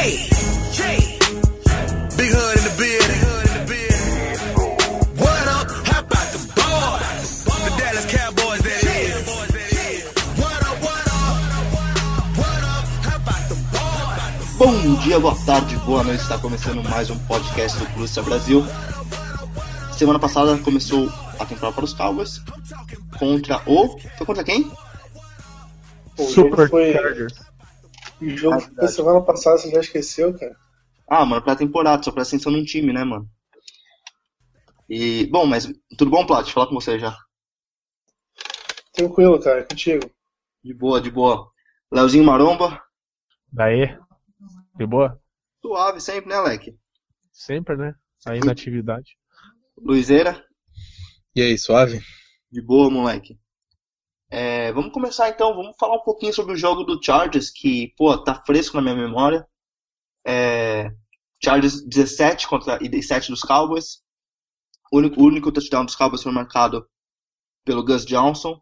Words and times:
Big 0.00 0.16
hood 2.32 2.56
in 2.56 2.64
the 2.64 2.72
building. 2.80 3.20
What 5.20 5.46
up? 5.46 5.68
How 5.86 6.00
about 6.00 6.28
the 6.32 6.40
boys? 6.56 7.44
The 7.44 7.70
Dallas 7.76 8.06
Cowboys, 8.06 8.62
that 8.62 8.80
is. 8.80 9.28
What 10.40 10.62
up, 10.64 10.80
what 10.80 11.06
up? 11.06 11.36
What 12.38 12.62
up? 12.64 12.84
How 13.04 13.16
about 13.16 13.44
the 13.50 13.56
boys? 13.76 14.56
Bom 14.56 14.94
dia, 15.02 15.20
boa 15.20 15.36
tarde, 15.44 15.76
boa 15.84 16.02
noite. 16.02 16.22
Está 16.22 16.38
começando 16.38 16.82
mais 16.88 17.10
um 17.10 17.18
podcast 17.18 17.78
do 17.78 17.84
Cruzia 17.92 18.22
Brasil. 18.22 18.64
Semana 19.98 20.18
passada 20.18 20.56
começou 20.56 21.12
a 21.38 21.44
temporada 21.44 21.74
para 21.74 21.84
os 21.84 21.92
Cowboys 21.92 22.40
contra 23.18 23.60
o. 23.66 23.98
Foi 24.16 24.26
contra 24.26 24.44
quem? 24.44 24.72
Super. 26.16 26.70
Chargers. 26.70 27.49
O 28.20 28.28
jogo 28.36 28.60
Ah, 28.60 28.70
foi 28.78 28.88
semana 28.88 29.22
passada, 29.22 29.58
você 29.58 29.70
já 29.70 29.80
esqueceu, 29.80 30.36
cara? 30.38 30.56
Ah, 31.06 31.26
mano, 31.26 31.42
pré-temporada, 31.42 32.02
só 32.02 32.10
presta 32.10 32.36
atenção 32.36 32.52
num 32.52 32.64
time, 32.64 32.92
né, 32.92 33.04
mano? 33.04 33.28
E, 34.88 35.26
bom, 35.26 35.46
mas 35.46 35.66
tudo 35.96 36.10
bom, 36.10 36.26
Plat? 36.26 36.50
Falar 36.52 36.66
com 36.66 36.74
você 36.74 36.98
já. 36.98 37.16
Tranquilo, 38.92 39.40
cara, 39.40 39.64
contigo. 39.64 40.08
De 40.64 40.72
boa, 40.72 41.02
de 41.02 41.10
boa. 41.10 41.50
Leozinho 41.92 42.24
Maromba, 42.24 42.82
Daí, 43.52 43.96
de 44.76 44.86
boa? 44.86 45.20
suave 45.62 46.00
sempre, 46.00 46.28
né, 46.28 46.38
Leque? 46.40 46.78
Sempre, 47.32 47.76
né? 47.76 47.94
Aí 48.26 48.40
na 48.40 48.52
atividade. 48.52 49.16
Luizeira, 49.76 50.32
E 51.34 51.42
aí, 51.42 51.58
suave? 51.58 52.00
de 52.50 52.60
boa, 52.62 52.88
moleque. 52.90 53.38
É, 54.30 54.70
vamos 54.72 54.92
começar 54.92 55.28
então, 55.28 55.54
vamos 55.56 55.74
falar 55.76 55.96
um 55.96 56.04
pouquinho 56.04 56.32
sobre 56.32 56.52
o 56.52 56.56
jogo 56.56 56.84
do 56.84 57.02
Chargers, 57.02 57.50
que, 57.50 57.92
pô, 57.96 58.16
tá 58.16 58.40
fresco 58.46 58.76
na 58.76 58.82
minha 58.82 58.94
memória. 58.94 59.44
É, 60.24 60.88
Chargers 61.42 61.82
17 61.82 62.46
contra 62.46 62.78
e 62.80 63.02
7 63.02 63.30
dos 63.30 63.42
Cowboys. 63.42 64.02
O 64.92 64.98
único, 64.98 65.20
o 65.20 65.24
único 65.24 65.50
touchdown 65.50 65.84
dos 65.84 65.96
Cowboys 65.96 66.22
foi 66.22 66.30
marcado 66.30 66.86
pelo 67.64 67.84
Gus 67.84 68.06
Johnson. 68.06 68.60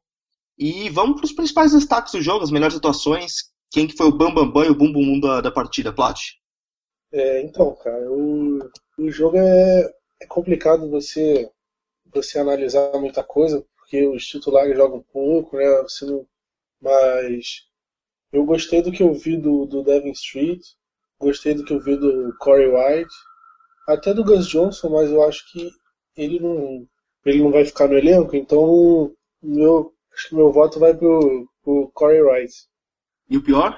E 0.58 0.88
vamos 0.88 1.16
para 1.16 1.26
os 1.26 1.32
principais 1.32 1.72
destaques 1.72 2.12
do 2.12 2.22
jogo, 2.22 2.44
as 2.44 2.50
melhores 2.50 2.76
atuações. 2.76 3.52
Quem 3.70 3.86
que 3.86 3.96
foi 3.96 4.06
o 4.06 4.16
bam 4.16 4.32
bam 4.32 4.50
bam 4.50 4.64
e 4.64 4.70
o 4.70 4.74
bum 4.74 4.90
bum 4.90 5.20
da, 5.20 5.40
da 5.40 5.50
partida, 5.50 5.92
Plat? 5.92 6.18
É, 7.12 7.42
então, 7.42 7.74
cara, 7.76 8.10
o, 8.10 8.58
o 8.98 9.10
jogo 9.10 9.36
é, 9.36 9.94
é 10.20 10.26
complicado 10.26 10.90
você, 10.90 11.50
você 12.12 12.38
analisar 12.38 12.92
muita 12.98 13.22
coisa, 13.22 13.64
porque 13.88 14.06
os 14.06 14.26
titulares 14.26 14.76
jogam 14.76 15.02
pouco, 15.12 15.56
né? 15.56 15.64
Não, 16.02 16.26
mas 16.80 17.62
eu 18.32 18.44
gostei 18.44 18.82
do 18.82 18.92
que 18.92 19.02
eu 19.02 19.14
vi 19.14 19.36
do, 19.36 19.66
do 19.66 19.82
Devin 19.84 20.12
Street, 20.12 20.60
gostei 21.20 21.54
do 21.54 21.64
que 21.64 21.72
eu 21.74 21.80
vi 21.80 21.96
do 21.96 22.34
Corey 22.38 22.68
White, 22.68 23.14
até 23.88 24.14
do 24.14 24.24
Gus 24.24 24.48
Johnson, 24.48 24.90
mas 24.90 25.10
eu 25.10 25.22
acho 25.24 25.50
que 25.52 25.70
ele 26.16 26.40
não, 26.40 26.86
ele 27.26 27.42
não 27.42 27.52
vai 27.52 27.64
ficar 27.64 27.88
no 27.88 27.98
elenco, 27.98 28.36
então 28.36 29.12
meu, 29.42 29.92
acho 30.14 30.30
que 30.30 30.36
meu 30.36 30.52
voto 30.52 30.80
vai 30.80 30.94
pro, 30.96 31.48
pro 31.64 31.90
Corey 31.94 32.22
White. 32.22 32.54
E 33.30 33.36
o 33.36 33.42
pior? 33.42 33.72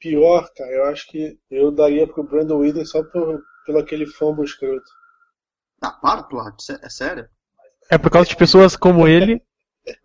Pior, 0.00 0.52
cara, 0.56 0.72
eu 0.72 0.84
acho 0.86 1.06
que 1.06 1.38
eu 1.48 1.70
daria 1.70 2.04
pro 2.06 2.24
Brandon 2.24 2.58
Whedon 2.58 2.84
só 2.84 3.04
por, 3.04 3.40
pelo 3.64 3.78
aquele 3.78 4.04
fumble 4.04 4.44
escroto. 4.44 4.90
Ah, 5.82 5.90
para, 6.00 6.22
Plat, 6.22 6.58
sé- 6.62 6.80
é 6.82 6.88
sério? 6.88 7.28
É 7.90 7.98
por 7.98 8.10
causa 8.10 8.28
de 8.28 8.36
pessoas 8.36 8.76
como 8.76 9.06
ele 9.08 9.42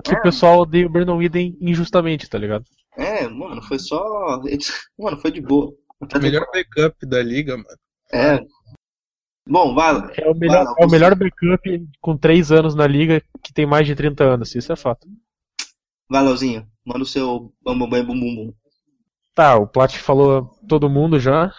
que 0.03 0.13
o 0.13 0.21
pessoal 0.21 0.59
odeia 0.59 0.87
o 0.87 0.89
Brandon 0.89 1.17
Whedon 1.17 1.55
injustamente, 1.59 2.29
tá 2.29 2.37
ligado? 2.37 2.65
É, 2.97 3.27
mano, 3.27 3.61
foi 3.61 3.77
só. 3.77 4.41
Mano, 4.97 5.17
foi 5.17 5.31
de 5.31 5.41
boa. 5.41 5.73
O 5.99 6.19
melhor 6.19 6.45
backup 6.51 7.05
da 7.05 7.21
liga, 7.21 7.57
mano. 7.57 7.77
É. 8.11 8.39
Bom, 9.47 9.75
vai. 9.75 9.95
É 10.17 10.29
o 10.29 10.35
melhor, 10.35 10.63
lá, 10.63 10.75
é 10.79 10.85
o 10.85 10.89
melhor 10.89 11.15
backup 11.15 11.87
com 12.01 12.17
3 12.17 12.51
anos 12.51 12.73
na 12.73 12.87
liga 12.87 13.21
que 13.43 13.53
tem 13.53 13.65
mais 13.65 13.85
de 13.85 13.95
30 13.95 14.23
anos, 14.23 14.55
isso 14.55 14.71
é 14.71 14.75
fato. 14.75 15.07
Vai, 16.09 16.23
Leozinho. 16.23 16.67
Manda 16.83 17.03
o 17.03 17.05
seu 17.05 17.53
bam 17.63 17.77
bam 17.77 17.89
bam 17.89 18.05
bum 18.05 18.19
bum 18.19 18.35
bum. 18.35 18.53
Tá, 19.33 19.57
o 19.57 19.67
Plat 19.67 19.93
falou 19.97 20.49
todo 20.67 20.89
mundo 20.89 21.19
já, 21.19 21.53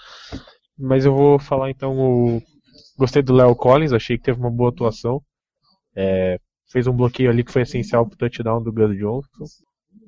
mas 0.78 1.04
eu 1.04 1.14
vou 1.14 1.38
falar 1.38 1.70
então 1.70 1.96
o. 1.98 2.42
Gostei 2.98 3.22
do 3.22 3.34
Léo 3.34 3.54
Collins, 3.54 3.92
achei 3.92 4.16
que 4.16 4.24
teve 4.24 4.40
uma 4.40 4.50
boa 4.50 4.70
atuação. 4.70 5.22
É, 5.96 6.38
fez 6.70 6.86
um 6.86 6.92
bloqueio 6.92 7.30
ali 7.30 7.42
que 7.42 7.52
foi 7.52 7.62
essencial 7.62 8.06
pro 8.06 8.16
touchdown 8.16 8.62
do 8.62 8.72
Gus 8.72 8.96
Johnson. 8.96 9.44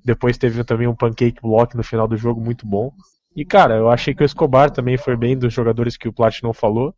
Depois 0.04 0.38
teve 0.38 0.62
também 0.64 0.86
um 0.86 0.94
pancake 0.94 1.40
block 1.40 1.76
no 1.76 1.82
final 1.82 2.06
do 2.06 2.16
jogo 2.16 2.40
muito 2.40 2.66
bom. 2.66 2.92
E 3.34 3.44
cara, 3.44 3.76
eu 3.76 3.88
achei 3.88 4.14
que 4.14 4.22
o 4.22 4.26
Escobar 4.26 4.70
também 4.70 4.96
foi 4.98 5.16
bem 5.16 5.36
dos 5.36 5.52
jogadores 5.52 5.96
que 5.96 6.08
o 6.08 6.12
Plat 6.12 6.42
não 6.42 6.52
falou. 6.52 6.94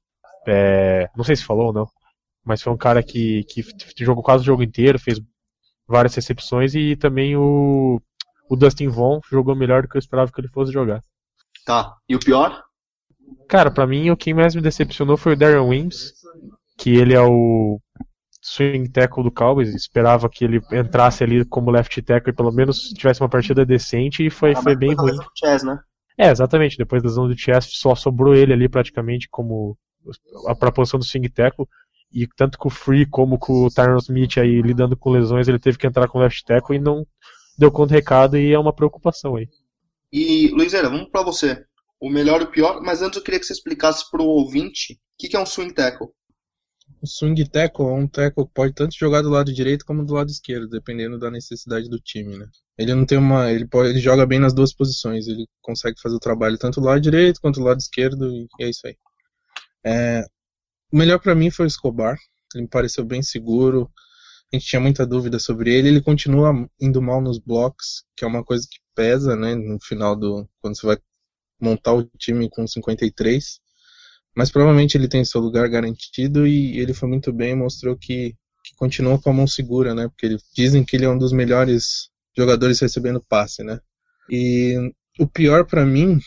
É, 0.46 1.08
não 1.16 1.24
sei 1.24 1.36
se 1.36 1.44
falou 1.44 1.66
ou 1.66 1.72
não, 1.72 1.86
mas 2.44 2.62
foi 2.62 2.72
um 2.72 2.76
cara 2.76 3.02
que, 3.02 3.44
que 3.44 3.62
jogou 4.04 4.22
quase 4.22 4.42
o 4.42 4.46
jogo 4.46 4.62
inteiro, 4.62 4.98
fez 4.98 5.20
várias 5.86 6.14
recepções 6.14 6.74
e 6.74 6.96
também 6.96 7.36
o, 7.36 8.00
o 8.48 8.56
Dustin 8.56 8.88
Vaughn 8.88 9.20
jogou 9.30 9.54
melhor 9.54 9.82
do 9.82 9.88
que 9.88 9.96
eu 9.96 9.98
esperava 9.98 10.32
que 10.32 10.40
ele 10.40 10.48
fosse 10.48 10.72
jogar. 10.72 11.02
Tá. 11.66 11.94
E 12.08 12.16
o 12.16 12.20
pior? 12.20 12.62
Cara, 13.48 13.70
pra 13.70 13.86
mim 13.86 14.10
o 14.10 14.16
que 14.16 14.32
mais 14.32 14.54
me 14.54 14.62
decepcionou 14.62 15.16
foi 15.16 15.34
o 15.34 15.36
Darren 15.36 15.68
Wims, 15.68 16.14
que 16.78 16.96
ele 16.96 17.12
é 17.12 17.20
o 17.20 17.78
swing 18.42 18.88
tackle 18.88 19.22
do 19.22 19.30
Cowboys, 19.30 19.74
esperava 19.74 20.28
que 20.28 20.44
ele 20.44 20.60
entrasse 20.72 21.22
ali 21.22 21.44
como 21.44 21.70
left 21.70 22.00
tackle 22.02 22.32
e 22.32 22.36
pelo 22.36 22.52
menos 22.52 22.88
tivesse 22.90 23.20
uma 23.20 23.28
partida 23.28 23.66
decente 23.66 24.24
e 24.24 24.30
foi, 24.30 24.54
foi 24.54 24.74
bem 24.74 24.94
ruim. 24.94 25.16
Chess, 25.36 25.62
né? 25.62 25.78
É, 26.18 26.30
exatamente, 26.30 26.76
depois 26.76 27.02
da 27.02 27.08
zona 27.08 27.28
do 27.28 27.38
Chess 27.38 27.68
só 27.70 27.94
sobrou 27.94 28.34
ele 28.34 28.52
ali 28.52 28.68
praticamente 28.68 29.28
como 29.30 29.76
a 30.46 30.54
pra 30.54 30.72
posição 30.72 30.98
do 30.98 31.04
swing 31.04 31.28
tackle 31.28 31.66
e 32.12 32.26
tanto 32.36 32.58
com 32.58 32.68
o 32.68 32.70
Free 32.70 33.06
como 33.06 33.38
com 33.38 33.64
o 33.64 33.70
Tyron 33.70 33.98
Smith 33.98 34.38
aí 34.38 34.60
lidando 34.60 34.96
com 34.96 35.10
lesões, 35.10 35.46
ele 35.46 35.58
teve 35.58 35.78
que 35.78 35.86
entrar 35.86 36.08
com 36.08 36.18
left 36.18 36.44
tackle 36.44 36.76
e 36.76 36.80
não 36.80 37.06
deu 37.56 37.70
conta 37.70 37.88
do 37.88 37.96
recado 37.96 38.36
e 38.36 38.52
é 38.52 38.58
uma 38.58 38.72
preocupação 38.72 39.36
aí. 39.36 39.48
E, 40.12 40.48
Luizera, 40.48 40.88
vamos 40.88 41.08
pra 41.10 41.22
você. 41.22 41.64
O 42.00 42.10
melhor 42.10 42.40
e 42.40 42.44
o 42.44 42.50
pior, 42.50 42.80
mas 42.82 43.02
antes 43.02 43.18
eu 43.18 43.22
queria 43.22 43.38
que 43.38 43.46
você 43.46 43.52
explicasse 43.52 44.10
pro 44.10 44.24
ouvinte 44.24 44.94
o 44.94 44.96
que, 45.18 45.28
que 45.28 45.36
é 45.36 45.40
um 45.40 45.46
swing 45.46 45.72
tackle. 45.72 46.08
O 47.02 47.06
swing 47.06 47.48
tackle 47.48 47.86
é 47.86 47.92
um 47.92 48.06
tackle 48.06 48.46
que 48.46 48.52
pode 48.52 48.74
tanto 48.74 48.94
jogar 48.94 49.22
do 49.22 49.30
lado 49.30 49.52
direito 49.52 49.86
como 49.86 50.04
do 50.04 50.12
lado 50.12 50.30
esquerdo, 50.30 50.68
dependendo 50.68 51.18
da 51.18 51.30
necessidade 51.30 51.88
do 51.88 51.98
time, 51.98 52.36
né? 52.36 52.46
Ele 52.76 52.94
não 52.94 53.06
tem 53.06 53.16
uma, 53.16 53.50
ele 53.50 53.66
pode, 53.66 53.90
ele 53.90 54.00
joga 54.00 54.26
bem 54.26 54.38
nas 54.38 54.52
duas 54.52 54.74
posições, 54.74 55.26
ele 55.26 55.46
consegue 55.62 56.00
fazer 56.00 56.16
o 56.16 56.20
trabalho 56.20 56.58
tanto 56.58 56.80
do 56.80 56.86
lado 56.86 57.00
direito 57.00 57.40
quanto 57.40 57.58
do 57.60 57.66
lado 57.66 57.78
esquerdo 57.78 58.30
e 58.30 58.46
é 58.60 58.68
isso 58.68 58.86
aí. 58.86 58.96
É, 59.84 60.24
o 60.92 60.96
melhor 60.96 61.18
pra 61.20 61.34
mim 61.34 61.50
foi 61.50 61.66
o 61.66 61.68
Escobar, 61.68 62.18
ele 62.54 62.64
me 62.64 62.68
pareceu 62.68 63.04
bem 63.04 63.22
seguro. 63.22 63.90
A 64.52 64.56
gente 64.56 64.66
tinha 64.68 64.80
muita 64.80 65.06
dúvida 65.06 65.38
sobre 65.38 65.72
ele, 65.72 65.88
ele 65.88 66.02
continua 66.02 66.52
indo 66.80 67.00
mal 67.00 67.20
nos 67.22 67.38
blocos, 67.38 68.04
que 68.16 68.24
é 68.24 68.28
uma 68.28 68.44
coisa 68.44 68.66
que 68.70 68.78
pesa, 68.94 69.36
né, 69.36 69.54
no 69.54 69.78
final 69.80 70.16
do 70.16 70.46
quando 70.60 70.76
você 70.76 70.86
vai 70.86 70.98
montar 71.60 71.94
o 71.94 72.04
time 72.18 72.48
com 72.50 72.66
53. 72.66 73.60
Mas 74.36 74.50
provavelmente 74.50 74.96
ele 74.96 75.08
tem 75.08 75.24
seu 75.24 75.40
lugar 75.40 75.68
garantido 75.68 76.46
e 76.46 76.78
ele 76.78 76.94
foi 76.94 77.08
muito 77.08 77.32
bem, 77.32 77.54
mostrou 77.54 77.96
que, 77.96 78.34
que 78.64 78.74
continua 78.76 79.18
com 79.18 79.30
a 79.30 79.32
mão 79.32 79.46
segura, 79.46 79.94
né? 79.94 80.08
Porque 80.08 80.26
ele, 80.26 80.38
dizem 80.54 80.84
que 80.84 80.96
ele 80.96 81.04
é 81.04 81.10
um 81.10 81.18
dos 81.18 81.32
melhores 81.32 82.08
jogadores 82.36 82.78
recebendo 82.80 83.24
passe, 83.28 83.62
né? 83.62 83.80
E 84.28 84.76
o 85.18 85.26
pior 85.26 85.66
pra 85.66 85.84
mim 85.84 86.20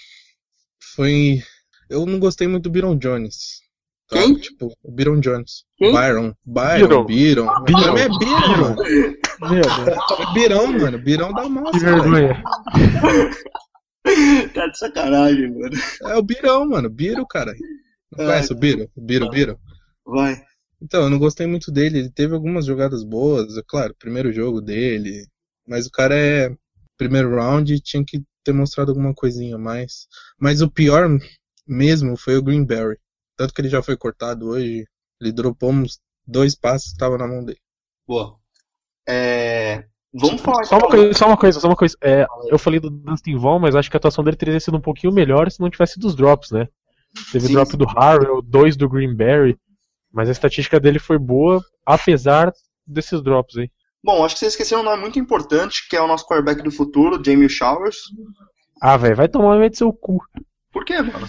foi 0.96 1.42
eu 1.90 2.06
não 2.06 2.20
gostei 2.20 2.48
muito 2.48 2.64
do 2.64 2.70
Byron 2.72 2.98
Jones. 2.98 3.62
tá? 4.10 4.18
Quem? 4.18 4.36
Tipo, 4.36 4.74
o 4.84 4.92
Byron 4.92 5.20
Jones. 5.20 5.64
Quem? 5.78 5.92
Byron. 5.92 6.34
Byron. 6.46 7.06
Byron. 7.06 7.06
Byron. 7.06 7.46
Byron. 7.64 7.64
Pra 7.64 7.90
mim 7.92 8.00
é 8.00 8.10
Byron. 8.10 8.76
É 10.20 10.34
Birão, 10.34 10.74
mano. 10.74 10.98
Birão 11.00 11.34
da 11.34 11.50
massa. 11.50 11.72
que 11.72 11.80
vergonha. 11.80 12.44
Tá 14.54 14.68
de 14.68 14.78
sacanagem, 14.78 15.50
mano. 15.50 15.76
É 16.04 16.18
o 16.18 16.22
Birão, 16.22 16.68
mano. 16.68 16.90
Biro, 16.90 17.26
cara. 17.26 17.54
Não 18.18 18.26
conhece 18.26 18.52
o 18.52 18.56
Biro? 18.56 18.90
O 18.96 19.02
Biro, 19.02 19.30
Biro. 19.30 19.60
Vai. 20.06 20.42
Então, 20.82 21.04
eu 21.04 21.10
não 21.10 21.18
gostei 21.20 21.48
muito 21.48 21.72
dele. 21.72 22.00
Ele 22.00 22.10
teve 22.12 22.34
algumas 22.34 22.66
jogadas 22.66 23.04
boas, 23.04 23.58
é 23.58 23.62
claro, 23.66 23.96
primeiro 23.98 24.32
jogo 24.34 24.62
dele. 24.62 25.26
Mas 25.68 25.86
o 25.88 25.92
cara 25.92 26.16
é 26.16 26.54
primeiro 26.98 27.36
round 27.36 27.74
e 27.74 27.80
tinha 27.80 28.04
que 28.06 28.22
ter 28.44 28.54
mostrado 28.54 28.92
alguma 28.92 29.14
coisinha 29.14 29.56
a 29.56 29.60
mais. 29.60 30.08
Mas 30.40 30.62
o 30.62 30.70
pior 30.70 31.08
mesmo 31.68 32.18
foi 32.18 32.38
o 32.38 32.44
Greenberry. 32.44 32.98
Tanto 33.38 33.54
que 33.54 33.62
ele 33.62 33.70
já 33.70 33.82
foi 33.82 33.96
cortado 33.96 34.48
hoje. 34.50 34.86
Ele 35.22 35.32
dropou 35.32 35.72
uns 35.72 36.00
dois 36.28 36.54
passos 36.56 36.92
que 36.92 36.98
tava 36.98 37.18
na 37.18 37.28
mão 37.28 37.44
dele. 37.46 37.60
Boa. 38.06 38.38
É, 39.08 39.86
Vamos 40.16 40.42
falar 40.42 40.64
Só 40.66 40.76
uma 40.76 40.86
então- 40.86 40.90
coisa, 40.98 41.14
só 41.14 41.28
uma 41.28 41.38
coisa, 41.38 41.60
só 41.60 41.68
uma 41.68 41.76
coisa. 41.76 41.98
É, 42.04 42.26
eu 42.50 42.60
falei 42.60 42.80
do 42.80 42.90
Dustin 42.90 43.36
Vaughn, 43.36 43.60
mas 43.60 43.76
acho 43.76 43.90
que 43.90 43.98
a 43.98 44.00
atuação 44.00 44.24
dele 44.24 44.38
teria 44.38 44.60
sido 44.60 44.78
um 44.78 44.82
pouquinho 44.82 45.12
melhor 45.12 45.50
se 45.50 45.60
não 45.60 45.70
tivesse 45.72 46.00
dos 46.00 46.16
drops, 46.16 46.52
né? 46.52 46.68
Teve 47.32 47.48
Sim, 47.48 47.54
drop 47.54 47.72
sim. 47.72 47.78
do 47.78 47.86
Harrell, 47.86 48.42
dois 48.42 48.76
do 48.76 48.90
Greenberry, 48.90 49.58
mas 50.12 50.30
a 50.30 50.32
estatística 50.32 50.80
dele 50.80 51.00
foi 51.00 51.18
boa, 51.18 51.64
apesar 51.86 52.52
desses 52.86 53.22
drops 53.22 53.58
aí. 53.58 53.70
Bom, 54.04 54.24
acho 54.26 54.36
que 54.36 54.40
vocês 54.40 54.54
esqueceram 54.54 54.82
um 54.82 54.86
nome 54.86 55.02
muito 55.02 55.18
importante, 55.20 55.88
que 55.90 55.96
é 55.96 56.02
o 56.02 56.08
nosso 56.08 56.26
quarterback 56.28 56.62
do 56.62 56.72
futuro, 56.72 57.24
Jamie 57.24 57.48
Showers. 57.50 57.98
Ah, 58.82 58.98
velho, 58.98 59.16
vai 59.16 59.30
tomar 59.30 59.58
meio 59.58 59.70
de 59.70 59.78
seu 59.78 59.94
cu. 59.94 60.18
Por 60.72 60.84
quê, 60.84 61.02
mano? 61.02 61.28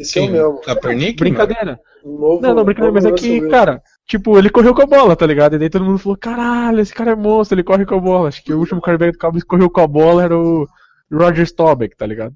Esse 0.00 0.18
é 0.18 0.22
o 0.22 0.24
Quem? 0.24 0.32
mesmo. 0.32 0.60
Kaepernick? 0.62 1.18
Brincadeira. 1.18 1.78
O 2.04 2.18
Novo, 2.18 2.40
Não, 2.40 2.54
não, 2.54 2.64
brincadeira, 2.64 2.94
mas 2.94 3.04
é 3.04 3.12
que, 3.12 3.46
cara, 3.48 3.82
tipo, 4.06 4.38
ele 4.38 4.48
correu 4.48 4.74
com 4.74 4.82
a 4.82 4.86
bola, 4.86 5.16
tá 5.16 5.26
ligado? 5.26 5.56
E 5.56 5.58
daí 5.58 5.68
todo 5.68 5.84
mundo 5.84 5.98
falou, 5.98 6.16
caralho, 6.16 6.80
esse 6.80 6.94
cara 6.94 7.10
é 7.10 7.16
monstro, 7.16 7.56
ele 7.56 7.64
corre 7.64 7.84
com 7.84 7.96
a 7.96 8.00
bola. 8.00 8.28
Acho 8.28 8.42
que 8.42 8.54
o 8.54 8.58
último 8.58 8.80
quarterback 8.80 9.12
do 9.12 9.18
Cowboys 9.18 9.42
que 9.42 9.48
correu 9.48 9.68
com 9.68 9.80
a 9.80 9.86
bola 9.86 10.22
era 10.22 10.38
o 10.38 10.66
Roger 11.12 11.44
Staubach, 11.44 11.94
tá 11.96 12.06
ligado? 12.06 12.32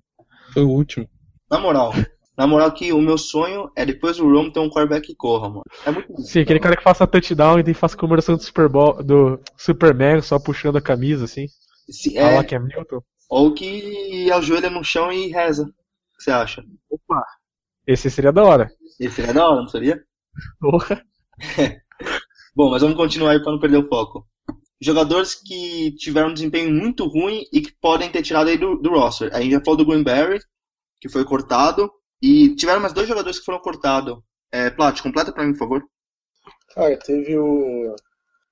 Foi 0.52 0.64
o 0.64 0.68
último. 0.68 1.08
Na 1.50 1.58
moral, 1.60 1.92
na 2.36 2.46
moral 2.46 2.72
que 2.72 2.92
o 2.92 3.00
meu 3.00 3.18
sonho 3.18 3.70
é 3.76 3.84
depois 3.84 4.16
do 4.16 4.24
Rome 4.30 4.52
ter 4.52 4.60
um 4.60 4.68
quarterback 4.70 5.06
que 5.06 5.14
corra, 5.14 5.48
mano. 5.48 5.62
É 5.84 5.90
muito 5.90 6.22
Sim, 6.22 6.40
aquele 6.40 6.60
cara 6.60 6.76
que 6.76 6.82
faça 6.82 7.06
touchdown 7.06 7.58
e 7.58 7.62
daí 7.62 7.74
faça 7.74 7.96
comemoração 7.96 8.36
do 8.36 8.42
Super 8.42 8.68
Bowl, 8.68 9.02
do 9.02 9.38
Superman, 9.56 10.20
só 10.22 10.38
puxando 10.38 10.76
a 10.76 10.80
camisa, 10.82 11.24
assim. 11.24 11.46
Se, 11.90 12.16
É. 12.16 12.36
lá 12.36 12.44
que 12.44 12.54
é 12.54 12.58
Milton. 12.58 13.02
ou 13.28 13.52
que 13.54 14.30
ajoelha 14.30 14.70
no 14.70 14.82
chão 14.84 15.12
e 15.12 15.28
reza. 15.28 15.64
O 15.64 15.66
que 16.18 16.24
você 16.24 16.30
acha? 16.30 16.62
Opa! 16.90 17.22
Esse 17.86 18.08
seria 18.10 18.32
da 18.32 18.44
hora. 18.44 18.70
Esse 19.00 19.16
seria 19.16 19.34
da 19.34 19.48
hora, 19.48 19.60
não 19.60 19.68
seria? 19.68 20.02
Porra. 20.60 21.02
Bom, 22.54 22.70
mas 22.70 22.82
vamos 22.82 22.96
continuar 22.96 23.32
aí 23.32 23.42
para 23.42 23.52
não 23.52 23.58
perder 23.60 23.78
o 23.78 23.88
foco. 23.88 24.26
Jogadores 24.80 25.34
que 25.34 25.92
tiveram 25.96 26.30
um 26.30 26.34
desempenho 26.34 26.70
muito 26.72 27.06
ruim 27.06 27.42
e 27.52 27.60
que 27.60 27.72
podem 27.80 28.10
ter 28.10 28.22
tirado 28.22 28.48
aí 28.48 28.58
do, 28.58 28.76
do 28.76 28.90
roster. 28.90 29.30
A 29.34 29.40
gente 29.40 29.52
já 29.52 29.60
falou 29.60 29.76
do 29.76 29.86
Greenberry, 29.86 30.40
que 31.00 31.08
foi 31.08 31.24
cortado, 31.24 31.90
e 32.22 32.54
tiveram 32.56 32.80
mais 32.80 32.94
dois 32.94 33.08
jogadores 33.08 33.38
que 33.40 33.44
foram 33.44 33.60
cortados. 33.60 34.18
É, 34.52 34.70
Plat, 34.70 35.00
completa 35.02 35.32
para 35.32 35.44
mim, 35.44 35.52
por 35.52 35.60
favor. 35.60 35.84
Cara, 36.74 36.96
teve 36.98 37.38
o. 37.38 37.94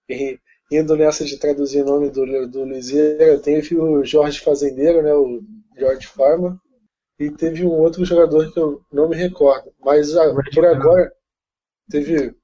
e- 0.09 0.39
Indo 0.73 0.97
nessa 0.97 1.25
de 1.25 1.39
traduzir 1.39 1.83
o 1.83 1.87
nome 1.87 2.11
do, 2.11 2.49
do 2.49 2.65
Liseira, 2.65 3.39
teve 3.41 3.77
o 3.77 4.05
Jorge 4.05 4.41
Fazendeiro, 4.41 5.03
né? 5.03 5.15
O 5.15 5.43
George 5.79 6.07
Farmer. 6.07 6.55
E 7.19 7.31
teve 7.31 7.65
um 7.67 7.71
outro 7.73 8.05
jogador 8.05 8.53
que 8.53 8.61
eu 8.61 8.83
não 8.93 9.09
me 9.09 9.17
recordo. 9.17 9.73
Mas 9.81 10.17
ah, 10.17 10.33
Red 10.33 10.51
por 10.55 10.67
agora 10.67 11.13
teve. 11.91 12.35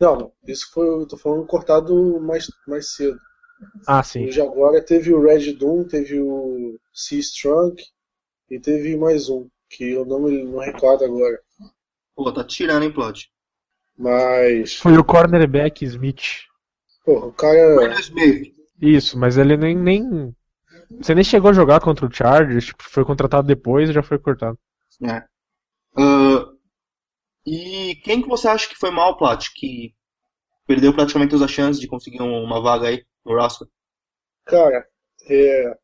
Não, 0.00 0.32
isso 0.46 0.70
foi. 0.72 0.88
Eu 0.88 1.06
tô 1.06 1.18
falando 1.18 1.46
cortado 1.46 2.20
mais, 2.20 2.46
mais 2.68 2.94
cedo. 2.94 3.18
Ah, 3.86 4.02
sim. 4.02 4.26
De 4.26 4.40
agora 4.40 4.84
teve 4.84 5.12
o 5.12 5.20
Red 5.22 5.52
Doom, 5.54 5.84
teve 5.84 6.20
o 6.20 6.78
C 6.94 7.16
Strong 7.18 7.82
e 8.50 8.60
teve 8.60 8.96
mais 8.96 9.28
um, 9.28 9.48
que 9.70 9.92
eu 9.92 10.04
não 10.04 10.20
me 10.20 10.44
não 10.44 10.58
recordo 10.58 11.04
agora. 11.04 11.38
Pô, 12.14 12.32
tá 12.32 12.44
tirando, 12.44 12.82
hein, 12.82 12.92
Plot? 12.92 13.30
Mas. 13.98 14.76
Foi 14.76 14.96
o 14.98 15.04
cornerback 15.04 15.84
Smith. 15.84 16.22
Porra, 17.04 17.26
o 17.26 17.32
cara. 17.32 17.76
Brandon 17.76 18.00
Smith. 18.00 18.54
Isso, 18.80 19.18
mas 19.18 19.36
ele 19.38 19.56
nem, 19.56 19.76
nem. 19.76 20.34
Você 21.00 21.14
nem 21.14 21.24
chegou 21.24 21.50
a 21.50 21.54
jogar 21.54 21.80
contra 21.80 22.06
o 22.06 22.12
Chargers, 22.12 22.66
tipo, 22.66 22.82
foi 22.82 23.04
contratado 23.04 23.46
depois 23.46 23.88
e 23.88 23.92
já 23.92 24.02
foi 24.02 24.18
cortado. 24.18 24.58
É. 25.02 25.24
Ah, 25.96 26.46
e 27.46 27.96
quem 28.04 28.22
que 28.22 28.28
você 28.28 28.48
acha 28.48 28.68
que 28.68 28.76
foi 28.78 28.90
mal, 28.90 29.16
Plat? 29.16 29.46
Que 29.54 29.94
perdeu 30.66 30.94
praticamente 30.94 31.30
todas 31.30 31.44
as 31.44 31.50
chances 31.50 31.80
de 31.80 31.88
conseguir 31.88 32.22
um- 32.22 32.44
uma 32.44 32.60
vaga 32.62 32.88
aí 32.88 33.04
no 33.24 33.34
roster? 33.36 33.68
Cara, 34.46 34.86
é, 35.28 35.78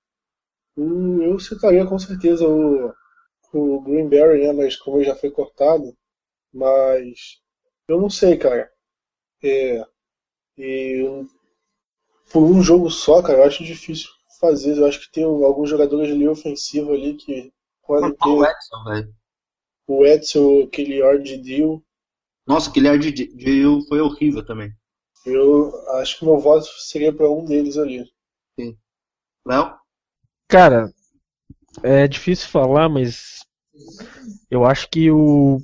hum, 0.77 1.23
eu 1.23 1.39
citaria 1.41 1.87
com 1.87 1.99
certeza 1.99 2.47
o, 2.49 2.93
o 3.57 3.81
Greenberry, 3.81 4.47
né? 4.47 4.53
Mas 4.53 4.77
como 4.77 4.99
ele 4.99 5.07
já 5.07 5.17
foi 5.17 5.31
cortado, 5.31 5.97
mas 6.53 7.41
eu 7.89 8.01
não 8.01 8.11
sei, 8.11 8.37
cara. 8.37 8.71
É, 9.43 9.85
e 10.59 11.27
por 12.33 12.43
um 12.43 12.63
jogo 12.63 12.91
só, 12.91 13.23
cara, 13.23 13.39
eu 13.39 13.45
acho 13.45 13.65
difícil 13.65 14.09
fazer. 14.41 14.77
Eu 14.79 14.87
acho 14.87 15.01
que 15.01 15.13
tem 15.13 15.25
alguns 15.25 15.71
jogadores 15.71 16.11
ali 16.13 16.27
ofensivos 16.29 16.91
ali 16.95 17.15
que 17.15 17.53
podem 17.87 18.15
Cortar 18.15 18.29
o 18.29 18.43
ter 18.45 18.51
Edson, 18.51 18.85
velho. 18.85 19.15
o 19.87 20.07
Edson, 20.07 20.63
aquele 20.65 20.97
Yard 20.99 21.37
Deal. 21.39 21.83
Nossa, 22.47 22.71
aquele 22.71 22.89
ar 22.89 22.99
de 22.99 23.11
Jill 23.39 23.83
foi 23.89 24.01
horrível 24.01 24.45
também. 24.45 24.71
Eu 25.25 25.73
acho 25.99 26.19
que 26.19 26.25
meu 26.25 26.39
voto 26.39 26.67
seria 26.79 27.13
para 27.13 27.29
um 27.29 27.45
deles 27.45 27.77
ali. 27.77 28.09
Léo? 29.45 29.77
Cara, 30.49 30.93
é 31.83 32.07
difícil 32.09 32.49
falar, 32.49 32.89
mas 32.89 33.45
eu 34.51 34.65
acho 34.65 34.89
que 34.89 35.11
o 35.11 35.59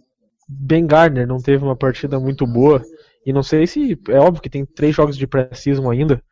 Ben 0.49 0.87
Gardner 0.87 1.27
não 1.27 1.39
teve 1.39 1.65
uma 1.65 1.77
partida 1.77 2.19
muito 2.21 2.47
boa. 2.47 2.83
E 3.25 3.33
não 3.33 3.43
sei 3.43 3.67
se. 3.67 3.99
É 4.09 4.19
óbvio 4.19 4.43
que 4.43 4.51
tem 4.51 4.65
três 4.65 4.95
jogos 4.95 5.17
de 5.17 5.27
pré-season 5.27 5.91
ainda. 5.91 6.23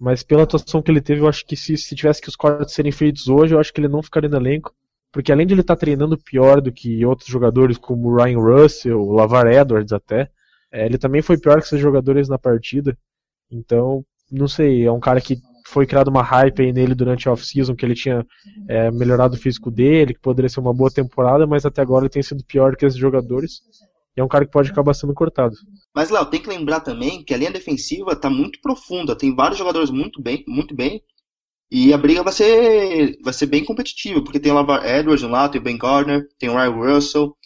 Mas 0.00 0.22
pela 0.22 0.44
atuação 0.44 0.80
que 0.80 0.90
ele 0.90 1.00
teve, 1.00 1.20
eu 1.20 1.28
acho 1.28 1.44
que 1.44 1.56
se, 1.56 1.76
se 1.76 1.94
tivesse 1.94 2.20
que 2.20 2.28
os 2.28 2.36
cortes 2.36 2.74
serem 2.74 2.92
feitos 2.92 3.28
hoje, 3.28 3.54
eu 3.54 3.58
acho 3.58 3.72
que 3.72 3.80
ele 3.80 3.88
não 3.88 4.02
ficaria 4.02 4.28
no 4.28 4.36
elenco. 4.36 4.72
Porque 5.12 5.32
além 5.32 5.46
de 5.46 5.54
ele 5.54 5.62
estar 5.62 5.76
treinando 5.76 6.18
pior 6.18 6.60
do 6.60 6.72
que 6.72 7.04
outros 7.04 7.28
jogadores, 7.28 7.78
como 7.78 8.14
Ryan 8.14 8.38
Russell, 8.38 9.10
Lavar 9.10 9.46
Edwards 9.46 9.92
até, 9.92 10.30
é, 10.70 10.86
ele 10.86 10.98
também 10.98 11.22
foi 11.22 11.38
pior 11.38 11.58
que 11.58 11.66
esses 11.66 11.80
jogadores 11.80 12.28
na 12.28 12.38
partida. 12.38 12.96
Então, 13.50 14.04
não 14.30 14.46
sei, 14.46 14.84
é 14.84 14.92
um 14.92 15.00
cara 15.00 15.20
que 15.20 15.40
foi 15.68 15.86
criado 15.86 16.08
uma 16.08 16.22
hype 16.22 16.62
aí 16.62 16.72
nele 16.72 16.94
durante 16.94 17.28
a 17.28 17.32
off-season, 17.32 17.76
que 17.76 17.84
ele 17.84 17.94
tinha 17.94 18.26
é, 18.66 18.90
melhorado 18.90 19.36
o 19.36 19.38
físico 19.38 19.70
dele, 19.70 20.14
que 20.14 20.20
poderia 20.20 20.48
ser 20.48 20.60
uma 20.60 20.72
boa 20.72 20.90
temporada, 20.90 21.46
mas 21.46 21.66
até 21.66 21.82
agora 21.82 22.04
ele 22.04 22.10
tem 22.10 22.22
sido 22.22 22.42
pior 22.42 22.74
que 22.74 22.86
esses 22.86 22.98
jogadores. 22.98 23.60
E 24.16 24.20
é 24.20 24.24
um 24.24 24.28
cara 24.28 24.46
que 24.46 24.50
pode 24.50 24.70
acabar 24.70 24.94
sendo 24.94 25.12
cortado. 25.12 25.54
Mas, 25.94 26.10
Léo, 26.10 26.24
tem 26.26 26.40
que 26.40 26.48
lembrar 26.48 26.80
também 26.80 27.22
que 27.22 27.34
a 27.34 27.36
linha 27.36 27.50
defensiva 27.50 28.16
tá 28.16 28.30
muito 28.30 28.60
profunda. 28.62 29.14
Tem 29.14 29.34
vários 29.34 29.58
jogadores 29.58 29.90
muito 29.90 30.22
bem, 30.22 30.42
muito 30.48 30.74
bem. 30.74 31.02
E 31.70 31.92
a 31.92 31.98
briga 31.98 32.22
vai 32.22 32.32
ser, 32.32 33.18
vai 33.22 33.32
ser 33.34 33.46
bem 33.46 33.62
competitiva, 33.62 34.22
porque 34.24 34.40
tem 34.40 34.50
o 34.50 34.54
Lavar 34.54 34.84
Edwards 34.86 35.22
lá, 35.22 35.48
tem 35.50 35.60
o 35.60 35.64
Ben 35.64 35.76
Gardner, 35.76 36.26
tem 36.38 36.48
o 36.48 36.54
Ryan 36.54 36.70
Russell, 36.70 37.36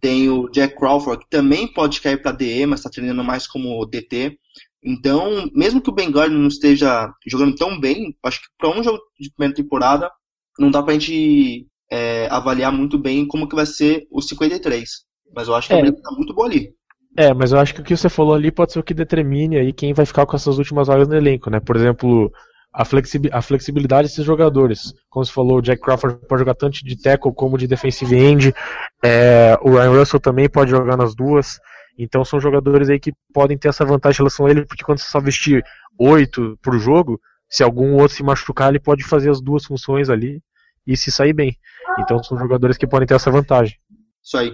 tem 0.00 0.30
o 0.30 0.48
Jack 0.48 0.76
Crawford, 0.76 1.24
que 1.24 1.30
também 1.30 1.70
pode 1.70 2.00
cair 2.00 2.22
para 2.22 2.32
DE, 2.32 2.64
mas 2.64 2.80
está 2.80 2.88
treinando 2.88 3.22
mais 3.22 3.46
como 3.46 3.84
DT. 3.84 4.38
Então, 4.84 5.50
mesmo 5.54 5.80
que 5.80 5.90
o 5.90 5.92
Ben 5.92 6.10
Gardner 6.10 6.38
não 6.38 6.48
esteja 6.48 7.10
jogando 7.26 7.56
tão 7.56 7.78
bem, 7.80 8.16
acho 8.24 8.40
que 8.40 8.46
para 8.58 8.70
um 8.70 8.82
jogo 8.82 8.98
de 9.18 9.30
primeira 9.32 9.54
temporada, 9.54 10.10
não 10.58 10.70
dá 10.70 10.82
pra 10.82 10.94
gente 10.94 11.66
é, 11.90 12.28
avaliar 12.30 12.72
muito 12.72 12.98
bem 12.98 13.26
como 13.26 13.48
que 13.48 13.56
vai 13.56 13.66
ser 13.66 14.06
o 14.10 14.20
53. 14.22 14.88
Mas 15.34 15.48
eu 15.48 15.54
acho 15.54 15.68
que 15.68 15.74
a 15.74 15.78
É. 15.78 15.80
briga 15.82 16.00
tá 16.00 16.10
muito 16.12 16.34
boa 16.34 16.46
ali. 16.46 16.72
É, 17.18 17.32
mas 17.32 17.50
eu 17.52 17.58
acho 17.58 17.74
que 17.74 17.80
o 17.80 17.84
que 17.84 17.96
você 17.96 18.08
falou 18.08 18.34
ali 18.34 18.52
pode 18.52 18.72
ser 18.72 18.78
o 18.78 18.82
que 18.82 18.92
determine 18.94 19.56
aí 19.58 19.72
quem 19.72 19.94
vai 19.94 20.04
ficar 20.04 20.26
com 20.26 20.36
essas 20.36 20.58
últimas 20.58 20.86
vagas 20.88 21.08
no 21.08 21.16
elenco, 21.16 21.48
né? 21.48 21.58
Por 21.60 21.74
exemplo, 21.74 22.30
a, 22.72 22.84
flexi- 22.84 23.30
a 23.32 23.40
flexibilidade 23.40 24.08
desses 24.08 24.24
jogadores. 24.24 24.92
Como 25.08 25.24
você 25.24 25.32
falou, 25.32 25.58
o 25.58 25.62
Jack 25.62 25.80
Crawford 25.80 26.18
pode 26.28 26.40
jogar 26.40 26.54
tanto 26.54 26.78
de 26.84 27.00
tackle 27.00 27.32
como 27.34 27.56
de 27.56 27.66
defensive 27.66 28.14
end. 28.14 28.54
É, 29.02 29.56
o 29.62 29.70
Ryan 29.70 29.98
Russell 29.98 30.20
também 30.20 30.48
pode 30.48 30.70
jogar 30.70 30.96
nas 30.96 31.14
duas. 31.14 31.58
Então 31.98 32.24
são 32.24 32.40
jogadores 32.40 32.88
aí 32.90 33.00
que 33.00 33.12
podem 33.32 33.56
ter 33.56 33.68
essa 33.68 33.84
vantagem 33.84 34.16
em 34.16 34.22
relação 34.22 34.46
a 34.46 34.50
ele, 34.50 34.66
porque 34.66 34.84
quando 34.84 34.98
você 34.98 35.08
só 35.08 35.20
vestir 35.20 35.64
oito 35.98 36.58
pro 36.60 36.78
jogo, 36.78 37.20
se 37.48 37.62
algum 37.62 37.94
outro 37.94 38.16
se 38.16 38.22
machucar, 38.22 38.68
ele 38.68 38.80
pode 38.80 39.04
fazer 39.04 39.30
as 39.30 39.40
duas 39.40 39.64
funções 39.64 40.10
ali 40.10 40.42
e 40.86 40.96
se 40.96 41.10
sair 41.10 41.32
bem. 41.32 41.56
Então 41.98 42.22
são 42.22 42.38
jogadores 42.38 42.76
que 42.76 42.86
podem 42.86 43.06
ter 43.06 43.14
essa 43.14 43.30
vantagem. 43.30 43.78
Isso 44.22 44.36
aí. 44.36 44.52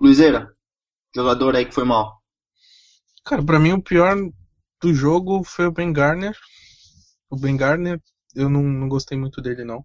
Luizeira, 0.00 0.52
jogador 1.14 1.56
aí 1.56 1.64
que 1.64 1.74
foi 1.74 1.84
mal. 1.84 2.20
Cara, 3.24 3.42
pra 3.42 3.58
mim 3.58 3.72
o 3.72 3.82
pior 3.82 4.14
do 4.80 4.94
jogo 4.94 5.42
foi 5.42 5.66
o 5.66 5.72
Ben 5.72 5.92
Garner. 5.92 6.36
O 7.30 7.36
Ben 7.36 7.56
Garner, 7.56 8.00
eu 8.34 8.48
não, 8.48 8.62
não 8.62 8.88
gostei 8.88 9.18
muito 9.18 9.40
dele, 9.40 9.64
não. 9.64 9.84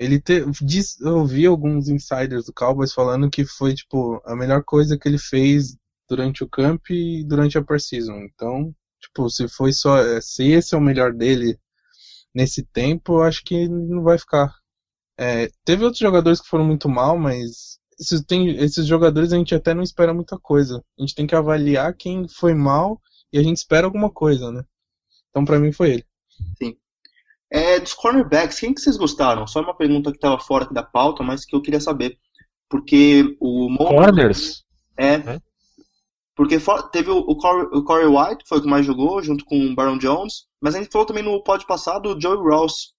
Ele 0.00 0.18
te, 0.18 0.42
diz, 0.62 0.98
eu 0.98 1.26
vi 1.26 1.44
alguns 1.44 1.88
insiders 1.88 2.46
do 2.46 2.54
Cowboys 2.54 2.90
falando 2.90 3.28
que 3.28 3.44
foi, 3.44 3.74
tipo, 3.74 4.18
a 4.24 4.34
melhor 4.34 4.64
coisa 4.64 4.96
que 4.98 5.06
ele 5.06 5.18
fez 5.18 5.76
durante 6.08 6.42
o 6.42 6.48
camp 6.48 6.88
e 6.88 7.22
durante 7.22 7.58
a 7.58 7.62
preseason. 7.62 8.16
Então, 8.22 8.74
tipo, 8.98 9.28
se 9.28 9.46
foi 9.46 9.74
só, 9.74 9.98
se 10.22 10.52
esse 10.52 10.74
é 10.74 10.78
o 10.78 10.80
melhor 10.80 11.12
dele 11.12 11.58
nesse 12.34 12.64
tempo, 12.64 13.18
eu 13.18 13.22
acho 13.24 13.44
que 13.44 13.68
não 13.68 14.02
vai 14.02 14.16
ficar. 14.16 14.50
É, 15.18 15.50
teve 15.66 15.84
outros 15.84 16.00
jogadores 16.00 16.40
que 16.40 16.48
foram 16.48 16.64
muito 16.64 16.88
mal, 16.88 17.18
mas 17.18 17.78
esses, 18.00 18.22
tem, 18.24 18.56
esses 18.56 18.86
jogadores 18.86 19.34
a 19.34 19.36
gente 19.36 19.54
até 19.54 19.74
não 19.74 19.82
espera 19.82 20.14
muita 20.14 20.38
coisa. 20.38 20.82
A 20.98 21.02
gente 21.02 21.14
tem 21.14 21.26
que 21.26 21.34
avaliar 21.34 21.94
quem 21.94 22.26
foi 22.26 22.54
mal 22.54 22.98
e 23.30 23.38
a 23.38 23.42
gente 23.42 23.58
espera 23.58 23.86
alguma 23.86 24.10
coisa, 24.10 24.50
né? 24.50 24.64
Então 25.28 25.44
pra 25.44 25.60
mim 25.60 25.72
foi 25.72 25.90
ele. 25.90 26.06
É, 27.50 27.80
dos 27.80 27.94
cornerbacks, 27.94 28.60
quem 28.60 28.72
que 28.72 28.80
vocês 28.80 28.96
gostaram? 28.96 29.46
Só 29.46 29.60
uma 29.60 29.76
pergunta 29.76 30.10
que 30.10 30.16
estava 30.16 30.38
fora 30.38 30.64
aqui 30.64 30.74
da 30.74 30.82
pauta, 30.82 31.22
mas 31.24 31.44
que 31.44 31.54
eu 31.54 31.60
queria 31.60 31.80
saber. 31.80 32.16
Porque 32.68 33.36
o 33.40 33.68
Corners? 33.76 34.64
É. 34.96 35.14
É. 35.14 35.40
Porque 36.36 36.58
teve 36.92 37.10
o, 37.10 37.18
o, 37.18 37.36
Corey, 37.36 37.66
o 37.72 37.82
Corey 37.82 38.06
White, 38.06 38.44
que 38.44 38.48
foi 38.48 38.58
o 38.58 38.62
que 38.62 38.68
mais 38.68 38.86
jogou, 38.86 39.22
junto 39.22 39.44
com 39.44 39.58
o 39.58 39.74
Baron 39.74 39.98
Jones. 39.98 40.46
Mas 40.60 40.74
a 40.74 40.78
gente 40.78 40.90
falou 40.90 41.06
também 41.06 41.24
no 41.24 41.42
pod 41.42 41.66
passado 41.66 42.14
o 42.14 42.20
Joey 42.20 42.38
Ross. 42.38 42.94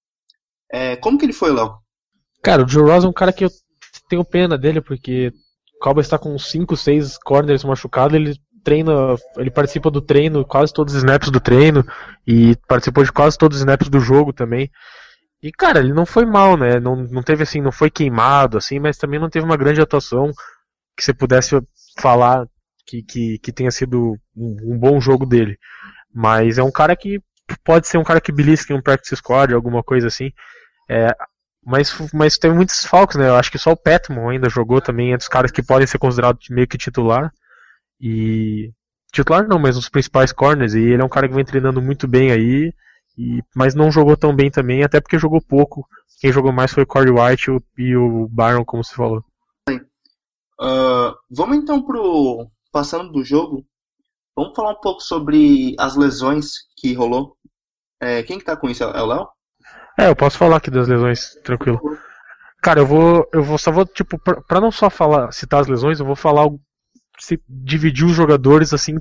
É, 0.72 0.96
como 0.98 1.18
que 1.18 1.26
ele 1.26 1.34
foi, 1.34 1.52
Léo? 1.54 1.78
Cara, 2.44 2.64
o 2.64 2.68
Joe 2.68 2.90
Ross 2.92 3.04
é 3.04 3.08
um 3.08 3.14
cara 3.14 3.32
que 3.32 3.46
eu 3.46 3.50
tenho 4.10 4.26
pena 4.26 4.58
dele, 4.58 4.82
porque 4.82 5.32
o 5.76 5.80
Cowboys 5.80 6.06
está 6.06 6.20
com 6.20 6.38
5, 6.38 6.76
6 6.76 7.18
corners 7.20 7.64
machucados, 7.64 8.16
ele 8.16 8.36
treina, 8.64 9.16
ele 9.38 9.52
participa 9.52 9.90
do 9.92 10.02
treino, 10.02 10.46
quase 10.46 10.74
todos 10.74 10.94
os 10.94 11.00
snaps 11.00 11.30
do 11.30 11.40
treino, 11.40 11.86
e 12.26 12.56
participou 12.68 13.04
de 13.04 13.12
quase 13.12 13.38
todos 13.38 13.58
os 13.58 13.62
snaps 13.62 13.90
do 13.90 14.00
jogo 14.00 14.32
também. 14.34 14.72
E, 15.42 15.52
cara, 15.52 15.80
ele 15.80 15.94
não 15.94 16.06
foi 16.06 16.26
mal, 16.26 16.56
né? 16.56 16.80
Não, 16.80 16.96
não 16.96 17.24
teve 17.24 17.44
assim, 17.44 17.62
não 17.62 17.72
foi 17.72 17.90
queimado, 17.90 18.58
assim, 18.58 18.80
mas 18.80 18.98
também 18.98 19.20
não 19.20 19.30
teve 19.30 19.46
uma 19.46 19.58
grande 19.58 19.82
atuação. 19.82 20.32
que 20.96 21.04
você 21.04 21.14
pudesse 21.14 21.60
falar 22.00 22.46
que, 22.86 23.02
que, 23.04 23.40
que 23.40 23.52
tenha 23.52 23.72
sido 23.72 24.18
um, 24.36 24.74
um, 24.74 24.80
bom 24.80 25.00
jogo 25.02 25.26
dele. 25.26 25.58
Mas 26.14 26.58
é 26.58 26.64
um 26.64 26.72
cara 26.72 26.96
que 26.96 27.20
pode 27.64 27.88
ser 27.88 27.98
um 27.98 28.04
cara 28.04 28.22
que 28.22 28.32
belisca 28.32 28.74
em 28.74 28.76
um 28.78 28.82
practice 28.82 29.16
squad, 29.16 29.54
alguma 29.54 29.84
coisa 29.84 30.08
assim. 30.08 30.32
É, 30.90 31.16
mas, 31.66 31.96
mas 32.14 32.38
tem 32.38 32.54
muitos 32.54 32.86
falcos, 32.86 33.16
né? 33.16 33.28
Eu 33.30 33.36
acho 33.36 33.52
que 33.52 33.58
só 33.58 33.72
o 33.72 33.78
Petman 33.78 34.30
ainda 34.30 34.50
jogou 34.50 34.82
também, 34.82 35.14
é 35.14 35.18
dos 35.18 35.28
caras 35.28 35.52
que 35.52 35.64
podem 35.64 35.88
ser 35.88 35.98
considerados 35.98 36.50
meio 36.50 36.68
que 36.68 36.78
titular. 36.78 37.32
E. 38.02 38.72
Titular 39.14 39.48
não, 39.48 39.60
mas 39.60 39.78
os 39.78 39.90
principais 39.90 40.32
corners. 40.32 40.74
E 40.74 40.80
ele 40.80 41.02
é 41.02 41.06
um 41.06 41.10
cara 41.10 41.28
que 41.28 41.36
vem 41.36 41.46
treinando 41.46 41.82
muito 41.82 42.08
bem 42.08 42.32
aí. 42.32 42.74
E, 43.18 43.42
mas 43.56 43.76
não 43.76 43.92
jogou 43.92 44.18
tão 44.18 44.36
bem 44.36 44.50
também, 44.50 44.84
até 44.84 45.00
porque 45.00 45.20
jogou 45.20 45.42
pouco. 45.42 45.86
Quem 46.20 46.32
jogou 46.32 46.52
mais 46.52 46.72
foi 46.72 46.84
o 46.84 46.88
Corey 46.88 47.12
White 47.12 47.52
e 47.78 47.96
o 47.96 48.28
Byron, 48.30 48.64
como 48.64 48.84
você 48.84 48.96
falou. 48.96 49.24
Uh, 49.70 51.16
vamos 51.30 51.58
então 51.58 51.82
pro. 51.84 52.48
Passando 52.72 53.12
do 53.12 53.24
jogo, 53.24 53.66
vamos 54.34 54.56
falar 54.56 54.72
um 54.72 54.80
pouco 54.80 55.02
sobre 55.02 55.76
as 55.78 55.98
lesões 55.98 56.54
que 56.78 56.94
rolou. 56.94 57.36
É, 58.00 58.24
quem 58.24 58.40
que 58.40 58.46
tá 58.46 58.56
com 58.56 58.70
isso? 58.70 58.84
É 58.84 59.02
o 59.02 59.06
Léo? 59.06 59.28
É, 60.00 60.08
eu 60.08 60.16
posso 60.16 60.38
falar 60.38 60.58
aqui 60.58 60.72
das 60.72 60.88
lesões, 60.88 61.36
tranquilo. 61.44 61.82
Cara, 62.62 62.80
eu 62.80 62.86
vou. 62.86 63.28
Eu 63.34 63.44
vou 63.44 63.58
só 63.58 63.72
vou, 63.72 63.86
tipo, 63.86 64.18
pra, 64.20 64.40
pra 64.42 64.62
não 64.62 64.72
só 64.72 64.90
falar, 64.90 65.32
citar 65.32 65.60
as 65.60 65.68
lesões, 65.68 66.00
eu 66.00 66.06
vou 66.06 66.16
falar 66.16 66.48
se 67.22 67.42
dividir 67.48 68.06
os 68.06 68.14
jogadores 68.14 68.74
assim 68.74 68.98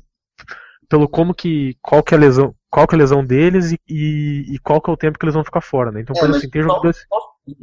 pelo 0.89 1.09
como 1.09 1.35
que. 1.35 1.77
qual 1.81 2.03
que 2.03 2.15
é 2.15 2.17
a 2.17 2.21
lesão 2.21 2.55
qual 2.71 2.87
que 2.87 2.95
é 2.95 2.99
a 2.99 3.01
lesão 3.01 3.25
deles 3.25 3.73
e, 3.73 3.81
e, 3.89 4.55
e, 4.55 4.59
qual 4.61 4.81
que 4.81 4.89
é 4.89 4.93
o 4.93 4.97
tempo 4.97 5.19
que 5.19 5.25
eles 5.25 5.35
vão 5.35 5.45
ficar 5.45 5.61
fora, 5.61 5.91
né? 5.91 6.01
Então, 6.03 6.15
é, 6.17 6.21
por 6.21 6.31
assim, 6.31 6.49
tem 6.49 6.63
jogadores. 6.63 7.05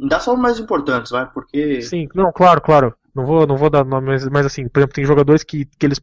Dá 0.06 0.20
só 0.20 0.34
os 0.34 0.38
mais 0.38 0.58
importantes, 0.58 1.10
vai, 1.10 1.26
porque. 1.32 1.80
Sim, 1.80 2.06
não, 2.14 2.30
claro, 2.30 2.60
claro. 2.60 2.94
Não 3.14 3.24
vou, 3.24 3.46
não 3.46 3.56
vou 3.56 3.70
dar 3.70 3.84
nomes, 3.84 4.28
mas 4.28 4.44
assim, 4.44 4.68
por 4.68 4.80
exemplo, 4.80 4.94
tem 4.94 5.04
jogadores 5.06 5.42
que, 5.42 5.64
que 5.64 5.86
eles 5.86 5.98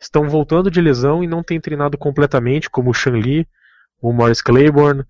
estão 0.00 0.28
voltando 0.28 0.70
de 0.70 0.80
lesão 0.80 1.22
e 1.22 1.26
não 1.26 1.42
têm 1.42 1.60
treinado 1.60 1.98
completamente, 1.98 2.70
como 2.70 2.90
o 2.90 2.94
Shan 2.94 3.12
Lee, 3.12 3.46
o 4.00 4.12
Morris 4.12 4.40
Claiborne, 4.40 5.04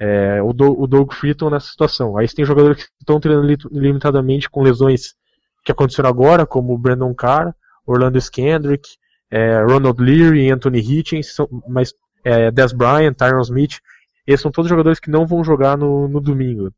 é, 0.00 0.42
o, 0.42 0.52
Do, 0.52 0.80
o 0.80 0.86
Doug 0.86 1.12
Freeton 1.12 1.50
nessa 1.50 1.68
situação. 1.68 2.16
Aí 2.16 2.26
tem 2.26 2.44
jogadores 2.44 2.84
que 2.84 2.90
estão 3.00 3.20
treinando 3.20 3.54
limitadamente 3.70 4.48
com 4.48 4.62
lesões 4.62 5.14
que 5.62 5.70
aconteceram 5.70 6.08
agora, 6.08 6.46
como 6.46 6.72
o 6.72 6.78
Brandon 6.78 7.14
Carr, 7.14 7.54
Orlando 7.86 8.18
Skendrick, 8.18 8.88
é, 9.30 9.62
Ronald 9.62 10.00
Leary, 10.02 10.50
Anthony 10.50 10.78
Hitchens, 10.78 11.34
são, 11.34 11.48
mas 11.68 11.92
é, 12.24 12.50
Des 12.50 12.72
Bryant, 12.72 13.14
Tyron 13.14 13.40
Smith, 13.40 13.78
eles 14.26 14.40
são 14.40 14.50
todos 14.50 14.68
jogadores 14.68 15.00
que 15.00 15.10
não 15.10 15.26
vão 15.26 15.42
jogar 15.42 15.76
no, 15.76 16.08
no 16.08 16.20
domingo. 16.20 16.72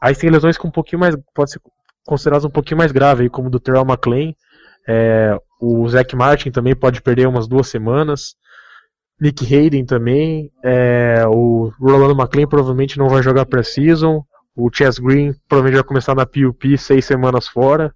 Aí 0.00 0.14
tem 0.14 0.30
lesões 0.30 0.58
com 0.58 0.68
um 0.68 0.72
pouquinho 0.72 1.00
mais, 1.00 1.16
pode 1.34 1.52
ser 1.52 1.60
consideradas 2.06 2.44
um 2.44 2.50
pouquinho 2.50 2.78
mais 2.78 2.92
graves, 2.92 3.28
como 3.30 3.50
do 3.50 3.58
Terrell 3.58 3.84
McLean, 3.84 4.32
é, 4.86 5.36
o 5.60 5.88
Zach 5.88 6.14
Martin 6.14 6.50
também 6.50 6.76
pode 6.76 7.02
perder 7.02 7.26
umas 7.26 7.48
duas 7.48 7.66
semanas, 7.68 8.36
Nick 9.20 9.44
Hayden 9.44 9.84
também, 9.84 10.52
é, 10.62 11.24
o 11.26 11.72
Rolando 11.80 12.20
McLean 12.20 12.46
provavelmente 12.46 12.98
não 12.98 13.08
vai 13.08 13.22
jogar 13.22 13.46
pré-season, 13.46 14.22
o 14.54 14.70
Chess 14.72 14.98
Green 14.98 15.34
provavelmente 15.48 15.80
vai 15.80 15.88
começar 15.88 16.14
na 16.14 16.24
PUP 16.24 16.78
seis 16.78 17.04
semanas 17.04 17.46
fora. 17.48 17.94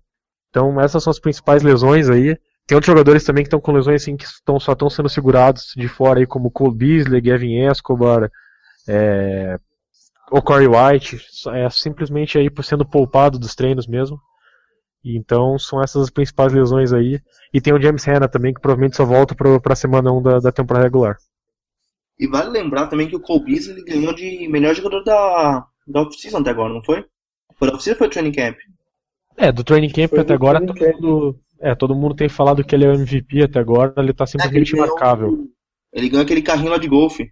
Então 0.51 0.81
essas 0.81 1.03
são 1.03 1.11
as 1.11 1.19
principais 1.19 1.63
lesões 1.63 2.11
aí. 2.11 2.37
Tem 2.67 2.77
outros 2.77 2.87
jogadores 2.87 3.25
também 3.25 3.43
que 3.43 3.49
estão 3.49 3.61
com 3.61 3.73
lesões 3.73 4.03
assim 4.03 4.17
que 4.17 4.25
estão, 4.25 4.61
só 4.61 4.73
estão 4.73 4.91
sendo 4.91 5.09
segurados 5.09 5.73
de 5.77 5.89
fora 5.89 6.21
aí, 6.21 6.27
como 6.27 6.51
Cole 6.51 6.77
Beasley, 6.77 7.21
Gavin 7.21 7.67
Escobar, 7.67 8.31
é, 8.87 9.59
o 10.31 10.41
Corey 10.41 10.69
White, 10.69 11.19
é 11.53 11.69
simplesmente 11.71 12.39
aí 12.39 12.49
por 12.49 12.65
sendo 12.65 12.87
poupado 12.87 13.39
dos 13.39 13.55
treinos 13.55 13.87
mesmo. 13.87 14.21
Então 15.05 15.59
são 15.59 15.83
essas 15.83 16.03
as 16.03 16.11
principais 16.11 16.53
lesões 16.53 16.93
aí. 16.93 17.21
E 17.53 17.61
tem 17.61 17.73
o 17.73 17.81
James 17.81 18.05
Hanna 18.05 18.29
também, 18.29 18.55
que 18.55 18.61
provavelmente 18.61 18.97
só 18.97 19.05
volta 19.05 19.35
para 19.35 19.73
a 19.73 19.77
semana 19.77 20.13
1 20.13 20.23
da, 20.23 20.39
da 20.39 20.53
temporada 20.53 20.87
regular. 20.87 21.17
E 22.19 22.27
vale 22.27 22.51
lembrar 22.51 22.87
também 22.87 23.09
que 23.09 23.17
o 23.17 23.21
Cole 23.21 23.45
Beasley 23.45 23.83
ganhou 23.83 24.15
de 24.15 24.47
melhor 24.49 24.75
jogador 24.75 25.03
da, 25.03 25.67
da 25.87 26.03
off-season 26.03 26.39
até 26.39 26.51
agora, 26.51 26.73
não 26.73 26.85
foi? 26.85 27.05
Foi 27.59 27.69
da 27.69 27.75
ou 27.75 27.81
foi 27.81 28.09
training 28.09 28.33
camp? 28.33 28.57
É, 29.41 29.51
do 29.51 29.65
training 29.65 29.89
camp 29.89 30.11
foi 30.11 30.21
até 30.21 30.35
agora 30.35 30.61
todo 30.61 30.79
mundo, 30.79 31.41
é, 31.59 31.75
todo 31.75 31.95
mundo 31.95 32.15
tem 32.15 32.29
falado 32.29 32.63
que 32.63 32.75
ele 32.75 32.85
é 32.85 32.89
o 32.89 32.95
MVP 32.95 33.45
até 33.45 33.59
agora, 33.59 33.95
ele 33.97 34.13
tá 34.13 34.27
simplesmente 34.27 34.77
é, 34.77 34.79
marcável. 34.79 35.49
Ele 35.93 36.11
ganhou 36.11 36.25
aquele 36.25 36.43
carrinho 36.43 36.71
lá 36.71 36.77
de 36.77 36.87
golfe. 36.87 37.31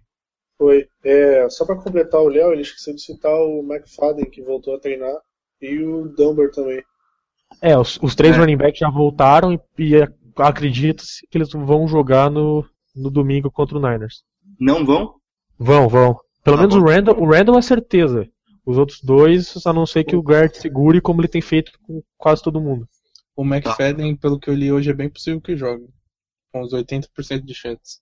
Foi. 0.57 0.87
É, 1.03 1.47
só 1.49 1.65
para 1.65 1.75
completar 1.75 2.19
o 2.19 2.27
Léo, 2.27 2.51
ele 2.51 2.63
esqueceu 2.63 2.95
de 2.95 3.01
citar 3.01 3.31
o 3.31 3.63
McFadden, 3.63 4.29
que 4.29 4.41
voltou 4.41 4.75
a 4.75 4.79
treinar, 4.79 5.15
e 5.61 5.77
o 5.83 6.09
Dumber 6.09 6.51
também. 6.51 6.83
É, 7.61 7.77
os, 7.77 7.99
os 8.01 8.15
três 8.15 8.35
é. 8.35 8.39
running 8.39 8.57
backs 8.57 8.79
já 8.79 8.89
voltaram 8.89 9.53
e, 9.53 9.59
e 9.77 9.95
acredita-se 10.35 11.27
que 11.29 11.37
eles 11.37 11.51
vão 11.51 11.87
jogar 11.87 12.29
no, 12.31 12.65
no 12.95 13.11
domingo 13.11 13.51
contra 13.51 13.77
o 13.77 13.81
Niners. 13.81 14.23
Não 14.59 14.85
vão? 14.85 15.13
Vão, 15.57 15.87
vão. 15.87 16.19
Pelo 16.43 16.57
ah, 16.57 16.61
menos 16.61 16.75
bom. 16.75 16.81
o 16.81 16.85
Randall, 16.85 17.19
o 17.19 17.29
Randall 17.29 17.59
é 17.59 17.61
certeza. 17.61 18.27
Os 18.69 18.77
outros 18.77 19.01
dois, 19.01 19.65
a 19.65 19.73
não 19.73 19.83
ser 19.83 20.03
que 20.03 20.15
o 20.15 20.21
Gart 20.21 20.53
segure 20.53 21.01
como 21.01 21.21
ele 21.21 21.27
tem 21.27 21.41
feito 21.41 21.71
com 21.81 22.03
quase 22.15 22.43
todo 22.43 22.61
mundo. 22.61 22.87
O 23.35 23.43
McFadden, 23.43 24.15
pelo 24.15 24.39
que 24.39 24.47
eu 24.47 24.53
li 24.53 24.71
hoje, 24.71 24.91
é 24.91 24.93
bem 24.93 25.09
possível 25.09 25.41
que 25.41 25.57
jogue. 25.57 25.87
Com 26.53 26.61
uns 26.61 26.71
80% 26.71 27.43
de 27.43 27.55
chances. 27.55 27.99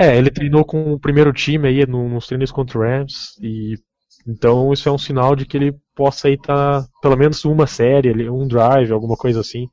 É, 0.00 0.18
ele 0.18 0.28
treinou 0.28 0.64
com 0.64 0.92
o 0.92 0.98
primeiro 0.98 1.32
time 1.32 1.68
aí 1.68 1.86
nos 1.86 2.26
treinos 2.26 2.50
contra 2.50 2.76
o 2.76 2.82
Rams 2.82 3.38
e 3.40 3.76
então 4.26 4.72
isso 4.72 4.88
é 4.88 4.92
um 4.92 4.98
sinal 4.98 5.36
de 5.36 5.46
que 5.46 5.56
ele 5.56 5.78
possa 5.94 6.26
aí 6.26 6.34
estar 6.34 6.82
tá, 6.82 6.88
pelo 7.00 7.16
menos 7.16 7.44
uma 7.44 7.68
série, 7.68 8.28
um 8.28 8.48
drive, 8.48 8.90
alguma 8.90 9.16
coisa 9.16 9.38
assim. 9.38 9.68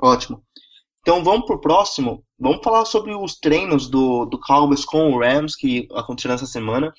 Ótimo. 0.00 0.42
Então 1.02 1.22
vamos 1.22 1.44
pro 1.44 1.60
próximo. 1.60 2.24
Vamos 2.40 2.64
falar 2.64 2.86
sobre 2.86 3.14
os 3.14 3.38
treinos 3.38 3.90
do, 3.90 4.24
do 4.24 4.40
Cowboys 4.40 4.86
com 4.86 5.12
o 5.12 5.20
Rams 5.20 5.54
que 5.54 5.86
aconteceram 5.92 6.34
essa 6.34 6.46
semana. 6.46 6.94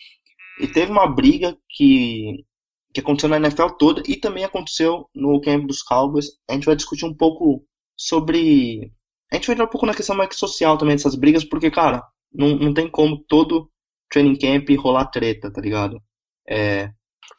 E 0.62 0.68
teve 0.68 0.92
uma 0.92 1.08
briga 1.08 1.58
que 1.68 2.46
que 2.94 3.00
aconteceu 3.00 3.30
na 3.30 3.38
NFL 3.38 3.70
toda 3.80 4.04
e 4.08 4.16
também 4.16 4.44
aconteceu 4.44 5.10
no 5.16 5.42
camp 5.42 5.66
dos 5.66 5.82
Cowboys. 5.82 6.28
A 6.50 6.54
gente 6.54 6.66
vai 6.66 6.76
discutir 6.76 7.06
um 7.06 7.14
pouco 7.14 7.66
sobre. 7.98 8.92
A 9.32 9.36
gente 9.36 9.48
vai 9.48 9.56
entrar 9.56 9.66
um 9.66 9.70
pouco 9.70 9.86
na 9.86 9.96
questão 9.96 10.16
mais 10.16 10.36
social 10.36 10.78
também 10.78 10.96
dessas 10.96 11.16
brigas, 11.16 11.44
porque, 11.44 11.72
cara, 11.72 12.04
não, 12.32 12.56
não 12.56 12.74
tem 12.74 12.90
como 12.90 13.18
todo 13.28 13.70
training 14.10 14.38
camp 14.38 14.70
rolar 14.78 15.08
treta, 15.08 15.52
tá 15.52 15.60
ligado? 15.60 16.00
É, 16.48 16.92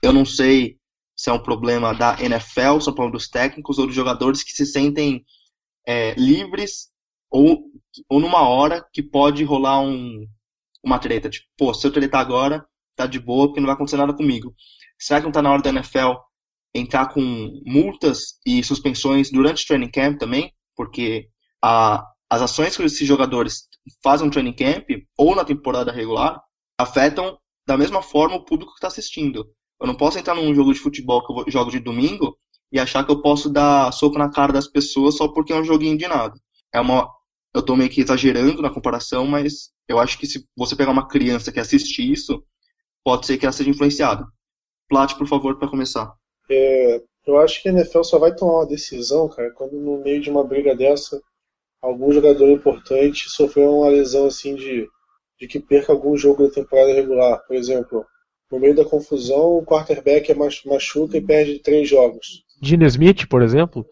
eu 0.02 0.12
não 0.12 0.24
sei 0.24 0.76
se 1.16 1.30
é 1.30 1.32
um 1.32 1.42
problema 1.42 1.94
da 1.94 2.20
NFL, 2.20 2.80
se 2.80 2.88
é 2.88 2.92
um 2.92 2.94
problema 2.94 3.12
dos 3.12 3.28
técnicos 3.28 3.78
ou 3.78 3.86
dos 3.86 3.94
jogadores 3.94 4.42
que 4.42 4.50
se 4.50 4.66
sentem 4.66 5.24
é, 5.86 6.14
livres 6.14 6.88
ou, 7.30 7.64
ou 8.08 8.20
numa 8.20 8.48
hora 8.48 8.84
que 8.92 9.02
pode 9.02 9.44
rolar 9.44 9.80
um, 9.80 10.26
uma 10.82 10.98
treta. 10.98 11.30
Tipo, 11.30 11.46
pô, 11.56 11.74
se 11.74 11.86
eu 11.86 11.92
tretar 11.92 12.20
agora, 12.20 12.66
tá 12.96 13.06
de 13.06 13.20
boa, 13.20 13.46
porque 13.46 13.60
não 13.60 13.66
vai 13.66 13.74
acontecer 13.74 13.96
nada 13.96 14.14
comigo. 14.14 14.52
Será 14.98 15.20
que 15.20 15.24
não 15.24 15.30
está 15.30 15.42
na 15.42 15.52
hora 15.52 15.62
da 15.62 15.70
NFL 15.70 16.12
entrar 16.74 17.08
com 17.08 17.62
multas 17.64 18.38
e 18.46 18.62
suspensões 18.62 19.30
durante 19.30 19.64
o 19.64 19.66
training 19.66 19.90
camp 19.90 20.18
também? 20.18 20.52
Porque 20.76 21.28
a, 21.62 22.04
as 22.28 22.42
ações 22.42 22.76
que 22.76 22.82
esses 22.82 23.06
jogadores 23.06 23.68
fazem 24.02 24.26
no 24.26 24.32
training 24.32 24.54
camp 24.54 24.86
ou 25.16 25.36
na 25.36 25.44
temporada 25.44 25.92
regular 25.92 26.40
afetam 26.78 27.38
da 27.66 27.76
mesma 27.76 28.02
forma 28.02 28.36
o 28.36 28.44
público 28.44 28.72
que 28.72 28.78
está 28.78 28.88
assistindo. 28.88 29.46
Eu 29.80 29.86
não 29.86 29.94
posso 29.94 30.18
entrar 30.18 30.34
num 30.34 30.54
jogo 30.54 30.72
de 30.72 30.80
futebol 30.80 31.24
que 31.24 31.32
eu 31.32 31.52
jogo 31.52 31.70
de 31.70 31.80
domingo 31.80 32.36
e 32.72 32.78
achar 32.78 33.04
que 33.04 33.10
eu 33.10 33.22
posso 33.22 33.50
dar 33.50 33.92
soco 33.92 34.18
na 34.18 34.30
cara 34.30 34.52
das 34.52 34.66
pessoas 34.66 35.16
só 35.16 35.28
porque 35.28 35.52
é 35.52 35.56
um 35.56 35.64
joguinho 35.64 35.96
de 35.96 36.08
nada. 36.08 36.34
É 36.72 36.80
uma, 36.80 37.08
eu 37.54 37.60
estou 37.60 37.76
meio 37.76 37.90
que 37.90 38.00
exagerando 38.00 38.60
na 38.60 38.70
comparação, 38.70 39.26
mas 39.26 39.70
eu 39.88 39.98
acho 39.98 40.18
que 40.18 40.26
se 40.26 40.44
você 40.56 40.74
pegar 40.74 40.90
uma 40.90 41.06
criança 41.06 41.52
que 41.52 41.60
assiste 41.60 42.00
isso, 42.00 42.44
pode 43.04 43.26
ser 43.26 43.38
que 43.38 43.46
ela 43.46 43.52
seja 43.52 43.70
influenciada. 43.70 44.26
Plat, 44.94 45.16
por 45.16 45.26
favor, 45.26 45.58
para 45.58 45.66
começar. 45.66 46.14
É, 46.48 47.02
eu 47.26 47.36
acho 47.40 47.60
que 47.60 47.68
a 47.68 47.72
NFL 47.72 48.04
só 48.04 48.16
vai 48.16 48.32
tomar 48.32 48.58
uma 48.58 48.66
decisão, 48.66 49.28
cara, 49.28 49.50
quando 49.50 49.72
no 49.72 49.98
meio 49.98 50.20
de 50.20 50.30
uma 50.30 50.44
briga 50.44 50.72
dessa, 50.72 51.20
algum 51.82 52.12
jogador 52.12 52.48
importante 52.48 53.28
sofreu 53.28 53.78
uma 53.78 53.88
lesão 53.88 54.26
assim 54.26 54.54
de, 54.54 54.88
de 55.40 55.48
que 55.48 55.58
perca 55.58 55.92
algum 55.92 56.16
jogo 56.16 56.46
da 56.46 56.54
temporada 56.54 56.92
regular. 56.92 57.44
Por 57.44 57.56
exemplo, 57.56 58.06
no 58.52 58.60
meio 58.60 58.76
da 58.76 58.84
confusão, 58.84 59.58
o 59.58 59.64
quarterback 59.64 60.30
é 60.30 60.34
machuca 60.36 61.16
e 61.16 61.20
perde 61.20 61.58
três 61.58 61.88
jogos. 61.88 62.44
Gene 62.62 62.86
Smith, 62.86 63.26
por 63.26 63.42
exemplo? 63.42 63.84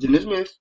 Gene 0.00 0.16
Smith. 0.20 0.52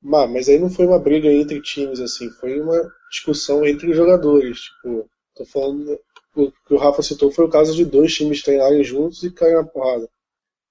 Mas, 0.00 0.30
mas 0.30 0.48
aí 0.48 0.60
não 0.60 0.70
foi 0.70 0.86
uma 0.86 1.00
briga 1.00 1.26
entre 1.32 1.60
times, 1.60 1.98
assim, 1.98 2.30
foi 2.30 2.60
uma 2.60 2.80
discussão 3.10 3.66
entre 3.66 3.90
os 3.90 3.96
jogadores. 3.96 4.60
Tipo, 4.60 5.10
tô 5.34 5.44
falando 5.46 5.98
o 6.42 6.52
que 6.52 6.74
o 6.74 6.78
Rafa 6.78 7.02
citou 7.02 7.30
foi 7.30 7.44
o 7.44 7.50
caso 7.50 7.74
de 7.74 7.84
dois 7.84 8.14
times 8.14 8.42
treinarem 8.42 8.82
juntos 8.84 9.22
e 9.22 9.30
caírem 9.30 9.58
na 9.58 9.64
porrada. 9.64 10.08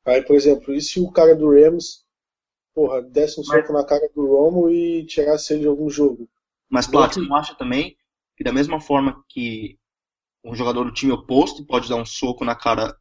Aí, 0.05 0.21
por 0.21 0.35
exemplo, 0.35 0.73
e 0.73 0.81
se 0.81 0.99
o 0.99 1.11
cara 1.11 1.35
do 1.35 1.49
Rams, 1.51 2.05
porra, 2.73 3.01
desse 3.01 3.39
um 3.39 3.43
soco 3.43 3.73
na 3.73 3.85
cara 3.85 4.09
do 4.15 4.25
Romo 4.25 4.69
e 4.69 5.05
tirasse 5.05 5.53
ele 5.53 5.61
de 5.61 5.67
algum 5.67 5.89
jogo? 5.89 6.29
Mas, 6.69 6.87
Plat, 6.87 7.13
você 7.13 7.19
não 7.19 7.35
acha 7.35 7.55
também 7.55 7.97
que 8.35 8.43
da 8.43 8.53
mesma 8.53 8.79
forma 8.79 9.23
que 9.27 9.77
um 10.43 10.55
jogador 10.55 10.85
do 10.85 10.93
time 10.93 11.11
oposto 11.11 11.65
pode 11.65 11.89
dar 11.89 11.95
um 11.95 12.05
soco 12.05 12.45
na 12.45 12.55
cara 12.55 12.95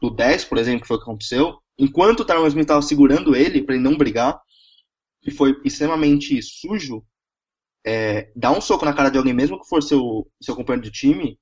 do 0.00 0.10
10, 0.10 0.46
por 0.46 0.58
exemplo, 0.58 0.82
que 0.82 0.88
foi 0.88 0.96
o 0.96 0.98
que 0.98 1.04
aconteceu, 1.04 1.58
enquanto 1.78 2.20
o 2.20 2.24
Tyron 2.24 2.46
Smith 2.46 2.64
estava 2.64 2.82
segurando 2.82 3.36
ele 3.36 3.62
para 3.62 3.74
ele 3.74 3.84
não 3.84 3.96
brigar, 3.96 4.40
que 5.20 5.30
foi 5.30 5.60
extremamente 5.64 6.42
sujo, 6.42 7.04
é, 7.84 8.32
dar 8.34 8.50
um 8.50 8.60
soco 8.60 8.84
na 8.84 8.92
cara 8.92 9.10
de 9.10 9.18
alguém, 9.18 9.32
mesmo 9.32 9.60
que 9.60 9.68
for 9.68 9.82
seu, 9.82 10.28
seu 10.40 10.56
companheiro 10.56 10.82
de 10.82 10.90
time, 10.90 11.38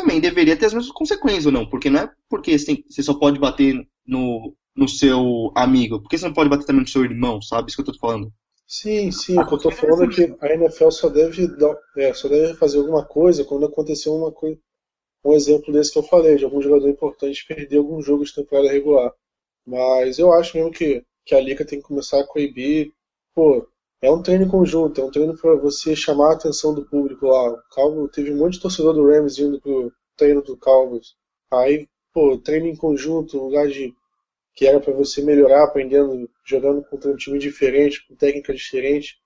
também 0.00 0.20
deveria 0.20 0.56
ter 0.56 0.66
as 0.66 0.74
mesmas 0.74 0.92
consequências 0.92 1.46
ou 1.46 1.52
não. 1.52 1.68
Porque 1.68 1.90
não 1.90 2.00
é 2.00 2.12
porque 2.28 2.58
você, 2.58 2.66
tem- 2.66 2.84
você 2.88 3.02
só 3.02 3.14
pode 3.14 3.38
bater 3.40 3.74
no, 4.06 4.54
no 4.76 4.88
seu 4.88 5.52
amigo. 5.56 6.00
Por 6.02 6.08
que 6.08 6.18
você 6.18 6.26
não 6.26 6.34
pode 6.34 6.50
bater 6.50 6.66
também 6.66 6.82
no 6.82 6.88
seu 6.88 7.04
irmão, 7.04 7.40
sabe? 7.42 7.70
Isso 7.70 7.82
que 7.82 7.88
eu 7.90 7.94
tô 7.94 8.00
falando. 8.00 8.32
Sim, 8.68 9.10
sim, 9.10 9.38
o 9.38 9.46
que 9.46 9.54
eu 9.54 9.58
tô 9.58 9.70
falando 9.70 10.04
é 10.04 10.08
que 10.14 10.36
a 10.40 10.52
NFL 10.52 10.90
só 10.90 11.08
deve, 11.08 11.46
dar, 11.56 11.74
é, 11.96 12.12
só 12.14 12.28
deve 12.28 12.54
fazer 12.54 12.78
alguma 12.78 13.04
coisa 13.04 13.44
quando 13.44 13.64
acontecer 13.66 14.10
uma 14.10 14.30
coisa, 14.30 14.58
um 15.24 15.34
exemplo 15.34 15.72
desse 15.72 15.92
que 15.92 15.98
eu 15.98 16.04
falei, 16.04 16.36
de 16.36 16.44
algum 16.44 16.62
jogador 16.62 16.88
importante 16.88 17.46
perder 17.46 17.78
algum 17.78 18.02
jogo 18.02 18.24
de 18.24 18.34
temporada 18.34 18.70
regular. 18.70 19.12
Mas 19.66 20.18
eu 20.18 20.32
acho 20.32 20.56
mesmo 20.56 20.72
que, 20.72 21.04
que 21.26 21.34
a 21.34 21.40
liga 21.40 21.64
tem 21.66 21.80
que 21.80 21.86
começar 21.88 22.20
a 22.20 22.26
coibir. 22.26 22.92
Pô, 23.34 23.66
é 24.00 24.10
um 24.10 24.22
treino 24.22 24.48
conjunto, 24.48 25.00
é 25.00 25.04
um 25.04 25.10
treino 25.10 25.36
para 25.36 25.56
você 25.56 25.96
chamar 25.96 26.30
a 26.30 26.34
atenção 26.34 26.74
do 26.74 26.84
público 26.84 27.26
lá. 27.26 27.50
O 27.50 27.62
Cowboys, 27.70 28.12
teve 28.12 28.32
um 28.32 28.36
monte 28.36 28.54
de 28.54 28.60
torcedor 28.60 28.94
do 28.94 29.06
Rams 29.06 29.38
indo 29.38 29.60
pro 29.60 29.92
treino 30.16 30.42
do 30.42 30.56
Cowboys. 30.56 31.16
Aí, 31.52 31.88
pô, 32.12 32.38
treino 32.38 32.66
em 32.66 32.76
conjunto, 32.76 33.38
lugar 33.38 33.66
de 33.68 33.94
que 34.54 34.66
era 34.66 34.80
para 34.80 34.92
você 34.92 35.22
melhorar 35.22 35.64
aprendendo, 35.64 36.28
jogando 36.44 36.82
contra 36.82 37.10
um 37.10 37.16
time 37.16 37.38
diferente, 37.38 38.06
com 38.06 38.16
técnica 38.16 38.52
diferente. 38.52 39.20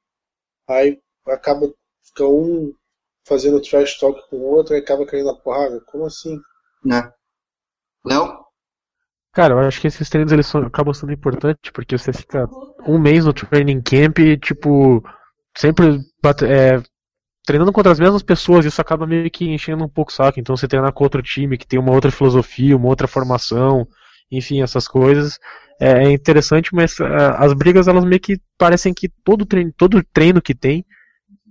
Aí 0.69 1.01
acaba 1.27 1.73
fica 2.03 2.27
um 2.27 2.75
fazendo 3.27 3.61
trash 3.63 3.99
talk 3.99 4.29
com 4.29 4.37
o 4.37 4.43
outro 4.43 4.75
e 4.75 4.79
acaba 4.79 5.07
caindo 5.07 5.27
na 5.27 5.35
porrada. 5.35 5.81
Como 5.87 6.05
assim? 6.05 6.39
Né? 6.85 7.11
Léo? 8.05 8.42
Cara, 9.33 9.55
eu 9.55 9.59
acho 9.61 9.81
que 9.81 9.87
esses 9.87 10.09
treinos 10.11 10.33
eles 10.33 10.47
são- 10.47 10.63
acabam 10.63 10.93
sendo 10.93 11.13
importantes 11.13 11.71
porque 11.73 11.97
você 11.97 12.13
fica 12.13 12.47
um 12.87 12.99
mês 12.99 13.25
no 13.25 13.33
training 13.33 13.81
camp 13.81 14.19
tipo, 14.43 15.03
sempre 15.57 16.01
é, 16.45 16.83
treinando 17.47 17.73
contra 17.73 17.93
as 17.93 18.01
mesmas 18.01 18.23
pessoas, 18.23 18.65
isso 18.67 18.81
acaba 18.81 19.07
meio 19.07 19.31
que 19.31 19.47
enchendo 19.51 19.85
um 19.85 19.89
pouco 19.89 20.13
o 20.13 20.15
saco. 20.15 20.41
Então 20.41 20.57
você 20.57 20.69
treinar 20.69 20.93
com 20.93 21.05
outro 21.05 21.23
time 21.23 21.59
que 21.59 21.67
tem 21.67 21.79
uma 21.81 21.93
outra 21.93 22.11
filosofia, 22.13 22.77
uma 22.77 22.89
outra 22.89 23.09
formação, 23.09 23.87
enfim, 24.31 24.63
essas 24.63 24.89
coisas. 24.89 25.39
É, 25.81 26.05
é 26.07 26.13
interessante, 26.13 26.75
mas 26.75 27.01
ah, 27.01 27.37
as 27.39 27.53
brigas 27.55 27.89
elas 27.89 28.05
meio 28.05 28.21
que 28.21 28.41
parecem 28.59 28.95
que 28.95 29.09
todo 29.25 29.47
treino, 29.47 29.73
todo 29.77 30.03
treino 30.15 30.43
que 30.43 30.55
tem 30.55 30.85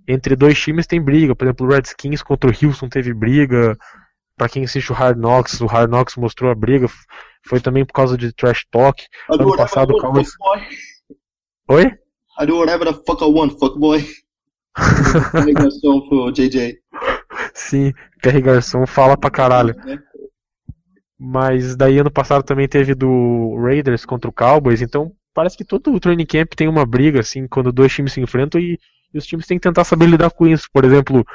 entre 0.08 0.36
dois 0.36 0.60
times 0.60 0.88
tem 0.88 1.02
briga. 1.02 1.36
Por 1.36 1.46
exemplo, 1.46 1.68
o 1.68 1.70
Redskins 1.70 2.24
contra 2.24 2.50
o 2.50 2.54
Houston 2.66 2.90
teve 2.90 3.14
briga. 3.14 3.78
Pra 4.38 4.50
quem 4.50 4.64
assiste 4.64 4.92
o 4.92 4.96
Hard 4.96 5.18
Knocks, 5.18 5.62
o 5.62 5.68
Hard 5.68 5.90
Knocks 5.92 6.16
mostrou 6.18 6.52
a 6.52 6.56
briga. 6.56 6.88
Foi 7.46 7.60
também 7.60 7.86
por 7.86 7.94
causa 7.94 8.18
de 8.18 8.32
trash 8.34 8.66
talk. 8.70 9.04
I 9.04 9.08
Ano 9.30 9.56
passado 9.56 9.92
o 9.92 9.98
Cowboys. 9.98 10.32
Oi? 11.70 11.86
I 12.40 12.46
do 12.46 12.58
whatever 12.58 12.88
the 12.88 13.04
fuck 13.06 13.24
I 13.24 13.28
want, 13.28 13.58
fuckboy. 13.60 14.06
Ligação 15.46 16.08
pro 16.08 16.32
JJ. 16.32 16.80
Sim, 17.54 17.94
Pierre 18.22 18.42
Garçon 18.42 18.86
fala 18.86 19.18
pra 19.18 19.30
caralho. 19.30 19.76
Né? 19.76 20.02
Mas 21.20 21.76
daí 21.76 22.00
ano 22.00 22.12
passado 22.12 22.44
também 22.44 22.68
teve 22.68 22.96
do 22.96 23.56
Raiders 23.62 24.06
contra 24.06 24.30
o 24.30 24.34
Cowboys, 24.34 24.82
então 24.82 25.12
parece 25.34 25.58
que 25.58 25.64
todo 25.64 25.94
o 25.94 26.00
training 26.00 26.26
camp 26.26 26.54
tem 26.56 26.68
uma 26.68 26.86
briga, 26.86 27.20
assim, 27.20 27.48
quando 27.48 27.72
dois 27.72 27.94
times 27.94 28.14
se 28.14 28.22
enfrentam 28.22 28.60
e, 28.60 28.80
e 29.14 29.18
os 29.18 29.26
times 29.26 29.46
têm 29.46 29.58
que 29.58 29.68
tentar 29.68 29.84
saber 29.84 30.08
lidar 30.08 30.32
com 30.32 30.48
isso. 30.48 30.68
Por 30.74 30.84
exemplo, 30.84 31.26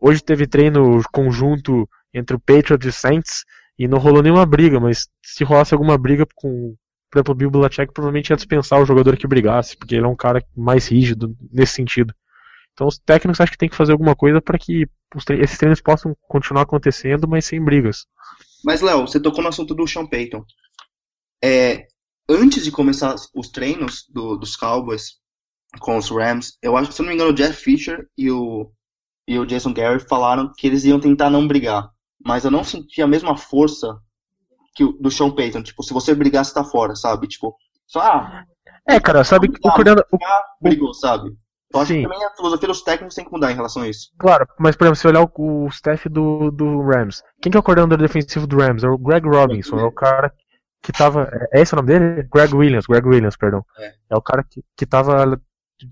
hoje 0.00 0.22
teve 0.22 0.46
treino 0.46 1.02
conjunto 1.12 1.88
entre 2.14 2.36
o 2.36 2.40
Patriots 2.40 2.86
e 2.86 2.88
o 2.88 2.92
Saints 2.92 3.44
e 3.78 3.88
não 3.88 3.98
rolou 3.98 4.22
nenhuma 4.22 4.46
briga, 4.46 4.78
mas 4.78 5.08
se 5.24 5.44
rolasse 5.44 5.74
alguma 5.74 5.96
briga 5.98 6.26
com, 6.34 6.74
por 7.10 7.18
exemplo, 7.18 7.32
o 7.32 7.36
Bill 7.36 7.50
Belichick 7.50 7.92
provavelmente 7.92 8.30
ia 8.30 8.36
dispensar 8.36 8.80
o 8.80 8.86
jogador 8.86 9.16
que 9.16 9.26
brigasse, 9.26 9.76
porque 9.76 9.94
ele 9.94 10.04
é 10.04 10.08
um 10.08 10.16
cara 10.16 10.44
mais 10.56 10.88
rígido 10.88 11.34
nesse 11.50 11.74
sentido. 11.74 12.14
Então 12.72 12.86
os 12.86 12.98
técnicos 12.98 13.40
acham 13.40 13.52
que 13.52 13.58
tem 13.58 13.68
que 13.68 13.76
fazer 13.76 13.92
alguma 13.92 14.16
coisa 14.16 14.40
para 14.40 14.58
que 14.58 14.86
esses 15.40 15.58
treinos 15.58 15.80
possam 15.80 16.16
continuar 16.26 16.62
acontecendo, 16.62 17.28
mas 17.28 17.44
sem 17.44 17.62
brigas. 17.62 18.06
Mas, 18.64 18.80
Léo, 18.80 19.02
você 19.06 19.20
tocou 19.20 19.42
no 19.42 19.48
assunto 19.48 19.74
do 19.74 19.86
Sean 19.86 20.06
Payton. 20.06 20.44
É, 21.44 21.86
antes 22.28 22.64
de 22.64 22.70
começar 22.70 23.14
os 23.34 23.48
treinos 23.50 24.04
do- 24.08 24.36
dos 24.36 24.56
Cowboys 24.56 25.18
com 25.80 25.96
os 25.96 26.08
Rams, 26.10 26.56
eu 26.62 26.76
acho 26.76 26.90
que, 26.90 26.94
se 26.94 27.02
não 27.02 27.08
me 27.08 27.14
engano, 27.14 27.30
o 27.30 27.34
Jeff 27.34 27.54
Fisher 27.54 28.06
e 28.16 28.30
o, 28.30 28.70
e 29.28 29.38
o 29.38 29.44
Jason 29.44 29.72
Garrett 29.74 30.06
falaram 30.08 30.52
que 30.56 30.66
eles 30.66 30.84
iam 30.84 31.00
tentar 31.00 31.28
não 31.30 31.46
brigar. 31.46 31.90
Mas 32.24 32.44
eu 32.44 32.50
não 32.50 32.64
senti 32.64 33.02
a 33.02 33.06
mesma 33.06 33.36
força 33.36 33.96
que 34.74 34.84
o, 34.84 34.92
do 34.92 35.10
Sean 35.10 35.30
Payton. 35.30 35.62
Tipo, 35.62 35.82
se 35.82 35.92
você 35.92 36.14
brigar, 36.14 36.44
você 36.44 36.54
tá 36.54 36.64
fora, 36.64 36.94
sabe? 36.94 37.26
Tipo, 37.28 37.54
só, 37.86 38.00
ah, 38.00 38.44
É, 38.88 38.98
cara, 39.00 39.24
sabe 39.24 39.48
que 39.48 39.58
o 39.58 39.72
coordenador. 39.72 40.04
o- 40.12 40.18
brigou, 40.60 40.94
sabe? 40.94 41.30
Eu 41.74 41.80
acho 41.80 41.88
Sim. 41.92 42.02
que 42.02 42.02
também 42.02 42.24
a 42.24 42.30
filosofia 42.36 42.68
dos 42.68 42.82
técnicos 42.82 43.14
tem 43.14 43.24
que 43.24 43.32
mudar 43.32 43.50
em 43.50 43.54
relação 43.54 43.82
a 43.82 43.88
isso. 43.88 44.10
Claro, 44.18 44.46
mas 44.58 44.76
por 44.76 44.84
exemplo, 44.84 44.96
se 45.00 45.08
olhar 45.08 45.22
o, 45.22 45.64
o 45.64 45.68
staff 45.68 46.06
do, 46.08 46.50
do 46.50 46.82
Rams, 46.82 47.22
quem 47.40 47.50
que 47.50 47.56
é 47.56 47.60
o 47.60 47.62
coordenador 47.62 47.96
defensivo 47.98 48.46
do 48.46 48.58
Rams? 48.58 48.84
É 48.84 48.88
o 48.88 48.98
Greg 48.98 49.26
Robinson, 49.26 49.78
é 49.78 49.84
o 49.84 49.92
cara 49.92 50.32
que 50.82 50.92
tava. 50.92 51.30
É 51.52 51.58
é 51.58 51.62
esse 51.62 51.72
o 51.72 51.76
nome 51.76 51.88
dele? 51.88 52.28
Greg 52.30 52.54
Williams, 52.54 52.84
Greg 52.86 53.06
Williams, 53.08 53.36
perdão. 53.36 53.64
É. 53.78 53.94
É, 54.10 54.16
o 54.16 54.20
cara 54.20 54.44
que, 54.44 54.62
que 54.76 54.84
tava 54.84 55.40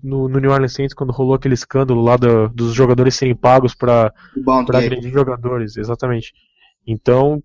no, 0.03 0.27
no 0.29 0.39
New 0.39 0.51
Orleans 0.51 0.73
Saints 0.73 0.93
quando 0.93 1.11
rolou 1.11 1.35
aquele 1.35 1.53
escândalo 1.53 2.01
lá 2.01 2.17
do- 2.17 2.49
dos 2.49 2.73
jogadores 2.73 3.15
serem 3.15 3.35
pagos 3.35 3.73
Game. 4.71 4.85
agredir 4.85 5.11
jogadores, 5.11 5.77
exatamente. 5.77 6.33
Então, 6.85 7.41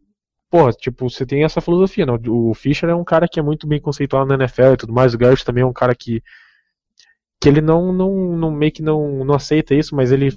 pô, 0.50 0.72
tipo, 0.72 1.08
você 1.10 1.26
tem 1.26 1.44
essa 1.44 1.60
filosofia, 1.60 2.06
né? 2.06 2.12
O 2.28 2.54
Fischer 2.54 2.88
é 2.88 2.94
um 2.94 3.04
cara 3.04 3.28
que 3.28 3.38
é 3.40 3.42
muito 3.42 3.66
bem 3.66 3.80
conceituado 3.80 4.26
na 4.28 4.34
NFL 4.34 4.74
e 4.74 4.76
tudo 4.78 4.92
mais, 4.92 5.14
o 5.14 5.18
Garrett 5.18 5.44
também 5.44 5.62
é 5.62 5.66
um 5.66 5.72
cara 5.72 5.94
que 5.94 6.22
que 7.40 7.48
ele 7.48 7.60
não, 7.60 7.92
não, 7.92 8.36
não 8.36 8.50
meio 8.50 8.72
que 8.72 8.82
não, 8.82 9.24
não 9.24 9.34
aceita 9.34 9.74
isso, 9.74 9.94
mas 9.94 10.10
ele 10.10 10.30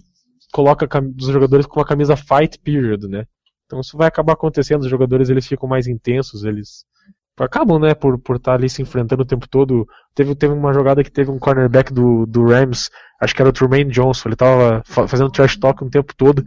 coloca 0.52 0.88
os 1.20 1.28
jogadores 1.28 1.66
com 1.66 1.80
uma 1.80 1.86
camisa 1.86 2.16
fight 2.16 2.60
period, 2.60 3.08
né? 3.08 3.26
Então 3.66 3.80
isso 3.80 3.98
vai 3.98 4.08
acabar 4.08 4.34
acontecendo, 4.34 4.82
os 4.82 4.90
jogadores 4.90 5.30
eles 5.30 5.48
ficam 5.48 5.70
mais 5.70 5.88
intensos, 5.88 6.44
eles 6.44 6.86
acabam, 7.46 7.80
né, 7.80 7.94
por 7.94 8.18
por 8.20 8.38
estar 8.38 8.54
ali 8.56 8.70
se 8.70 8.82
enfrentando 8.82 9.24
o 9.24 9.26
tempo 9.26 9.48
todo. 9.48 9.88
Teve, 10.16 10.36
teve 10.36 10.54
uma 10.54 10.74
jogada 10.74 11.04
que 11.04 11.12
teve 11.12 11.32
um 11.32 11.40
cornerback 11.40 11.94
do, 11.94 12.26
do 12.26 12.46
Rams, 12.48 12.90
acho 13.22 13.36
que 13.36 13.42
era 13.42 13.50
o 13.50 13.54
Trumaine 13.54 13.92
Johnson, 13.92 14.30
ele 14.30 14.36
tava 14.36 14.82
fa- 14.86 15.08
fazendo 15.08 15.32
trash 15.32 15.58
talk 15.58 15.84
o 15.84 15.90
tempo 15.90 16.14
todo. 16.16 16.44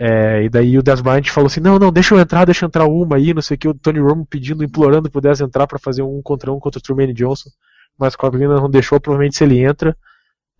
É, 0.00 0.44
e 0.44 0.48
daí 0.48 0.78
o 0.78 0.82
Dez 0.82 1.00
Bryant 1.00 1.28
falou 1.28 1.48
assim: 1.48 1.60
Não, 1.60 1.78
não, 1.78 1.90
deixa 1.92 2.14
eu 2.14 2.20
entrar, 2.20 2.44
deixa 2.44 2.64
eu 2.64 2.68
entrar 2.68 2.86
uma 2.86 3.16
aí, 3.16 3.34
não 3.34 3.42
sei 3.42 3.56
o 3.56 3.58
que. 3.58 3.68
O 3.68 3.74
Tony 3.74 3.98
Romo 4.00 4.26
pedindo, 4.26 4.62
implorando 4.64 5.10
pro 5.10 5.20
Dez 5.20 5.40
entrar 5.40 5.66
pra 5.66 5.78
fazer 5.78 6.02
um 6.02 6.22
contra 6.22 6.52
um 6.52 6.60
contra 6.60 6.78
o 6.78 6.82
Trumaine 6.82 7.12
Johnson. 7.12 7.50
Mas 7.98 8.14
o 8.14 8.18
Carolina 8.18 8.54
não 8.56 8.70
deixou, 8.70 9.00
provavelmente 9.00 9.36
se 9.36 9.44
ele 9.44 9.58
entra, 9.60 9.96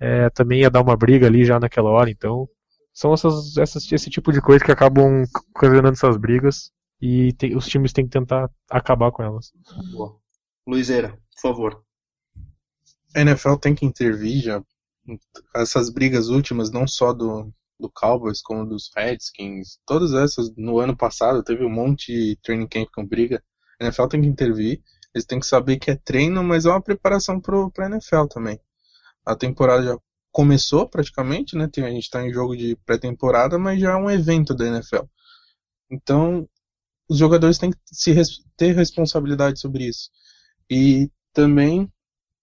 é, 0.01 0.31
também 0.31 0.61
ia 0.63 0.71
dar 0.71 0.83
uma 0.83 0.97
briga 0.97 1.27
ali 1.27 1.45
já 1.45 1.61
naquela 1.61 1.91
hora. 1.91 2.11
Então, 2.11 2.49
são 2.95 3.15
essas, 3.15 3.57
essas, 3.59 3.91
esse 3.93 4.11
tipo 4.11 4.33
de 4.33 4.41
coisa 4.41 4.65
que 4.65 4.73
acabam 4.73 5.25
ocasionando 5.55 5.95
essas 5.95 6.17
brigas. 6.17 6.71
E 7.01 7.33
tem- 7.35 7.57
os 7.57 7.67
times 7.67 7.93
têm 7.93 8.05
que 8.05 8.11
tentar 8.11 8.51
acabar 8.71 9.11
com 9.13 9.23
elas. 9.23 9.53
Boa. 9.93 10.19
Luizeira, 10.67 11.11
por 11.35 11.41
favor. 11.41 11.85
A 13.15 13.21
NFL 13.21 13.57
tem 13.57 13.75
que 13.75 13.87
intervir 13.87 14.43
já. 14.43 14.63
Essas 15.55 15.91
brigas 15.91 16.29
últimas, 16.29 16.71
não 16.71 16.87
só 16.87 17.13
do, 17.13 17.51
do 17.81 17.91
Cowboys, 17.91 18.43
como 18.43 18.67
dos 18.67 18.91
Redskins, 18.95 19.79
todas 19.87 20.13
essas 20.13 20.55
no 20.57 20.79
ano 20.79 20.97
passado, 20.97 21.43
teve 21.43 21.65
um 21.65 21.71
monte 21.71 22.13
de 22.13 22.37
training 22.43 22.67
camp 22.69 22.89
com 22.93 23.07
briga. 23.07 23.43
A 23.81 23.85
NFL 23.85 24.09
tem 24.09 24.21
que 24.21 24.27
intervir. 24.29 24.83
Eles 25.15 25.25
têm 25.25 25.41
que 25.41 25.47
saber 25.47 25.79
que 25.79 25.91
é 25.91 25.97
treino, 25.97 26.43
mas 26.45 26.67
é 26.67 26.71
uma 26.71 26.83
preparação 26.83 27.41
pro, 27.41 27.71
pra 27.71 27.87
NFL 27.87 28.27
também. 28.29 28.61
A 29.25 29.35
temporada 29.35 29.83
já 29.85 29.99
começou 30.31 30.89
praticamente, 30.89 31.57
né? 31.57 31.69
Tem, 31.73 31.85
a 31.85 31.91
gente 31.91 32.05
está 32.05 32.23
em 32.23 32.33
jogo 32.33 32.57
de 32.57 32.77
pré-temporada, 32.85 33.59
mas 33.59 33.81
já 33.81 33.93
é 33.93 33.97
um 33.97 34.11
evento 34.11 34.55
da 34.55 34.67
NFL. 34.67 35.05
Então, 35.91 36.49
os 37.09 37.19
jogadores 37.19 37.59
têm 37.59 37.71
que 37.71 37.79
se 37.87 38.13
res- 38.13 38.43
ter 38.57 38.75
responsabilidade 38.75 39.61
sobre 39.61 39.87
isso. 39.89 40.11
E 40.71 41.11
também 41.33 41.91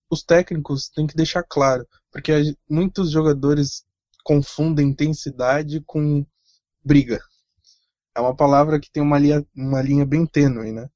os 0.09 0.23
técnicos 0.23 0.89
têm 0.89 1.07
que 1.07 1.15
deixar 1.15 1.43
claro, 1.43 1.87
porque 2.11 2.33
muitos 2.69 3.11
jogadores 3.11 3.85
confundem 4.25 4.89
intensidade 4.89 5.81
com 5.85 6.25
briga. 6.83 7.19
É 8.15 8.21
uma 8.21 8.35
palavra 8.35 8.79
que 8.79 8.91
tem 8.91 9.03
uma 9.03 9.19
linha, 9.19 9.45
uma 9.55 9.81
linha 9.81 10.05
bem 10.05 10.25
tênue, 10.25 10.71
né? 10.71 10.87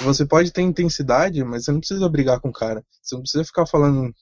Você 0.00 0.26
pode 0.26 0.52
ter 0.52 0.62
intensidade, 0.62 1.44
mas 1.44 1.64
você 1.64 1.72
não 1.72 1.80
precisa 1.80 2.08
brigar 2.08 2.40
com 2.40 2.48
o 2.48 2.52
cara. 2.52 2.84
Você 3.02 3.14
não 3.14 3.22
precisa 3.22 3.44
ficar 3.44 3.66
falando 3.66 4.14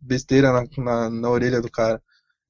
besteira 0.00 0.52
na, 0.52 0.64
na, 0.78 1.10
na 1.10 1.30
orelha 1.30 1.60
do 1.62 1.70
cara. 1.70 2.02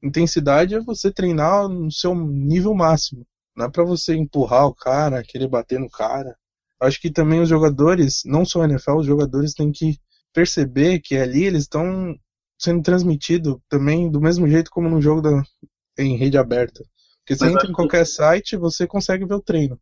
Intensidade 0.03 0.75
é 0.75 0.81
você 0.83 1.13
treinar 1.13 1.69
no 1.69 1.91
seu 1.93 2.15
nível 2.15 2.75
máximo. 2.75 3.27
Não 3.59 3.65
é 3.67 3.69
pra 3.71 3.83
você 3.83 4.15
empurrar 4.15 4.67
o 4.69 4.75
cara, 4.75 5.25
querer 5.25 5.49
bater 5.49 5.81
no 5.81 5.91
cara. 5.91 6.37
Acho 6.81 7.01
que 7.01 7.11
também 7.11 7.41
os 7.41 7.49
jogadores, 7.49 8.23
não 8.25 8.45
só 8.45 8.63
a 8.63 8.67
NFL, 8.67 8.99
os 8.99 9.07
jogadores 9.07 9.53
têm 9.53 9.73
que 9.73 9.99
perceber 10.33 11.01
que 11.01 11.17
ali 11.17 11.43
eles 11.43 11.63
estão 11.63 12.15
sendo 12.57 12.81
transmitidos 12.85 13.57
também 13.69 14.09
do 14.09 14.21
mesmo 14.21 14.47
jeito 14.47 14.71
como 14.71 14.89
no 14.89 15.03
jogo 15.03 15.21
da, 15.21 15.43
em 15.99 16.17
rede 16.17 16.39
aberta. 16.39 16.85
Porque 17.19 17.35
você 17.35 17.47
Mas 17.47 17.55
entra 17.55 17.67
em 17.67 17.71
que- 17.71 17.75
qualquer 17.75 18.07
site, 18.07 18.57
você 18.57 18.87
consegue 18.87 19.25
ver 19.27 19.35
o 19.35 19.43
treino. 19.43 19.77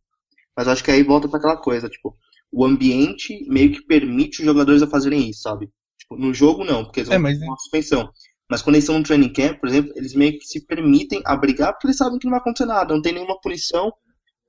Mas 0.55 0.67
acho 0.67 0.83
que 0.83 0.89
aí 0.89 1.03
volta 1.03 1.29
para 1.29 1.37
aquela 1.37 1.57
coisa, 1.57 1.87
tipo, 1.87 2.17
o 2.51 2.65
ambiente 2.65 3.45
meio 3.47 3.71
que 3.71 3.85
permite 3.85 4.39
os 4.39 4.45
jogadores 4.45 4.81
a 4.81 4.87
fazerem 4.87 5.29
isso, 5.29 5.41
sabe? 5.43 5.69
Tipo, 5.99 6.17
no 6.17 6.33
jogo 6.33 6.63
não, 6.63 6.83
porque 6.83 7.01
eles 7.01 7.09
vão 7.09 7.15
É, 7.17 7.19
mas- 7.19 7.37
ter 7.37 7.45
uma 7.45 7.57
suspensão. 7.59 8.09
Mas 8.49 8.61
quando 8.61 8.75
eles 8.75 8.85
estão 8.85 8.97
no 8.97 9.03
training 9.03 9.31
camp, 9.33 9.59
por 9.59 9.67
exemplo, 9.69 9.91
eles 9.95 10.13
meio 10.15 10.37
que 10.39 10.45
se 10.45 10.65
permitem 10.65 11.21
a 11.25 11.35
brigar 11.35 11.73
porque 11.73 11.87
eles 11.87 11.97
sabem 11.97 12.17
que 12.17 12.25
não 12.25 12.31
vai 12.31 12.39
acontecer 12.39 12.65
nada, 12.65 12.93
não 12.93 13.01
tem 13.01 13.13
nenhuma 13.13 13.39
punição. 13.41 13.91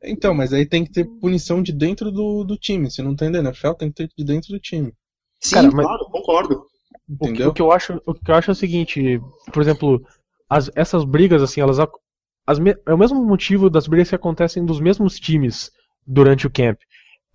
Então, 0.04 0.32
mas 0.32 0.52
aí 0.52 0.64
tem 0.64 0.84
que 0.84 0.92
ter 0.92 1.04
punição 1.20 1.60
de 1.62 1.72
dentro 1.72 2.12
do, 2.12 2.44
do 2.44 2.56
time. 2.56 2.88
Se 2.90 3.02
não 3.02 3.16
tem 3.16 3.30
da 3.30 3.40
NFL, 3.40 3.72
tem 3.72 3.88
que 3.90 3.96
ter 3.96 4.10
de 4.16 4.24
dentro 4.24 4.50
do 4.52 4.60
time. 4.60 4.92
Sim, 5.40 5.54
Cara, 5.56 5.70
mas- 5.72 5.86
claro, 5.86 6.04
concordo. 6.10 6.54
O 7.08 7.24
que, 7.24 7.28
Entendeu? 7.30 7.48
o 7.50 7.54
que 7.54 7.62
eu 7.62 7.72
acho, 7.72 8.00
o 8.06 8.14
que 8.14 8.30
eu 8.30 8.34
acho 8.34 8.50
é 8.50 8.52
o 8.52 8.56
seguinte, 8.56 9.20
por 9.52 9.60
exemplo, 9.62 10.00
as- 10.48 10.70
essas 10.76 11.04
brigas 11.04 11.42
assim, 11.42 11.60
elas 11.60 11.78
as 12.46 12.58
é 12.86 12.92
o 12.94 12.98
mesmo 12.98 13.22
motivo 13.24 13.68
das 13.68 13.86
brigas 13.86 14.08
que 14.08 14.14
acontecem 14.14 14.64
dos 14.64 14.80
mesmos 14.80 15.18
times 15.18 15.70
durante 16.06 16.46
o 16.46 16.50
camp. 16.50 16.78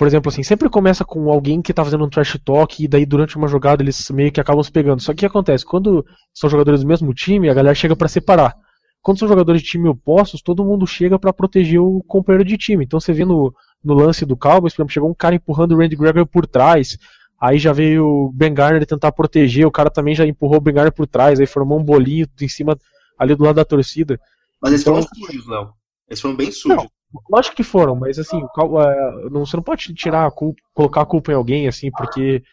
Por 0.03 0.07
exemplo, 0.07 0.27
assim, 0.27 0.43
sempre 0.43 0.69
começa 0.69 1.05
com 1.05 1.31
alguém 1.31 1.61
que 1.61 1.73
tá 1.73 1.81
fazendo 1.81 2.03
um 2.03 2.09
trash 2.09 2.37
talk 2.43 2.83
e 2.83 2.89
daí 2.89 3.05
durante 3.05 3.37
uma 3.37 3.47
jogada 3.47 3.81
eles 3.81 4.09
meio 4.09 4.33
que 4.33 4.41
acabam 4.41 4.61
se 4.61 4.69
pegando. 4.69 5.01
Só 5.01 5.13
que 5.13 5.15
o 5.15 5.19
que 5.19 5.25
acontece? 5.27 5.65
Quando 5.65 6.05
são 6.33 6.49
jogadores 6.49 6.81
do 6.81 6.87
mesmo 6.87 7.13
time, 7.13 7.49
a 7.49 7.53
galera 7.53 7.73
chega 7.73 7.95
pra 7.95 8.09
separar. 8.09 8.53
Quando 9.01 9.19
são 9.19 9.29
jogadores 9.29 9.61
de 9.61 9.67
time 9.69 9.87
opostos, 9.87 10.41
todo 10.41 10.65
mundo 10.65 10.85
chega 10.85 11.17
pra 11.17 11.31
proteger 11.31 11.79
o 11.79 12.03
companheiro 12.05 12.43
de 12.43 12.57
time. 12.57 12.83
Então 12.83 12.99
você 12.99 13.13
vê 13.13 13.23
no, 13.23 13.53
no 13.81 13.93
lance 13.93 14.25
do 14.25 14.35
Cowboys, 14.35 14.73
por 14.73 14.81
exemplo, 14.81 14.91
chegou 14.93 15.09
um 15.09 15.13
cara 15.13 15.35
empurrando 15.35 15.71
o 15.73 15.77
Randy 15.77 15.95
Gregory 15.95 16.25
por 16.25 16.45
trás. 16.45 16.97
Aí 17.39 17.57
já 17.57 17.71
veio 17.71 18.05
o 18.05 18.31
Ben 18.33 18.53
Garner 18.53 18.85
tentar 18.85 19.13
proteger, 19.13 19.65
o 19.65 19.71
cara 19.71 19.89
também 19.89 20.13
já 20.15 20.25
empurrou 20.27 20.57
o 20.57 20.61
Ben 20.61 20.73
Garner 20.73 20.91
por 20.91 21.07
trás, 21.07 21.39
aí 21.39 21.45
formou 21.45 21.79
um 21.79 21.83
bolinho 21.83 22.27
em 22.41 22.47
cima 22.49 22.77
ali 23.17 23.33
do 23.35 23.43
lado 23.45 23.55
da 23.55 23.63
torcida. 23.63 24.19
Mas 24.61 24.73
eles 24.73 24.81
Então- 24.81 24.95
foram 24.95 25.07
sujos, 25.15 25.47
Léo. 25.47 25.69
Eles 26.09 26.19
foram 26.19 26.35
bem 26.35 26.51
sujos. 26.51 26.89
Lógico 27.29 27.55
que 27.55 27.63
foram, 27.63 27.95
mas 27.95 28.17
assim, 28.17 28.37
é, 28.37 29.29
não- 29.29 29.45
você 29.45 29.55
não 29.55 29.63
pode 29.63 29.93
tirar 29.93 30.25
a 30.25 30.31
culpa, 30.31 30.61
colocar 30.73 31.01
a 31.01 31.05
culpa 31.05 31.31
em 31.31 31.35
alguém, 31.35 31.67
assim, 31.67 31.91
porque 31.91 32.43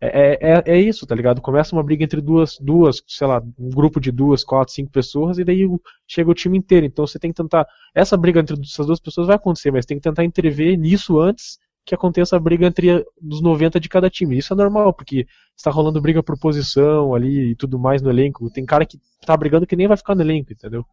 é, 0.00 0.38
é, 0.58 0.62
é 0.66 0.80
isso, 0.80 1.06
tá 1.06 1.14
ligado? 1.14 1.40
Começa 1.42 1.74
uma 1.74 1.82
briga 1.82 2.04
entre 2.04 2.20
duas, 2.20 2.56
duas, 2.60 3.02
sei 3.06 3.26
lá, 3.26 3.42
um 3.58 3.70
grupo 3.70 4.00
de 4.00 4.12
duas, 4.12 4.44
quatro, 4.44 4.72
cinco 4.72 4.90
pessoas, 4.92 5.38
e 5.38 5.44
daí 5.44 5.66
chega 6.06 6.30
o 6.30 6.34
time 6.34 6.56
inteiro. 6.56 6.86
Então 6.86 7.06
você 7.06 7.18
tem 7.18 7.32
que 7.32 7.42
tentar. 7.42 7.66
Essa 7.94 8.16
briga 8.16 8.40
entre 8.40 8.56
essas 8.60 8.86
duas 8.86 9.00
pessoas 9.00 9.26
vai 9.26 9.36
acontecer, 9.36 9.72
mas 9.72 9.84
tem 9.86 9.96
que 9.98 10.02
tentar 10.02 10.24
intervir 10.24 10.78
nisso 10.78 11.18
antes 11.20 11.58
que 11.84 11.94
aconteça 11.94 12.36
a 12.36 12.40
briga 12.40 12.66
entre 12.66 13.04
os 13.22 13.40
90 13.40 13.80
de 13.80 13.88
cada 13.88 14.10
time. 14.10 14.36
Isso 14.38 14.52
é 14.52 14.56
normal, 14.56 14.92
porque 14.92 15.26
está 15.56 15.70
rolando 15.70 16.00
briga 16.00 16.22
por 16.22 16.38
posição 16.38 17.14
ali 17.14 17.50
e 17.52 17.56
tudo 17.56 17.78
mais 17.78 18.02
no 18.02 18.10
elenco. 18.10 18.50
Tem 18.50 18.64
cara 18.64 18.84
que 18.86 18.98
tá 19.26 19.36
brigando 19.36 19.66
que 19.66 19.74
nem 19.74 19.88
vai 19.88 19.96
ficar 19.96 20.14
no 20.14 20.22
elenco, 20.22 20.52
entendeu? 20.52 20.84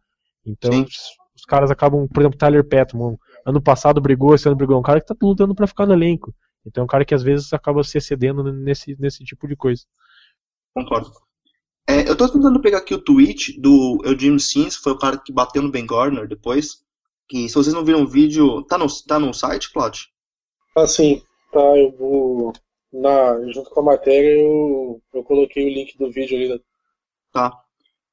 Então 0.44 0.72
Sim. 0.72 0.86
Os 1.36 1.44
caras 1.44 1.70
acabam, 1.70 2.08
por 2.08 2.20
exemplo, 2.20 2.38
Tyler 2.38 2.64
Petman, 2.64 3.16
ano 3.44 3.60
passado 3.62 4.00
brigou, 4.00 4.34
esse 4.34 4.48
ano 4.48 4.56
brigou, 4.56 4.76
é 4.76 4.78
um 4.78 4.82
cara 4.82 5.00
que 5.00 5.06
tá 5.06 5.14
lutando 5.22 5.54
pra 5.54 5.66
ficar 5.66 5.86
no 5.86 5.92
elenco. 5.92 6.34
Então 6.66 6.82
é 6.82 6.84
um 6.84 6.88
cara 6.88 7.04
que 7.04 7.14
às 7.14 7.22
vezes 7.22 7.52
acaba 7.52 7.84
se 7.84 7.96
excedendo 7.98 8.42
nesse, 8.52 8.96
nesse 8.98 9.22
tipo 9.24 9.46
de 9.46 9.54
coisa. 9.54 9.82
Concordo. 10.74 11.10
É, 11.88 12.08
eu 12.08 12.16
tô 12.16 12.28
tentando 12.28 12.60
pegar 12.60 12.78
aqui 12.78 12.92
o 12.94 13.00
tweet 13.00 13.60
do 13.60 14.00
Eugene 14.04 14.40
Sims, 14.40 14.76
que 14.76 14.82
foi 14.82 14.92
o 14.92 14.98
cara 14.98 15.16
que 15.18 15.32
bateu 15.32 15.62
no 15.62 15.70
Ben 15.70 15.86
Gardner 15.86 16.26
depois. 16.26 16.84
Que 17.28 17.48
se 17.48 17.54
vocês 17.54 17.74
não 17.74 17.84
viram 17.84 18.02
o 18.02 18.08
vídeo, 18.08 18.62
tá 18.64 18.76
no, 18.76 18.86
tá 19.06 19.18
no 19.18 19.32
site, 19.32 19.72
Plot? 19.72 20.08
Assim, 20.76 21.22
tá, 21.52 21.60
eu 21.76 21.92
vou. 21.96 22.52
Na, 22.92 23.40
junto 23.52 23.70
com 23.70 23.80
a 23.80 23.84
matéria 23.84 24.38
eu, 24.40 25.00
eu 25.14 25.22
coloquei 25.22 25.64
o 25.64 25.68
link 25.72 25.96
do 25.98 26.10
vídeo 26.10 26.36
ali. 26.36 26.48
da- 26.48 26.60
Tá. 27.32 27.52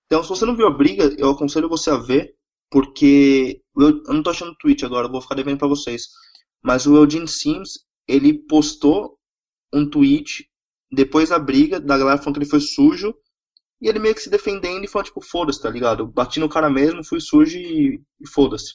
Então, 0.05 0.21
se 0.23 0.29
você 0.29 0.45
não 0.45 0.55
viu 0.55 0.67
a 0.67 0.71
briga, 0.71 1.05
eu 1.17 1.31
aconselho 1.31 1.69
você 1.69 1.89
a 1.89 1.97
ver, 1.97 2.35
porque 2.73 3.61
eu, 3.77 4.03
eu 4.03 4.13
não 4.15 4.23
tô 4.23 4.31
achando 4.31 4.51
o 4.51 4.57
tweet 4.57 4.83
agora, 4.83 5.05
eu 5.05 5.11
vou 5.11 5.21
ficar 5.21 5.35
devendo 5.35 5.59
pra 5.59 5.67
vocês. 5.67 6.07
Mas 6.59 6.87
o 6.87 6.95
Eugene 6.95 7.27
Sims, 7.27 7.85
ele 8.07 8.33
postou 8.33 9.15
um 9.71 9.87
tweet 9.87 10.49
depois 10.91 11.29
da 11.29 11.37
briga, 11.37 11.79
da 11.79 11.95
galera 11.95 12.17
falando 12.17 12.37
que 12.37 12.43
ele 12.43 12.49
foi 12.49 12.59
sujo, 12.59 13.13
e 13.79 13.87
ele 13.87 13.99
meio 13.99 14.15
que 14.15 14.21
se 14.21 14.29
defendendo 14.29 14.83
e 14.83 14.87
falou, 14.87 15.05
tipo, 15.05 15.21
foda-se, 15.21 15.61
tá 15.61 15.69
ligado? 15.69 16.07
Bati 16.07 16.39
no 16.39 16.49
cara 16.49 16.67
mesmo, 16.67 17.05
fui 17.05 17.21
sujo 17.21 17.55
e, 17.55 18.01
e 18.19 18.27
foda-se. 18.27 18.73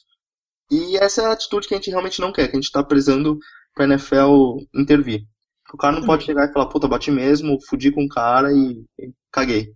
E 0.71 0.95
essa 0.95 1.21
é 1.21 1.25
a 1.25 1.33
atitude 1.33 1.67
que 1.67 1.73
a 1.73 1.77
gente 1.77 1.89
realmente 1.89 2.21
não 2.21 2.31
quer, 2.31 2.47
que 2.47 2.55
a 2.55 2.61
gente 2.61 2.71
tá 2.71 2.81
prezando 2.81 3.37
pra 3.73 3.83
NFL 3.83 4.59
intervir. 4.73 5.25
O 5.73 5.77
cara 5.77 5.99
não 5.99 6.05
pode 6.05 6.23
chegar 6.23 6.49
e 6.49 6.53
falar, 6.53 6.67
puta, 6.67 6.87
bati 6.87 7.11
mesmo, 7.11 7.59
fudi 7.67 7.91
com 7.91 8.05
o 8.05 8.09
cara 8.09 8.53
e, 8.53 8.81
e 8.97 9.11
caguei. 9.29 9.73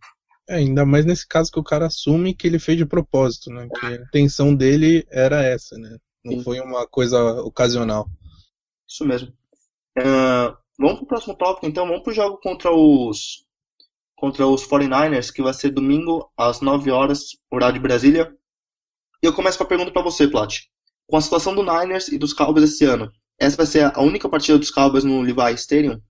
É, 0.48 0.56
ainda 0.56 0.86
mais 0.86 1.06
nesse 1.06 1.28
caso 1.28 1.52
que 1.52 1.60
o 1.60 1.64
cara 1.64 1.88
assume 1.88 2.34
que 2.34 2.48
ele 2.48 2.60
fez 2.60 2.78
de 2.78 2.86
propósito, 2.86 3.50
né? 3.50 3.68
Que 3.70 3.86
a 3.86 3.92
intenção 3.96 4.54
dele 4.54 5.06
era 5.10 5.42
essa, 5.44 5.78
né? 5.78 5.98
Não 6.24 6.34
Sim. 6.34 6.44
foi 6.44 6.60
uma 6.60 6.88
coisa 6.88 7.42
ocasional. 7.42 8.08
Isso 8.88 9.06
mesmo. 9.06 9.34
Ah, 9.98 10.58
vamos 10.78 11.00
pro 11.00 11.08
próximo 11.08 11.36
tópico, 11.36 11.66
então. 11.66 11.88
Vamos 11.88 12.04
pro 12.04 12.14
jogo 12.14 12.38
contra 12.42 12.72
os 12.72 13.46
contra 14.16 14.48
os 14.48 14.66
49ers, 14.66 15.34
que 15.34 15.42
vai 15.42 15.54
ser 15.54 15.70
domingo 15.70 16.32
às 16.38 16.62
9 16.62 16.90
horas, 16.92 17.38
horário 17.52 17.74
de 17.74 17.82
Brasília. 17.82 18.34
E 19.22 19.26
eu 19.26 19.34
começo 19.34 19.58
com 19.58 19.66
a 19.66 19.68
pergunta 19.68 19.92
pra 19.92 20.02
você, 20.02 20.28
Plat. 20.30 20.62
Com 21.08 21.18
a 21.18 21.22
situação 21.22 21.54
do 21.54 21.62
Niners 21.62 22.08
e 22.08 22.18
dos 22.18 22.32
Cowboys 22.32 22.64
esse 22.64 22.86
ano, 22.86 23.12
essa 23.38 23.58
vai 23.58 23.66
ser 23.66 23.92
a 23.94 24.02
única 24.02 24.30
partida 24.30 24.58
dos 24.58 24.72
Cowboys 24.72 25.04
no 25.04 25.22
Levi 25.22 25.54
Stadium? 25.56 26.02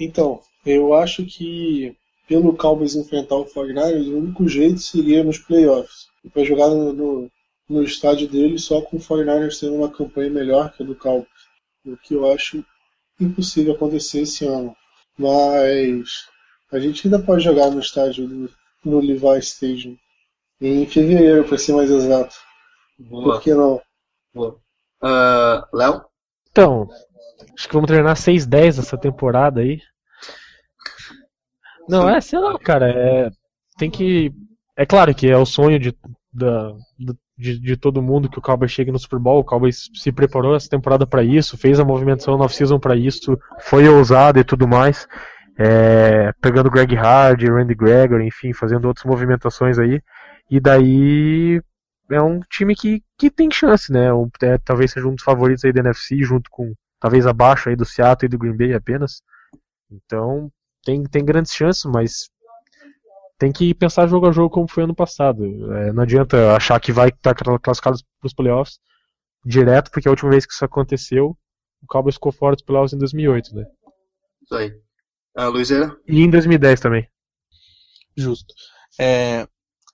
Então, 0.00 0.40
eu 0.64 0.92
acho 0.92 1.24
que 1.24 1.96
pelo 2.26 2.56
Cowboys 2.56 2.94
enfrentar 2.94 3.36
o 3.36 3.46
49ers, 3.46 4.08
o 4.08 4.18
único 4.18 4.48
jeito 4.48 4.80
seria 4.80 5.22
nos 5.22 5.38
playoffs. 5.38 6.08
E 6.24 6.28
para 6.28 6.44
jogar 6.44 6.68
no, 6.68 6.92
no, 6.92 7.30
no 7.68 7.82
estádio 7.82 8.28
dele 8.28 8.58
só 8.58 8.80
com 8.80 8.96
o 8.96 9.00
49ers 9.00 9.60
tendo 9.60 9.74
uma 9.74 9.90
campanha 9.90 10.30
melhor 10.30 10.72
que 10.72 10.82
a 10.82 10.86
do 10.86 10.94
Cowboys. 10.94 11.28
O 11.84 11.96
que 11.96 12.14
eu 12.14 12.30
acho 12.32 12.64
impossível 13.20 13.74
acontecer 13.74 14.22
esse 14.22 14.44
ano. 14.44 14.76
Mas 15.16 16.26
a 16.72 16.78
gente 16.78 17.06
ainda 17.06 17.18
pode 17.18 17.44
jogar 17.44 17.70
no 17.70 17.80
estádio 17.80 18.26
do, 18.26 18.50
no 18.84 19.00
Levi 19.00 19.38
Stadium. 19.38 19.96
Em 20.60 20.86
fevereiro, 20.86 21.44
para 21.44 21.58
ser 21.58 21.74
mais 21.74 21.90
exato. 21.90 22.34
Por 23.08 23.40
que 23.40 23.54
não? 23.54 23.80
Boa. 24.34 24.58
Ah, 25.02 25.68
Léo? 25.72 26.04
Então, 26.50 26.88
acho 27.54 27.68
que 27.68 27.74
vamos 27.74 27.88
treinar 27.88 28.16
6-10 28.16 28.78
essa 28.78 28.98
temporada 28.98 29.60
aí. 29.60 29.80
Não, 31.88 32.08
é, 32.08 32.20
sei 32.20 32.38
lá, 32.38 32.58
cara, 32.58 32.90
é, 32.90 33.30
tem 33.78 33.90
que. 33.90 34.32
É 34.76 34.84
claro 34.84 35.14
que 35.14 35.28
é 35.28 35.36
o 35.36 35.46
sonho 35.46 35.78
de, 35.78 35.96
da, 36.32 36.72
de, 37.38 37.58
de 37.58 37.76
todo 37.76 38.02
mundo 38.02 38.28
que 38.28 38.38
o 38.38 38.42
Cowboys 38.42 38.72
chegue 38.72 38.90
no 38.90 38.98
Super 38.98 39.18
Bowl. 39.18 39.40
O 39.40 39.44
Cowboys 39.44 39.88
se 39.94 40.10
preparou 40.12 40.54
essa 40.54 40.68
temporada 40.68 41.06
pra 41.06 41.22
isso, 41.22 41.56
fez 41.56 41.78
a 41.78 41.84
movimentação 41.84 42.36
no 42.36 42.44
off-season 42.44 42.78
pra 42.78 42.96
isso, 42.96 43.38
foi 43.60 43.88
ousado 43.88 44.38
e 44.38 44.44
tudo 44.44 44.66
mais. 44.66 45.06
É, 45.58 46.32
pegando 46.40 46.70
Greg 46.70 46.94
Hard, 46.94 47.42
Randy 47.42 47.74
Gregory, 47.74 48.26
enfim, 48.26 48.52
fazendo 48.52 48.86
outras 48.86 49.06
movimentações 49.06 49.78
aí. 49.78 50.02
E 50.50 50.60
daí 50.60 51.60
é 52.10 52.20
um 52.22 52.40
time 52.40 52.74
que, 52.74 53.02
que 53.18 53.30
tem 53.30 53.50
chance, 53.50 53.90
né? 53.92 54.08
É, 54.42 54.58
talvez 54.58 54.92
seja 54.92 55.08
um 55.08 55.14
dos 55.14 55.24
favoritos 55.24 55.64
aí 55.64 55.72
da 55.72 55.80
NFC, 55.80 56.22
junto 56.22 56.50
com 56.50 56.72
talvez 57.00 57.26
abaixo 57.26 57.68
aí 57.68 57.76
do 57.76 57.84
Seattle 57.84 58.26
e 58.26 58.28
do 58.28 58.38
Green 58.38 58.56
Bay 58.56 58.74
apenas. 58.74 59.22
Então 59.90 60.50
tem, 60.86 61.02
tem 61.02 61.24
grandes 61.24 61.52
chances, 61.52 61.84
mas 61.84 62.30
tem 63.36 63.52
que 63.52 63.74
pensar 63.74 64.06
jogo 64.06 64.28
a 64.28 64.32
jogo 64.32 64.48
como 64.48 64.70
foi 64.70 64.84
ano 64.84 64.94
passado. 64.94 65.44
É, 65.74 65.92
não 65.92 66.04
adianta 66.04 66.54
achar 66.54 66.78
que 66.78 66.92
vai 66.92 67.08
estar 67.08 67.34
classificado 67.34 67.98
para 68.20 68.26
os 68.26 68.32
playoffs 68.32 68.78
direto, 69.44 69.90
porque 69.90 70.06
a 70.06 70.12
última 70.12 70.30
vez 70.30 70.46
que 70.46 70.52
isso 70.52 70.64
aconteceu, 70.64 71.36
o 71.82 71.86
Cowboys 71.88 72.14
ficou 72.14 72.30
fora 72.30 72.54
dos 72.54 72.64
playoffs 72.64 72.92
em 72.92 72.98
2008, 72.98 73.54
né? 73.54 73.64
Isso 74.42 74.54
aí. 74.54 74.72
Ah, 75.36 75.48
Luizera? 75.48 75.96
E 76.06 76.22
em 76.22 76.30
2010 76.30 76.80
também. 76.80 77.08
Justo. 78.16 78.54
É, 78.98 79.46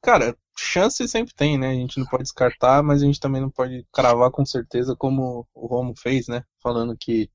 cara, 0.02 0.36
chance 0.56 1.08
sempre 1.08 1.34
tem, 1.34 1.58
né? 1.58 1.70
A 1.70 1.74
gente 1.74 1.98
não 1.98 2.06
pode 2.06 2.24
descartar, 2.24 2.82
mas 2.82 3.02
a 3.02 3.06
gente 3.06 3.18
também 3.18 3.40
não 3.40 3.50
pode 3.50 3.84
cravar 3.92 4.30
com 4.30 4.44
certeza 4.44 4.94
como 4.94 5.48
o 5.54 5.66
Romo 5.66 5.94
fez, 5.98 6.28
né? 6.28 6.44
Falando 6.62 6.96
que, 6.96 7.30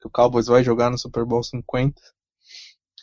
que 0.00 0.06
o 0.06 0.10
Cowboys 0.10 0.46
vai 0.46 0.62
jogar 0.62 0.90
no 0.90 0.98
Super 0.98 1.24
Bowl 1.24 1.42
50. 1.42 2.00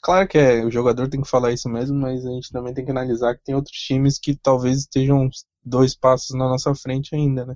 Claro 0.01 0.27
que 0.27 0.37
é, 0.37 0.65
o 0.65 0.71
jogador 0.71 1.07
tem 1.07 1.21
que 1.21 1.29
falar 1.29 1.51
isso 1.51 1.69
mesmo, 1.69 1.97
mas 1.97 2.25
a 2.25 2.31
gente 2.31 2.51
também 2.51 2.73
tem 2.73 2.83
que 2.83 2.91
analisar 2.91 3.35
que 3.35 3.43
tem 3.43 3.55
outros 3.55 3.77
times 3.77 4.17
que 4.17 4.35
talvez 4.35 4.79
estejam 4.79 5.29
dois 5.63 5.95
passos 5.95 6.35
na 6.35 6.49
nossa 6.49 6.73
frente 6.73 7.15
ainda, 7.15 7.45
né? 7.45 7.55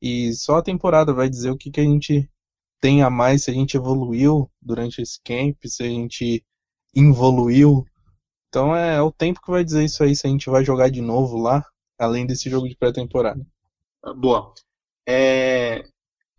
E 0.00 0.32
só 0.34 0.56
a 0.56 0.62
temporada 0.62 1.12
vai 1.12 1.28
dizer 1.28 1.50
o 1.50 1.56
que, 1.56 1.70
que 1.70 1.80
a 1.80 1.84
gente 1.84 2.28
tem 2.80 3.02
a 3.02 3.08
mais, 3.08 3.44
se 3.44 3.50
a 3.50 3.54
gente 3.54 3.76
evoluiu 3.76 4.50
durante 4.60 5.00
esse 5.00 5.20
camp, 5.24 5.56
se 5.64 5.84
a 5.84 5.88
gente 5.88 6.44
involuiu 6.94 7.86
então 8.52 8.76
é, 8.76 9.00
o 9.00 9.10
tempo 9.10 9.40
que 9.40 9.50
vai 9.50 9.64
dizer 9.64 9.82
isso 9.82 10.04
aí, 10.04 10.14
se 10.14 10.26
a 10.26 10.30
gente 10.30 10.50
vai 10.50 10.62
jogar 10.62 10.90
de 10.90 11.00
novo 11.00 11.38
lá, 11.38 11.64
além 11.98 12.26
desse 12.26 12.50
jogo 12.50 12.68
de 12.68 12.76
pré-temporada. 12.76 13.40
Boa. 14.18 14.52
É, 15.08 15.82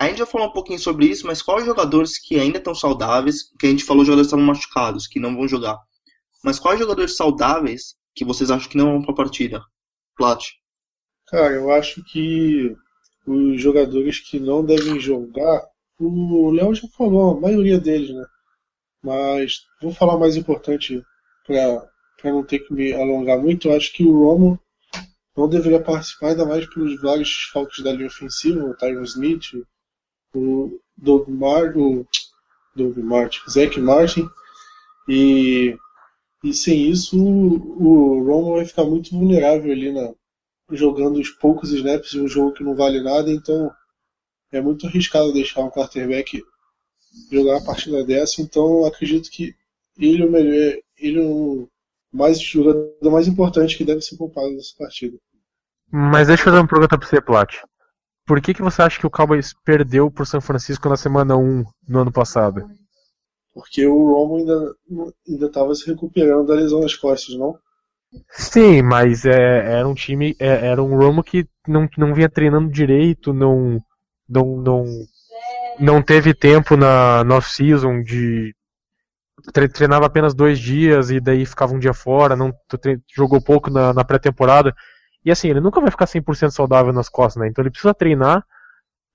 A 0.03 0.07
gente 0.09 0.17
já 0.17 0.25
falou 0.25 0.49
um 0.49 0.51
pouquinho 0.51 0.77
sobre 0.77 1.05
isso, 1.05 1.25
mas 1.25 1.41
quais 1.41 1.65
jogadores 1.65 2.17
que 2.17 2.37
ainda 2.37 2.57
estão 2.57 2.75
saudáveis? 2.75 3.43
Que 3.57 3.67
a 3.67 3.69
gente 3.69 3.85
falou 3.85 4.03
jogadores 4.03 4.27
que 4.27 4.35
estavam 4.35 4.45
machucados, 4.45 5.07
que 5.07 5.17
não 5.17 5.33
vão 5.33 5.47
jogar. 5.47 5.79
Mas 6.43 6.59
quais 6.59 6.77
jogadores 6.77 7.15
saudáveis 7.15 7.95
que 8.13 8.25
vocês 8.25 8.51
acham 8.51 8.69
que 8.69 8.75
não 8.75 8.91
vão 8.91 9.01
para 9.01 9.13
a 9.13 9.15
partida? 9.15 9.63
Plat. 10.17 10.43
Cara, 11.29 11.53
eu 11.53 11.71
acho 11.71 12.03
que 12.03 12.75
os 13.25 13.61
jogadores 13.61 14.19
que 14.19 14.41
não 14.41 14.65
devem 14.65 14.99
jogar, 14.99 15.63
o 15.97 16.51
Léo 16.51 16.75
já 16.75 16.85
falou, 16.89 17.37
a 17.37 17.39
maioria 17.39 17.79
deles, 17.79 18.13
né? 18.13 18.25
Mas 19.01 19.61
vou 19.81 19.93
falar 19.93 20.17
mais 20.17 20.35
importante 20.35 21.01
para 21.47 21.89
não 22.25 22.43
ter 22.43 22.59
que 22.59 22.73
me 22.73 22.91
alongar 22.93 23.39
muito. 23.39 23.69
Eu 23.69 23.77
acho 23.77 23.93
que 23.93 24.03
o 24.03 24.11
Romo 24.11 24.59
não 25.35 25.47
deveria 25.47 25.81
participar, 25.81 26.31
ainda 26.31 26.45
mais 26.45 26.65
pelos 26.67 27.01
vários 27.01 27.49
falcos 27.53 27.81
da 27.81 27.93
linha 27.93 28.07
ofensiva, 28.07 28.65
o 28.65 28.75
Tyron 28.75 29.03
Smith, 29.03 29.45
o 30.33 30.79
Doug, 30.97 31.27
Mar, 31.27 31.75
o 31.77 32.05
Doug 32.75 32.97
Martin, 32.97 33.39
Zach 33.49 33.79
Martin. 33.79 34.27
E, 35.07 35.77
e 36.43 36.53
sem 36.53 36.89
isso, 36.89 37.17
o, 37.21 37.83
o 37.83 38.23
Romo 38.25 38.55
vai 38.55 38.65
ficar 38.65 38.85
muito 38.85 39.11
vulnerável 39.11 39.71
ali 39.71 39.91
na, 39.91 40.13
jogando 40.71 41.19
os 41.19 41.29
poucos 41.29 41.71
snaps 41.71 42.11
de 42.11 42.21
um 42.21 42.27
jogo 42.27 42.53
que 42.53 42.63
não 42.63 42.75
vale 42.75 43.01
nada, 43.01 43.29
então 43.29 43.71
é 44.51 44.61
muito 44.61 44.87
arriscado 44.87 45.33
deixar 45.33 45.61
um 45.61 45.69
quarterback 45.69 46.41
jogar 47.31 47.57
a 47.57 47.63
partida 47.63 48.03
dessa, 48.03 48.41
então 48.41 48.85
acredito 48.85 49.29
que 49.29 49.55
ele 49.97 50.23
é 50.23 50.25
o 50.25 50.31
melhor, 50.31 50.77
ele 50.97 51.19
é 51.19 51.23
o 51.23 51.67
mais 52.11 52.39
jogador 52.39 53.11
mais 53.11 53.27
importante 53.27 53.77
que 53.77 53.83
deve 53.83 54.01
ser 54.01 54.17
poupado 54.17 54.51
nessa 54.51 54.73
partida. 54.77 55.17
Mas 55.91 56.27
deixa 56.27 56.41
eu 56.41 56.45
fazer 56.45 56.57
uma 56.57 56.67
pergunta 56.67 56.97
pra 56.97 57.07
você, 57.07 57.21
Plat. 57.21 57.53
Por 58.25 58.41
que, 58.41 58.53
que 58.53 58.61
você 58.61 58.81
acha 58.81 58.99
que 58.99 59.07
o 59.07 59.11
Cowboys 59.11 59.53
perdeu 59.65 60.09
pro 60.09 60.25
São 60.25 60.39
Francisco 60.39 60.87
na 60.87 60.95
semana 60.95 61.35
1 61.35 61.63
no 61.87 61.99
ano 61.99 62.11
passado? 62.11 62.65
Porque 63.53 63.85
o 63.85 64.13
Romo 64.13 64.37
ainda 64.37 64.75
ainda 65.27 65.45
estava 65.45 65.75
se 65.75 65.85
recuperando 65.85 66.47
da 66.47 66.55
lesão 66.55 66.81
nas 66.81 66.95
costas, 66.95 67.35
não? 67.35 67.55
Sim, 68.29 68.81
mas 68.81 69.25
é, 69.25 69.77
era 69.77 69.87
um 69.87 69.93
time, 69.93 70.35
é, 70.39 70.67
era 70.67 70.81
um 70.81 70.97
Romo 70.97 71.23
que 71.23 71.47
não, 71.67 71.87
não 71.97 72.13
vinha 72.13 72.29
treinando 72.29 72.71
direito, 72.71 73.33
não, 73.33 73.79
não, 74.27 74.57
não, 74.57 74.85
não 75.79 76.01
teve 76.01 76.33
tempo 76.33 76.75
na, 76.75 77.23
na 77.23 77.35
off-season 77.35 78.01
de. 78.01 78.55
Treinava 79.73 80.05
apenas 80.05 80.33
dois 80.33 80.57
dias 80.57 81.09
e 81.09 81.19
daí 81.19 81.45
ficava 81.45 81.73
um 81.73 81.79
dia 81.79 81.93
fora, 81.93 82.35
não 82.35 82.53
jogou 83.13 83.41
pouco 83.41 83.69
na, 83.69 83.93
na 83.93 84.03
pré-temporada. 84.03 84.73
E 85.25 85.31
assim, 85.31 85.49
ele 85.49 85.61
nunca 85.61 85.79
vai 85.79 85.89
ficar 85.89 86.05
100% 86.05 86.51
saudável 86.51 86.91
nas 86.91 87.09
costas, 87.09 87.41
né? 87.41 87.47
Então 87.49 87.63
ele 87.63 87.71
precisa 87.71 87.93
treinar 87.93 88.43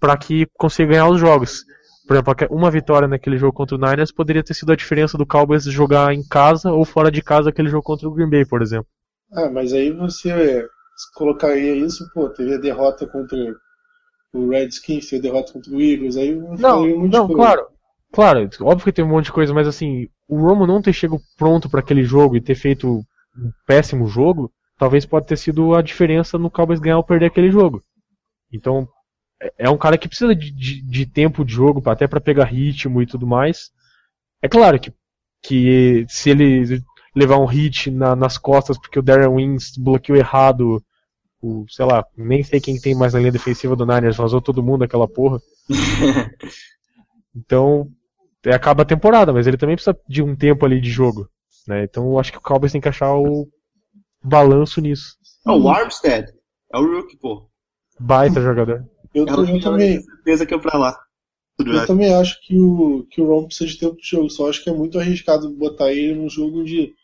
para 0.00 0.16
que 0.16 0.46
consiga 0.54 0.92
ganhar 0.92 1.08
os 1.08 1.20
jogos. 1.20 1.64
Por 2.06 2.14
exemplo, 2.14 2.34
uma 2.50 2.70
vitória 2.70 3.06
naquele 3.06 3.36
jogo 3.36 3.52
contra 3.52 3.76
o 3.76 3.78
Niners 3.78 4.10
poderia 4.10 4.42
ter 4.42 4.54
sido 4.54 4.72
a 4.72 4.76
diferença 4.76 5.18
do 5.18 5.26
Cowboys 5.26 5.64
jogar 5.64 6.14
em 6.14 6.26
casa 6.26 6.72
ou 6.72 6.84
fora 6.84 7.10
de 7.10 7.20
casa 7.20 7.50
aquele 7.50 7.68
jogo 7.68 7.82
contra 7.82 8.08
o 8.08 8.14
Green 8.14 8.30
Bay, 8.30 8.46
por 8.46 8.62
exemplo. 8.62 8.86
Ah, 9.30 9.50
mas 9.50 9.74
aí 9.74 9.92
você 9.92 10.66
colocaria 11.14 11.74
isso, 11.74 12.08
pô, 12.14 12.30
teve 12.30 12.54
a 12.54 12.58
derrota 12.58 13.06
contra 13.06 13.36
o 14.32 14.48
Redskins, 14.48 15.10
teve 15.10 15.28
a 15.28 15.30
derrota 15.30 15.52
contra 15.52 15.70
o 15.70 15.80
Eagles, 15.80 16.16
aí 16.16 16.34
não, 16.34 16.82
um 16.82 17.06
não, 17.06 17.28
claro, 17.28 17.66
claro, 18.10 18.48
óbvio 18.62 18.84
que 18.84 18.92
tem 18.92 19.04
um 19.04 19.08
monte 19.08 19.26
de 19.26 19.32
coisa, 19.32 19.52
mas 19.52 19.68
assim, 19.68 20.08
o 20.26 20.40
Romo 20.40 20.66
não 20.66 20.80
ter 20.80 20.94
chegado 20.94 21.20
pronto 21.36 21.68
para 21.68 21.80
aquele 21.80 22.04
jogo 22.04 22.36
e 22.36 22.40
ter 22.40 22.54
feito 22.54 22.88
um 22.88 23.50
péssimo 23.66 24.06
jogo, 24.06 24.50
talvez 24.78 25.04
pode 25.04 25.26
ter 25.26 25.36
sido 25.36 25.74
a 25.74 25.82
diferença 25.82 26.38
no 26.38 26.50
Cowboys 26.50 26.80
ganhar 26.80 26.96
ou 26.96 27.04
perder 27.04 27.26
aquele 27.26 27.50
jogo. 27.50 27.82
Então, 28.52 28.88
é, 29.42 29.52
é 29.58 29.70
um 29.70 29.76
cara 29.76 29.98
que 29.98 30.08
precisa 30.08 30.34
de, 30.34 30.50
de, 30.50 30.82
de 30.82 31.06
tempo 31.06 31.44
de 31.44 31.52
jogo, 31.52 31.82
até 31.90 32.06
para 32.06 32.20
pegar 32.20 32.44
ritmo 32.44 33.02
e 33.02 33.06
tudo 33.06 33.26
mais. 33.26 33.70
É 34.40 34.48
claro 34.48 34.78
que, 34.78 34.92
que 35.42 36.06
se 36.08 36.30
ele 36.30 36.82
levar 37.14 37.38
um 37.38 37.46
hit 37.46 37.90
na, 37.90 38.14
nas 38.14 38.38
costas 38.38 38.78
porque 38.78 38.98
o 38.98 39.02
Darren 39.02 39.28
Wings 39.28 39.76
bloqueou 39.76 40.16
errado, 40.16 40.82
o, 41.42 41.64
sei 41.68 41.84
lá, 41.84 42.04
nem 42.16 42.42
sei 42.42 42.60
quem 42.60 42.80
tem 42.80 42.94
mais 42.94 43.12
na 43.12 43.18
linha 43.18 43.32
defensiva 43.32 43.74
do 43.74 43.84
Niners, 43.84 44.16
vazou 44.16 44.40
todo 44.40 44.62
mundo 44.62 44.84
aquela 44.84 45.08
porra. 45.08 45.40
então, 47.34 47.90
é, 48.44 48.54
acaba 48.54 48.82
a 48.82 48.86
temporada, 48.86 49.32
mas 49.32 49.46
ele 49.46 49.56
também 49.56 49.76
precisa 49.76 49.98
de 50.08 50.22
um 50.22 50.36
tempo 50.36 50.64
ali 50.64 50.80
de 50.80 50.90
jogo. 50.90 51.28
Né? 51.66 51.84
Então 51.84 52.18
acho 52.18 52.32
que 52.32 52.38
o 52.38 52.42
Cowboys 52.42 52.72
tem 52.72 52.80
que 52.80 52.88
achar 52.88 53.12
o 53.14 53.48
balanço 54.22 54.80
nisso. 54.80 55.16
É 55.46 55.50
o 55.50 55.68
Armstead. 55.68 56.32
É 56.72 56.78
o 56.78 56.82
Rookie, 56.86 57.16
pô. 57.16 57.48
Baita 57.98 58.40
jogador. 58.40 58.84
Eu, 59.14 59.26
É 59.26 59.30
eu 59.32 59.60
também, 59.60 60.02
certeza 60.02 60.46
que 60.46 60.54
eu 60.54 60.60
pra 60.60 60.78
lá. 60.78 60.98
eu 61.58 61.86
também 61.86 62.14
acho 62.14 62.40
que 62.42 62.58
o, 62.58 63.04
que 63.10 63.20
o 63.20 63.26
Ron 63.26 63.46
precisa 63.46 63.70
de 63.70 63.78
tempo 63.78 63.96
de 63.96 64.06
jogo, 64.06 64.30
só 64.30 64.48
acho 64.48 64.62
que 64.62 64.70
é 64.70 64.72
muito 64.72 64.98
arriscado 64.98 65.50
botar 65.50 65.90
ele 65.92 66.14
num 66.14 66.28
jogo 66.28 66.60
onde 66.60 66.94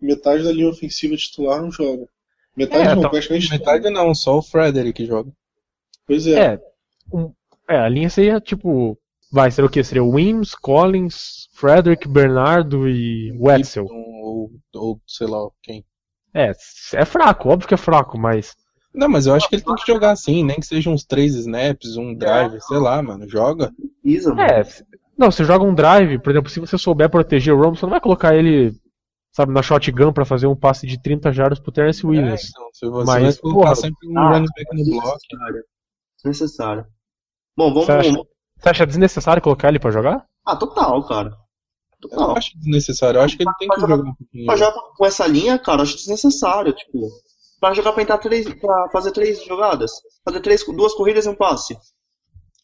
metade 0.00 0.42
da 0.42 0.52
linha 0.52 0.68
ofensiva 0.68 1.16
titular 1.16 1.60
não 1.62 1.70
joga. 1.70 2.06
Metade 2.56 2.88
É, 2.88 2.94
não, 2.94 3.02
tá- 3.02 3.08
praticamente 3.10 3.50
Metade 3.50 3.90
não, 3.90 4.14
só 4.14 4.38
o 4.38 4.42
Frederick 4.42 5.04
joga. 5.06 5.30
Pois 6.06 6.26
é. 6.26 6.54
É, 6.54 6.60
um- 7.12 7.32
é, 7.68 7.76
a 7.78 7.88
linha 7.88 8.08
seria 8.10 8.40
tipo. 8.40 8.98
Vai 9.32 9.50
ser 9.50 9.64
o 9.64 9.68
que? 9.68 9.82
Seria 9.82 10.04
Wims, 10.04 10.54
Collins, 10.54 11.48
Frederick, 11.54 12.06
Bernardo 12.06 12.88
e 12.88 13.32
Wetzel. 13.38 13.86
Ou, 13.90 14.50
ou 14.74 15.00
sei 15.06 15.26
lá 15.26 15.48
quem. 15.62 15.84
É, 16.34 16.52
é 16.94 17.04
fraco, 17.04 17.48
óbvio 17.48 17.68
que 17.68 17.74
é 17.74 17.78
fraco, 17.78 18.18
mas. 18.18 18.56
Não, 18.92 19.08
mas 19.08 19.26
eu 19.26 19.34
acho 19.34 19.48
que 19.48 19.56
ele 19.56 19.62
tem 19.62 19.74
que 19.74 19.92
jogar 19.92 20.10
assim, 20.12 20.44
nem 20.44 20.56
que 20.56 20.66
seja 20.66 20.90
uns 20.90 21.04
três 21.04 21.34
snaps, 21.34 21.96
um 21.96 22.14
drive, 22.14 22.60
sei 22.60 22.78
lá, 22.78 23.00
mano. 23.02 23.28
Joga. 23.28 23.72
Pisa, 24.02 24.34
mano. 24.34 24.48
É, 24.48 24.64
não, 25.16 25.30
você 25.30 25.44
joga 25.44 25.64
um 25.64 25.74
drive, 25.74 26.18
por 26.18 26.30
exemplo, 26.30 26.50
se 26.50 26.60
você 26.60 26.76
souber 26.76 27.08
proteger 27.08 27.54
o 27.54 27.60
Romo, 27.60 27.76
você 27.76 27.84
não 27.86 27.90
vai 27.90 28.00
colocar 28.00 28.34
ele, 28.34 28.72
sabe, 29.32 29.52
na 29.52 29.62
shotgun 29.62 30.12
pra 30.12 30.24
fazer 30.24 30.46
um 30.46 30.56
passe 30.56 30.86
de 30.86 31.00
30 31.00 31.32
jardas 31.32 31.60
pro 31.60 31.72
Terence 31.72 32.04
É, 32.04 32.08
Williams. 32.08 32.50
então, 32.50 32.68
se 32.72 32.86
você 32.88 33.06
Mas, 33.06 33.22
vai 33.22 33.36
colocar 33.36 33.60
porra, 33.60 33.74
sempre 33.76 34.08
um 34.08 34.18
ah, 34.18 34.28
running 34.32 34.48
back 34.56 34.76
no 34.76 35.00
bloco. 35.00 35.18
Desnecessário. 36.16 36.86
Bom, 37.56 37.72
vamos. 37.72 37.86
Você 37.86 37.92
acha? 37.92 38.12
Você 38.56 38.68
acha 38.68 38.86
desnecessário 38.86 39.42
colocar 39.42 39.68
ele 39.68 39.78
pra 39.78 39.90
jogar? 39.90 40.24
Ah, 40.44 40.56
total, 40.56 41.04
cara. 41.06 41.32
Eu 42.10 42.18
não 42.20 42.36
acho 42.36 42.56
desnecessário, 42.58 43.18
eu 43.18 43.22
acho 43.22 43.36
que 43.36 43.42
ele 43.42 43.50
tem 43.58 43.68
que 43.68 43.80
jogar 43.80 43.96
um 43.96 44.14
pouquinho. 44.14 44.46
Pra 44.46 44.56
jogar 44.56 44.80
com 44.96 45.06
essa 45.06 45.26
linha, 45.26 45.58
cara, 45.58 45.82
acho 45.82 45.96
desnecessário. 45.96 46.72
Tipo, 46.72 47.08
pra 47.60 47.72
jogar 47.74 47.92
pra 47.92 48.02
entrar 48.02 48.18
três. 48.18 48.46
pra 48.54 48.88
fazer 48.92 49.12
três 49.12 49.44
jogadas. 49.44 49.92
Fazer 50.24 50.40
três, 50.40 50.64
duas 50.66 50.94
corridas 50.94 51.26
e 51.26 51.28
um 51.28 51.34
passe. 51.34 51.76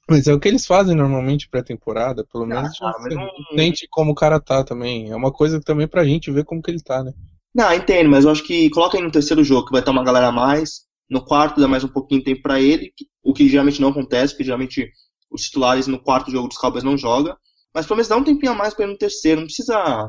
Mas 0.09 0.27
é 0.27 0.35
o 0.35 0.41
que 0.41 0.49
eles 0.49 0.67
fazem 0.67 0.97
normalmente 0.97 1.49
pré-temporada, 1.49 2.27
pelo 2.33 2.45
menos 2.45 2.77
cara, 2.79 2.97
mas 3.01 3.15
não- 3.15 3.29
sente 3.57 3.87
como 3.89 4.11
o 4.11 4.15
cara 4.15 4.41
tá 4.41 4.65
também. 4.65 5.11
É 5.11 5.15
uma 5.17 5.31
coisa 5.33 5.61
também 5.61 5.87
pra 5.87 6.05
gente 6.05 6.31
ver 6.33 6.45
como 6.45 6.61
que 6.61 6.71
ele 6.71 6.83
tá, 6.83 7.05
né? 7.05 7.13
Não, 7.55 7.73
entendo, 7.73 8.11
mas 8.11 8.25
eu 8.25 8.31
acho 8.31 8.43
que 8.45 8.69
coloca 8.71 8.97
aí 8.97 9.03
no 9.03 9.11
terceiro 9.11 9.43
jogo, 9.45 9.67
que 9.67 9.73
vai 9.73 9.81
estar 9.81 9.93
uma 9.93 10.03
galera 10.05 10.29
a 10.29 10.33
mais. 10.33 10.83
No 11.09 11.25
quarto, 11.25 11.61
dá 11.61 11.67
mais 11.69 11.83
um 11.85 11.89
pouquinho 11.89 12.21
de 12.21 12.25
tempo 12.25 12.43
pra 12.43 12.61
ele, 12.61 12.93
o 13.23 13.33
que 13.33 13.49
geralmente 13.49 13.81
não 13.81 13.89
acontece, 13.89 14.33
porque 14.33 14.45
geralmente 14.45 14.91
os 15.31 15.43
titulares 15.43 15.87
no 15.87 15.99
quarto 16.01 16.31
jogo 16.31 16.49
dos 16.49 16.57
Cowboys 16.57 16.85
não 16.85 16.97
jogam. 16.97 17.37
Mas 17.75 17.87
pelo 17.87 17.97
menos 17.97 18.09
dá 18.09 18.17
um 18.17 18.25
tempinho 18.25 18.53
a 18.53 18.55
mais 18.55 18.75
pra 18.75 18.85
ele 18.85 18.93
no 18.93 18.99
terceiro. 18.99 19.41
Não 19.41 19.47
precisa. 19.47 20.09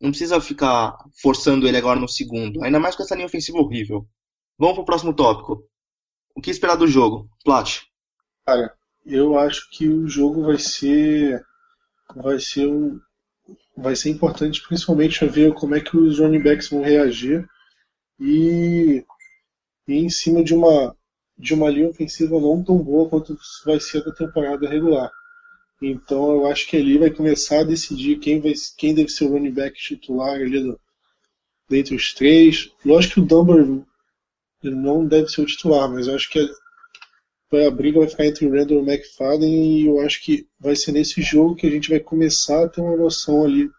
Não 0.00 0.10
precisa 0.10 0.40
ficar 0.40 0.96
forçando 1.22 1.66
ele 1.66 1.76
agora 1.76 1.98
no 1.98 2.08
segundo. 2.08 2.62
Ainda 2.62 2.80
mais 2.80 2.96
com 2.96 3.02
essa 3.02 3.14
linha 3.14 3.26
ofensiva 3.26 3.58
horrível. 3.58 4.06
Vamos 4.58 4.74
pro 4.76 4.84
próximo 4.84 5.14
tópico. 5.14 5.64
O 6.34 6.40
que 6.40 6.50
esperar 6.50 6.76
do 6.76 6.86
jogo? 6.86 7.28
Plat. 7.44 7.82
Cara, 8.46 8.74
eu 9.06 9.38
acho 9.38 9.68
que 9.70 9.88
o 9.88 10.08
jogo 10.08 10.44
vai 10.44 10.58
ser. 10.58 11.42
Vai 12.14 12.38
ser 12.38 12.66
um. 12.66 12.98
Vai 13.76 13.96
ser 13.96 14.10
importante 14.10 14.62
principalmente 14.66 15.24
ver 15.26 15.52
como 15.54 15.74
é 15.74 15.80
que 15.80 15.96
os 15.96 16.18
running 16.18 16.42
backs 16.42 16.68
vão 16.68 16.82
reagir 16.82 17.46
e, 18.20 19.04
e 19.88 19.94
em 19.94 20.08
cima 20.08 20.42
de 20.42 20.54
uma 20.54 20.94
de 21.36 21.52
uma 21.52 21.68
linha 21.68 21.88
ofensiva 21.88 22.40
não 22.40 22.62
tão 22.62 22.78
boa 22.78 23.08
quanto 23.08 23.36
vai 23.64 23.80
ser 23.80 24.04
da 24.04 24.12
temporada 24.12 24.68
regular. 24.68 25.10
Então 25.82 26.32
eu 26.32 26.46
acho 26.46 26.66
que 26.68 26.76
ali 26.76 26.98
vai 26.98 27.10
começar 27.10 27.60
a 27.60 27.64
decidir 27.64 28.18
quem 28.18 28.40
vai 28.40 28.52
quem 28.76 28.94
deve 28.94 29.08
ser 29.08 29.24
o 29.24 29.32
running 29.32 29.52
back 29.52 29.76
titular 29.76 30.34
ali 30.34 30.62
do, 30.62 30.80
dentre 31.68 31.94
os 31.94 32.14
três. 32.14 32.70
Lógico 32.84 33.14
que 33.14 33.20
o 33.20 33.24
Dunbar 33.24 33.58
ele 33.58 34.74
não 34.74 35.06
deve 35.06 35.28
ser 35.28 35.42
o 35.42 35.46
titular, 35.46 35.90
mas 35.90 36.06
eu 36.06 36.14
acho 36.14 36.30
que 36.30 36.38
a 37.52 37.70
briga 37.70 38.00
vai 38.00 38.08
ficar 38.08 38.26
entre 38.26 38.46
o 38.46 38.50
Randall 38.50 38.78
e 38.78 38.80
o 38.80 38.90
McFadden 38.90 39.80
e 39.80 39.86
eu 39.86 40.00
acho 40.00 40.22
que 40.22 40.48
vai 40.58 40.74
ser 40.74 40.92
nesse 40.92 41.22
jogo 41.22 41.54
que 41.54 41.66
a 41.66 41.70
gente 41.70 41.90
vai 41.90 42.00
começar 42.00 42.64
a 42.64 42.68
ter 42.68 42.80
uma 42.80 42.96
noção 42.96 43.44
ali 43.44 43.70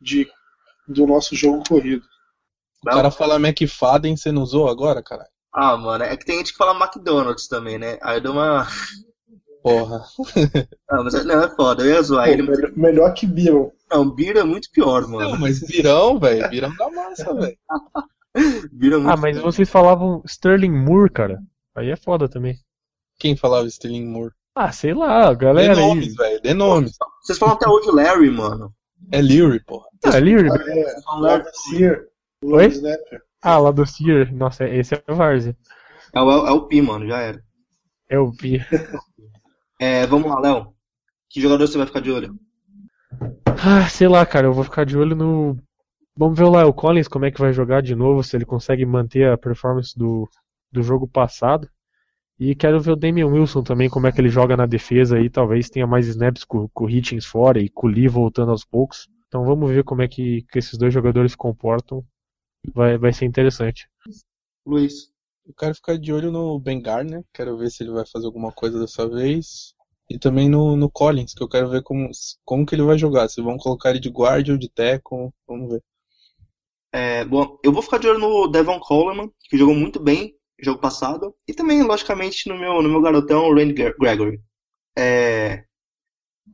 de, 0.00 0.28
do 0.86 1.06
nosso 1.06 1.34
jogo 1.34 1.62
corrido. 1.66 2.04
O 2.82 2.90
cara 2.90 3.10
fala 3.10 3.36
McFadden, 3.36 4.16
você 4.16 4.30
não 4.30 4.42
usou 4.42 4.68
agora, 4.68 5.02
caralho? 5.02 5.30
Ah, 5.52 5.76
mano, 5.76 6.04
é 6.04 6.16
que 6.16 6.24
tem 6.24 6.38
gente 6.38 6.52
que 6.52 6.58
fala 6.58 6.78
McDonald's 6.78 7.48
também, 7.48 7.78
né? 7.78 7.98
Aí 8.02 8.18
eu 8.18 8.20
dou 8.20 8.32
uma. 8.32 8.66
Porra. 9.68 10.04
Ah, 10.90 11.02
mas 11.02 11.14
é- 11.14 11.24
não, 11.24 11.42
é 11.42 11.48
foda, 11.54 11.82
eu 11.84 11.90
ia 11.94 12.02
zoar 12.02 12.26
Pô, 12.26 12.32
ele. 12.32 12.42
melhor, 12.42 12.72
melhor 12.76 13.14
que 13.14 13.26
Biron. 13.26 13.70
Não, 13.90 14.10
Bira 14.10 14.40
é 14.40 14.44
muito 14.44 14.70
pior, 14.70 15.06
mano. 15.08 15.30
Não, 15.30 15.38
mas 15.38 15.60
virão, 15.60 16.18
velho. 16.18 16.48
Virão 16.50 16.74
da 16.76 16.90
massa, 16.90 17.34
velho. 17.34 17.56
Bira 18.72 18.96
é 18.96 18.98
muito 18.98 19.10
Ah, 19.10 19.16
mas 19.16 19.38
vocês 19.38 19.68
falavam 19.68 20.22
Sterling 20.26 20.70
Moore, 20.72 21.10
cara. 21.10 21.40
Aí 21.74 21.90
é 21.90 21.96
foda 21.96 22.28
também. 22.28 22.58
Quem 23.18 23.36
falava 23.36 23.66
Sterling 23.66 24.06
Moore? 24.06 24.32
Ah, 24.54 24.72
sei 24.72 24.92
lá, 24.94 25.30
Dê 25.32 25.36
galera 25.44 25.72
aí. 25.74 25.80
nomes, 25.80 26.14
velho. 26.14 26.40
Dê 26.42 26.52
nomes. 26.54 26.96
Vocês 27.22 27.38
falam 27.38 27.54
até 27.54 27.68
hoje 27.68 27.90
Larry, 27.90 28.30
mano. 28.30 28.72
É 29.12 29.22
Leary, 29.22 29.60
porra. 29.64 29.86
Ah, 30.04 30.18
Leary. 30.18 30.48
É, 30.48 31.38
do 31.38 31.50
Sear, 31.54 32.00
o 32.42 32.54
Oi? 32.56 32.66
Snapper. 32.66 33.22
Ah, 33.40 33.58
lá 33.58 33.70
do 33.70 33.86
Sear. 33.86 34.32
Nossa, 34.34 34.68
esse 34.68 34.94
é 34.94 35.02
o 35.08 35.14
Varze. 35.14 35.56
É 36.12 36.20
o, 36.20 36.46
é 36.46 36.50
o 36.50 36.62
Pi, 36.66 36.82
mano, 36.82 37.06
já 37.06 37.18
era. 37.20 37.42
Eu 38.10 38.30
vi. 38.32 38.60
É, 39.78 40.06
vamos 40.06 40.30
lá, 40.30 40.40
Léo. 40.40 40.74
Que 41.30 41.40
jogador 41.40 41.66
você 41.66 41.78
vai 41.78 41.86
ficar 41.86 42.00
de 42.00 42.10
olho? 42.10 42.38
Ah, 43.46 43.88
sei 43.88 44.08
lá, 44.08 44.24
cara, 44.24 44.46
eu 44.46 44.52
vou 44.52 44.64
ficar 44.64 44.84
de 44.84 44.96
olho 44.96 45.14
no. 45.14 45.56
Vamos 46.16 46.38
ver 46.38 46.46
lá 46.46 46.66
o 46.66 46.72
Collins 46.72 47.06
como 47.06 47.24
é 47.26 47.30
que 47.30 47.40
vai 47.40 47.52
jogar 47.52 47.80
de 47.80 47.94
novo, 47.94 48.24
se 48.24 48.36
ele 48.36 48.44
consegue 48.44 48.84
manter 48.84 49.30
a 49.30 49.38
performance 49.38 49.96
do, 49.96 50.28
do 50.72 50.82
jogo 50.82 51.06
passado. 51.06 51.68
E 52.38 52.54
quero 52.54 52.80
ver 52.80 52.92
o 52.92 52.96
Damian 52.96 53.26
Wilson 53.26 53.62
também, 53.62 53.90
como 53.90 54.06
é 54.06 54.12
que 54.12 54.20
ele 54.20 54.28
joga 54.28 54.56
na 54.56 54.66
defesa 54.66 55.16
aí, 55.16 55.28
talvez 55.28 55.68
tenha 55.68 55.86
mais 55.86 56.06
snaps 56.06 56.44
com, 56.44 56.68
com 56.68 56.84
o 56.84 56.90
Hitchens 56.90 57.24
fora 57.24 57.60
e 57.60 57.68
com 57.68 57.88
o 57.88 57.90
Lee 57.90 58.06
voltando 58.08 58.50
aos 58.52 58.64
poucos. 58.64 59.08
Então 59.26 59.44
vamos 59.44 59.70
ver 59.70 59.84
como 59.84 60.02
é 60.02 60.08
que, 60.08 60.42
que 60.50 60.58
esses 60.58 60.78
dois 60.78 60.94
jogadores 60.94 61.32
se 61.32 61.38
comportam. 61.38 62.04
Vai, 62.72 62.96
vai 62.96 63.12
ser 63.12 63.24
interessante. 63.24 63.88
Luiz. 64.64 65.10
Eu 65.48 65.54
quero 65.54 65.74
ficar 65.74 65.98
de 65.98 66.12
olho 66.12 66.30
no 66.30 66.60
Ben 66.60 66.78
Garner, 66.78 67.24
quero 67.32 67.56
ver 67.56 67.70
se 67.70 67.82
ele 67.82 67.90
vai 67.90 68.04
fazer 68.06 68.26
alguma 68.26 68.52
coisa 68.52 68.78
dessa 68.78 69.08
vez. 69.08 69.74
E 70.10 70.18
também 70.18 70.46
no, 70.46 70.76
no 70.76 70.90
Collins, 70.90 71.32
que 71.32 71.42
eu 71.42 71.48
quero 71.48 71.70
ver 71.70 71.82
como, 71.82 72.10
como 72.44 72.66
que 72.66 72.74
ele 72.74 72.82
vai 72.82 72.98
jogar. 72.98 73.30
Se 73.30 73.40
vão 73.40 73.56
colocar 73.56 73.90
ele 73.90 73.98
de 73.98 74.10
guarda 74.10 74.52
ou 74.52 74.58
de 74.58 74.68
tackle, 74.68 75.30
vamos 75.46 75.70
ver. 75.70 75.82
É, 76.92 77.24
bom, 77.24 77.58
eu 77.64 77.72
vou 77.72 77.82
ficar 77.82 77.96
de 77.96 78.06
olho 78.06 78.18
no 78.18 78.48
Devon 78.48 78.78
Coleman, 78.78 79.30
que 79.48 79.56
jogou 79.56 79.74
muito 79.74 79.98
bem 79.98 80.34
no 80.58 80.64
jogo 80.66 80.82
passado. 80.82 81.34
E 81.46 81.54
também, 81.54 81.82
logicamente, 81.82 82.46
no 82.46 82.58
meu, 82.58 82.82
no 82.82 82.88
meu 82.90 83.00
garotão, 83.00 83.48
o 83.48 83.54
Randy 83.54 83.72
Gregory. 83.72 84.42
É, 84.98 85.64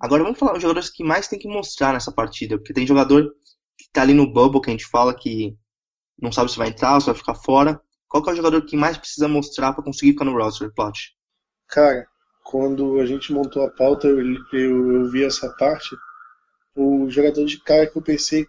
agora 0.00 0.22
vamos 0.22 0.38
falar 0.38 0.54
os 0.54 0.62
jogadores 0.62 0.88
que 0.88 1.02
mais 1.02 1.26
tem 1.26 1.38
que 1.38 1.48
mostrar 1.48 1.92
nessa 1.92 2.12
partida. 2.12 2.58
Porque 2.58 2.72
tem 2.72 2.86
jogador 2.86 3.28
que 3.76 3.90
tá 3.92 4.02
ali 4.02 4.14
no 4.14 4.32
bubble, 4.32 4.60
que 4.60 4.70
a 4.70 4.72
gente 4.72 4.86
fala 4.86 5.12
que 5.12 5.56
não 6.16 6.30
sabe 6.30 6.48
se 6.48 6.58
vai 6.58 6.68
entrar 6.68 6.94
ou 6.94 7.00
se 7.00 7.06
vai 7.06 7.16
ficar 7.16 7.34
fora. 7.34 7.80
Qual 8.14 8.22
que 8.22 8.30
é 8.30 8.32
o 8.32 8.36
jogador 8.36 8.62
que 8.64 8.76
mais 8.76 8.96
precisa 8.96 9.26
mostrar 9.26 9.72
para 9.72 9.82
conseguir 9.82 10.12
ficar 10.12 10.24
no 10.24 10.38
roster, 10.38 10.72
Plot? 10.72 11.16
Cara, 11.66 12.06
quando 12.44 13.00
a 13.00 13.06
gente 13.06 13.32
montou 13.32 13.64
a 13.64 13.70
pauta, 13.72 14.06
eu, 14.06 14.20
eu, 14.52 14.92
eu, 14.92 15.10
vi 15.10 15.24
essa 15.24 15.50
parte. 15.56 15.96
O 16.76 17.10
jogador 17.10 17.44
de 17.44 17.58
cara 17.58 17.88
que 17.88 17.98
eu 17.98 18.02
pensei, 18.02 18.46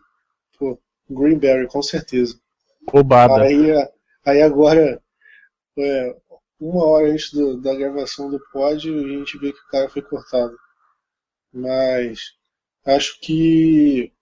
pô, 0.60 0.80
Greenberry, 1.10 1.68
com 1.68 1.82
certeza. 1.82 2.40
Roubada. 2.88 3.42
Aí, 3.42 3.72
aí 4.24 4.44
agora, 4.44 5.02
é, 5.80 6.16
uma 6.60 6.86
hora 6.86 7.12
antes 7.12 7.32
do, 7.32 7.60
da 7.60 7.74
gravação 7.74 8.30
do 8.30 8.40
pod, 8.54 8.88
a 8.88 9.08
gente 9.18 9.40
vê 9.40 9.52
que 9.52 9.62
o 9.62 9.72
cara 9.72 9.90
foi 9.90 10.04
cortado. 10.04 10.56
Mas 11.52 12.20
acho 12.86 13.20
que 13.20 14.14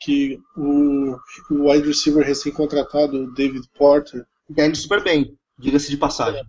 que 0.00 0.40
o, 0.56 1.16
o 1.50 1.68
wide 1.68 1.88
receiver 1.88 2.24
recém-contratado, 2.24 3.24
o 3.24 3.32
David 3.32 3.68
Porter, 3.76 4.24
tá 4.54 4.66
indo 4.66 4.76
super 4.76 5.02
bem, 5.02 5.36
diga-se 5.58 5.90
de 5.90 5.96
passagem. 5.96 6.42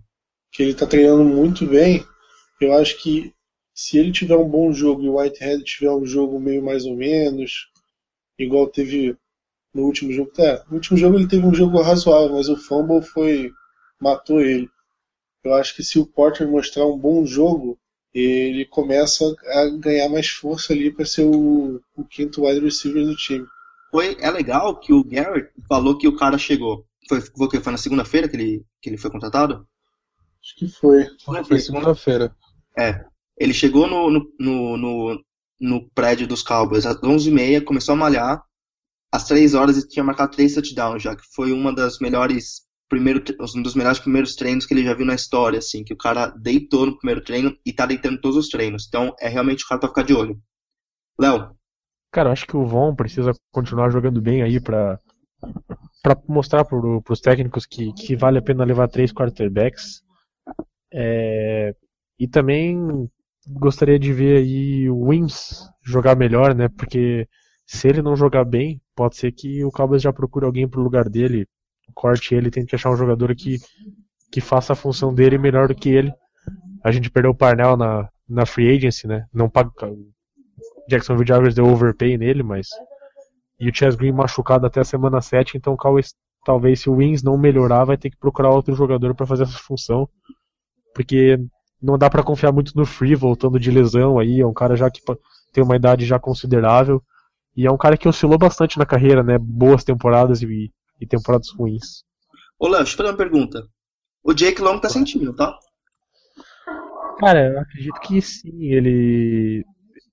Que 0.52 0.64
ele 0.64 0.72
está 0.72 0.86
treinando 0.86 1.24
muito 1.24 1.66
bem. 1.66 2.06
Eu 2.62 2.74
acho 2.74 3.02
que 3.02 3.34
se 3.74 3.98
ele 3.98 4.12
tiver 4.12 4.36
um 4.36 4.48
bom 4.48 4.72
jogo 4.72 5.04
e 5.04 5.10
o 5.10 5.18
Whitehead 5.18 5.64
tiver 5.64 5.92
um 5.92 6.06
jogo 6.06 6.40
meio 6.40 6.64
mais 6.64 6.86
ou 6.86 6.96
menos, 6.96 7.68
igual 8.38 8.68
teve 8.68 9.18
no 9.74 9.84
último 9.84 10.12
jogo. 10.14 10.32
É, 10.38 10.64
no 10.68 10.76
último 10.76 10.98
jogo 10.98 11.18
ele 11.18 11.28
teve 11.28 11.46
um 11.46 11.54
jogo 11.54 11.82
razoável, 11.82 12.36
mas 12.36 12.50
o 12.50 12.58
fumble 12.58 13.02
foi. 13.02 13.52
matou 14.00 14.42
ele. 14.42 14.70
Eu 15.44 15.54
acho 15.56 15.76
que 15.76 15.84
se 15.84 16.00
o 16.00 16.06
Porter 16.06 16.48
mostrar 16.48 16.86
um 16.86 16.98
bom 16.98 17.26
jogo, 17.26 17.78
ele 18.14 18.66
começa 18.66 19.26
a 19.48 19.70
ganhar 19.78 20.08
mais 20.08 20.30
força 20.30 20.72
ali 20.72 20.92
para 20.92 21.06
ser 21.06 21.24
o, 21.24 21.82
o, 21.96 22.04
quinto 22.06 22.46
wide 22.46 22.64
receiver 22.64 23.04
do 23.04 23.16
time. 23.16 23.46
Foi, 23.92 24.16
é 24.20 24.30
legal 24.30 24.80
que 24.80 24.94
o 24.94 25.04
Garrett 25.04 25.50
falou 25.68 25.98
que 25.98 26.08
o 26.08 26.16
cara 26.16 26.38
chegou. 26.38 26.86
Foi, 27.08 27.22
foi, 27.22 27.62
foi 27.62 27.72
na 27.72 27.78
segunda-feira 27.78 28.28
que 28.28 28.36
ele, 28.36 28.66
que 28.82 28.90
ele 28.90 28.98
foi 28.98 29.12
contratado? 29.12 29.68
Acho 30.44 30.56
que 30.58 30.68
foi. 30.68 31.08
Foi, 31.24 31.44
foi 31.44 31.60
segunda-feira. 31.60 32.36
É. 32.78 33.06
Ele 33.38 33.54
chegou 33.54 33.88
no, 33.88 34.10
no, 34.10 34.34
no, 34.40 34.78
no, 34.78 35.26
no 35.60 35.90
prédio 35.92 36.28
dos 36.28 36.44
Cowboys 36.44 36.86
às 36.86 36.98
11h30, 36.98 37.64
começou 37.64 37.94
a 37.94 37.98
malhar. 37.98 38.44
Às 39.12 39.28
3 39.28 39.54
horas 39.54 39.78
e 39.78 39.88
tinha 39.88 40.04
marcado 40.04 40.32
3 40.32 40.56
touchdowns 40.56 41.04
já, 41.04 41.16
que 41.16 41.24
foi 41.36 41.52
uma 41.52 41.74
das 41.74 42.00
melhores 42.00 42.64
primeiro, 42.90 43.24
um 43.56 43.62
dos 43.62 43.76
melhores 43.76 44.00
primeiros 44.00 44.36
treinos 44.36 44.66
que 44.66 44.74
ele 44.74 44.84
já 44.84 44.94
viu 44.94 45.06
na 45.06 45.16
história, 45.16 45.60
assim, 45.60 45.84
que 45.84 45.94
o 45.94 45.98
cara 45.98 46.28
deitou 46.28 46.86
no 46.86 46.98
primeiro 46.98 47.24
treino 47.24 47.56
e 47.66 47.72
tá 47.72 47.86
deitando 47.86 48.20
todos 48.20 48.38
os 48.38 48.50
treinos. 48.50 48.86
Então 48.88 49.16
é 49.20 49.28
realmente 49.28 49.64
o 49.64 49.68
cara 49.68 49.80
pra 49.80 49.90
ficar 49.90 50.04
de 50.04 50.14
olho. 50.14 50.40
Léo. 51.20 51.56
Cara, 52.12 52.30
eu 52.30 52.34
acho 52.34 52.46
que 52.46 52.58
o 52.58 52.66
Von 52.66 52.96
precisa 52.96 53.32
continuar 53.52 53.90
jogando 53.90 54.22
bem 54.22 54.44
aí 54.44 54.60
pra, 54.60 55.00
pra 56.04 56.16
mostrar 56.28 56.66
pro, 56.66 57.02
pros 57.02 57.20
técnicos 57.20 57.66
que, 57.66 57.92
que 57.94 58.16
vale 58.16 58.38
a 58.38 58.42
pena 58.42 58.64
levar 58.64 58.88
três 58.88 59.12
quarterbacks. 59.12 60.04
É, 60.94 61.74
e 62.20 62.28
também 62.28 63.10
gostaria 63.48 63.98
de 63.98 64.14
ver 64.14 64.38
aí 64.38 64.90
o 64.90 65.08
Wims 65.08 65.68
jogar 65.84 66.16
melhor, 66.16 66.54
né? 66.54 66.68
Porque 66.70 67.28
se 67.66 67.88
ele 67.88 68.04
não 68.04 68.16
jogar 68.16 68.46
bem, 68.46 68.80
pode 68.96 69.16
ser 69.16 69.32
que 69.32 69.64
o 69.66 69.72
Cowboys 69.72 70.04
já 70.04 70.14
procure 70.14 70.46
alguém 70.46 70.68
pro 70.68 70.84
lugar 70.84 71.10
dele 71.10 71.48
corte 71.94 72.36
ele, 72.36 72.52
tente 72.52 72.76
achar 72.76 72.92
um 72.92 72.98
jogador 72.98 73.34
que, 73.36 73.58
que 74.32 74.42
faça 74.42 74.74
a 74.74 74.76
função 74.76 75.14
dele 75.14 75.38
melhor 75.38 75.68
do 75.68 75.76
que 75.76 75.90
ele. 75.90 76.12
A 76.84 76.92
gente 76.92 77.10
perdeu 77.10 77.32
o 77.32 77.36
Parnell 77.36 77.78
na, 77.78 78.10
na 78.28 78.46
free 78.46 78.76
agency, 78.76 79.08
né? 79.08 79.26
Não 79.34 79.50
paga. 79.50 79.72
Jacksonville 80.90 81.28
Jaguars 81.28 81.56
deu 81.56 81.66
overpay 81.66 82.18
nele, 82.18 82.44
mas. 82.44 82.68
E 83.60 83.70
o 83.70 83.74
Chess 83.74 83.96
Green 83.96 84.12
machucado 84.12 84.66
até 84.66 84.82
a 84.82 84.86
semana 84.86 85.22
7, 85.22 85.58
então 85.58 85.78
talvez 86.46 86.80
se 86.80 86.90
o 86.90 86.96
Wings 86.96 87.24
não 87.24 87.38
melhorar, 87.38 87.86
vai 87.86 87.98
ter 87.98 88.10
que 88.10 88.18
procurar 88.18 88.50
outro 88.50 88.76
jogador 88.76 89.16
para 89.16 89.28
fazer 89.28 89.44
essa 89.44 89.58
função. 89.58 90.10
Porque 90.94 91.38
não 91.82 91.98
dá 91.98 92.10
para 92.10 92.24
confiar 92.24 92.52
muito 92.52 92.76
no 92.76 92.86
Free 92.86 93.16
voltando 93.16 93.60
de 93.60 93.72
lesão 93.72 94.20
aí, 94.20 94.40
é 94.40 94.46
um 94.46 94.54
cara 94.54 94.76
já 94.76 94.90
que 94.90 95.02
tem 95.52 95.64
uma 95.64 95.76
idade 95.76 96.06
já 96.06 96.20
considerável. 96.20 97.02
E 97.56 97.68
é 97.68 97.72
um 97.72 97.78
cara 97.78 97.98
que 97.98 98.08
oscilou 98.08 98.38
bastante 98.38 98.80
na 98.80 98.86
carreira, 98.86 99.22
né? 99.22 99.38
Boas 99.38 99.84
temporadas 99.84 100.42
e 100.42 100.72
e 101.00 101.08
temporadas 101.08 101.50
ruins. 101.50 102.04
Ô, 102.58 102.68
Léo, 102.68 102.80
deixa 102.80 102.94
eu 102.94 102.98
fazer 102.98 103.10
uma 103.10 103.18
pergunta. 103.18 103.68
O 104.24 104.34
Jake 104.34 104.62
Long 104.62 104.80
tá 104.80 104.90
sentindo, 104.90 105.36
tá? 105.36 105.58
Cara, 107.20 107.54
eu 107.54 107.60
acredito 107.60 108.00
que 108.00 108.22
sim. 108.22 108.64
Ele 108.72 109.66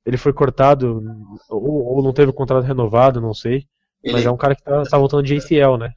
ele 0.04 0.16
foi 0.16 0.32
cortado 0.32 1.02
ou, 1.48 1.96
ou 1.96 2.02
não 2.02 2.12
teve 2.12 2.30
o 2.30 2.34
contrato 2.34 2.64
renovado, 2.64 3.20
não 3.20 3.34
sei. 3.34 3.66
Ele... 4.02 4.14
Mas 4.14 4.26
é 4.26 4.30
um 4.30 4.36
cara 4.36 4.54
que 4.54 4.62
tá, 4.62 4.82
tá 4.82 4.98
voltando 4.98 5.22
de 5.22 5.36
ACL, 5.36 5.76
né? 5.76 5.92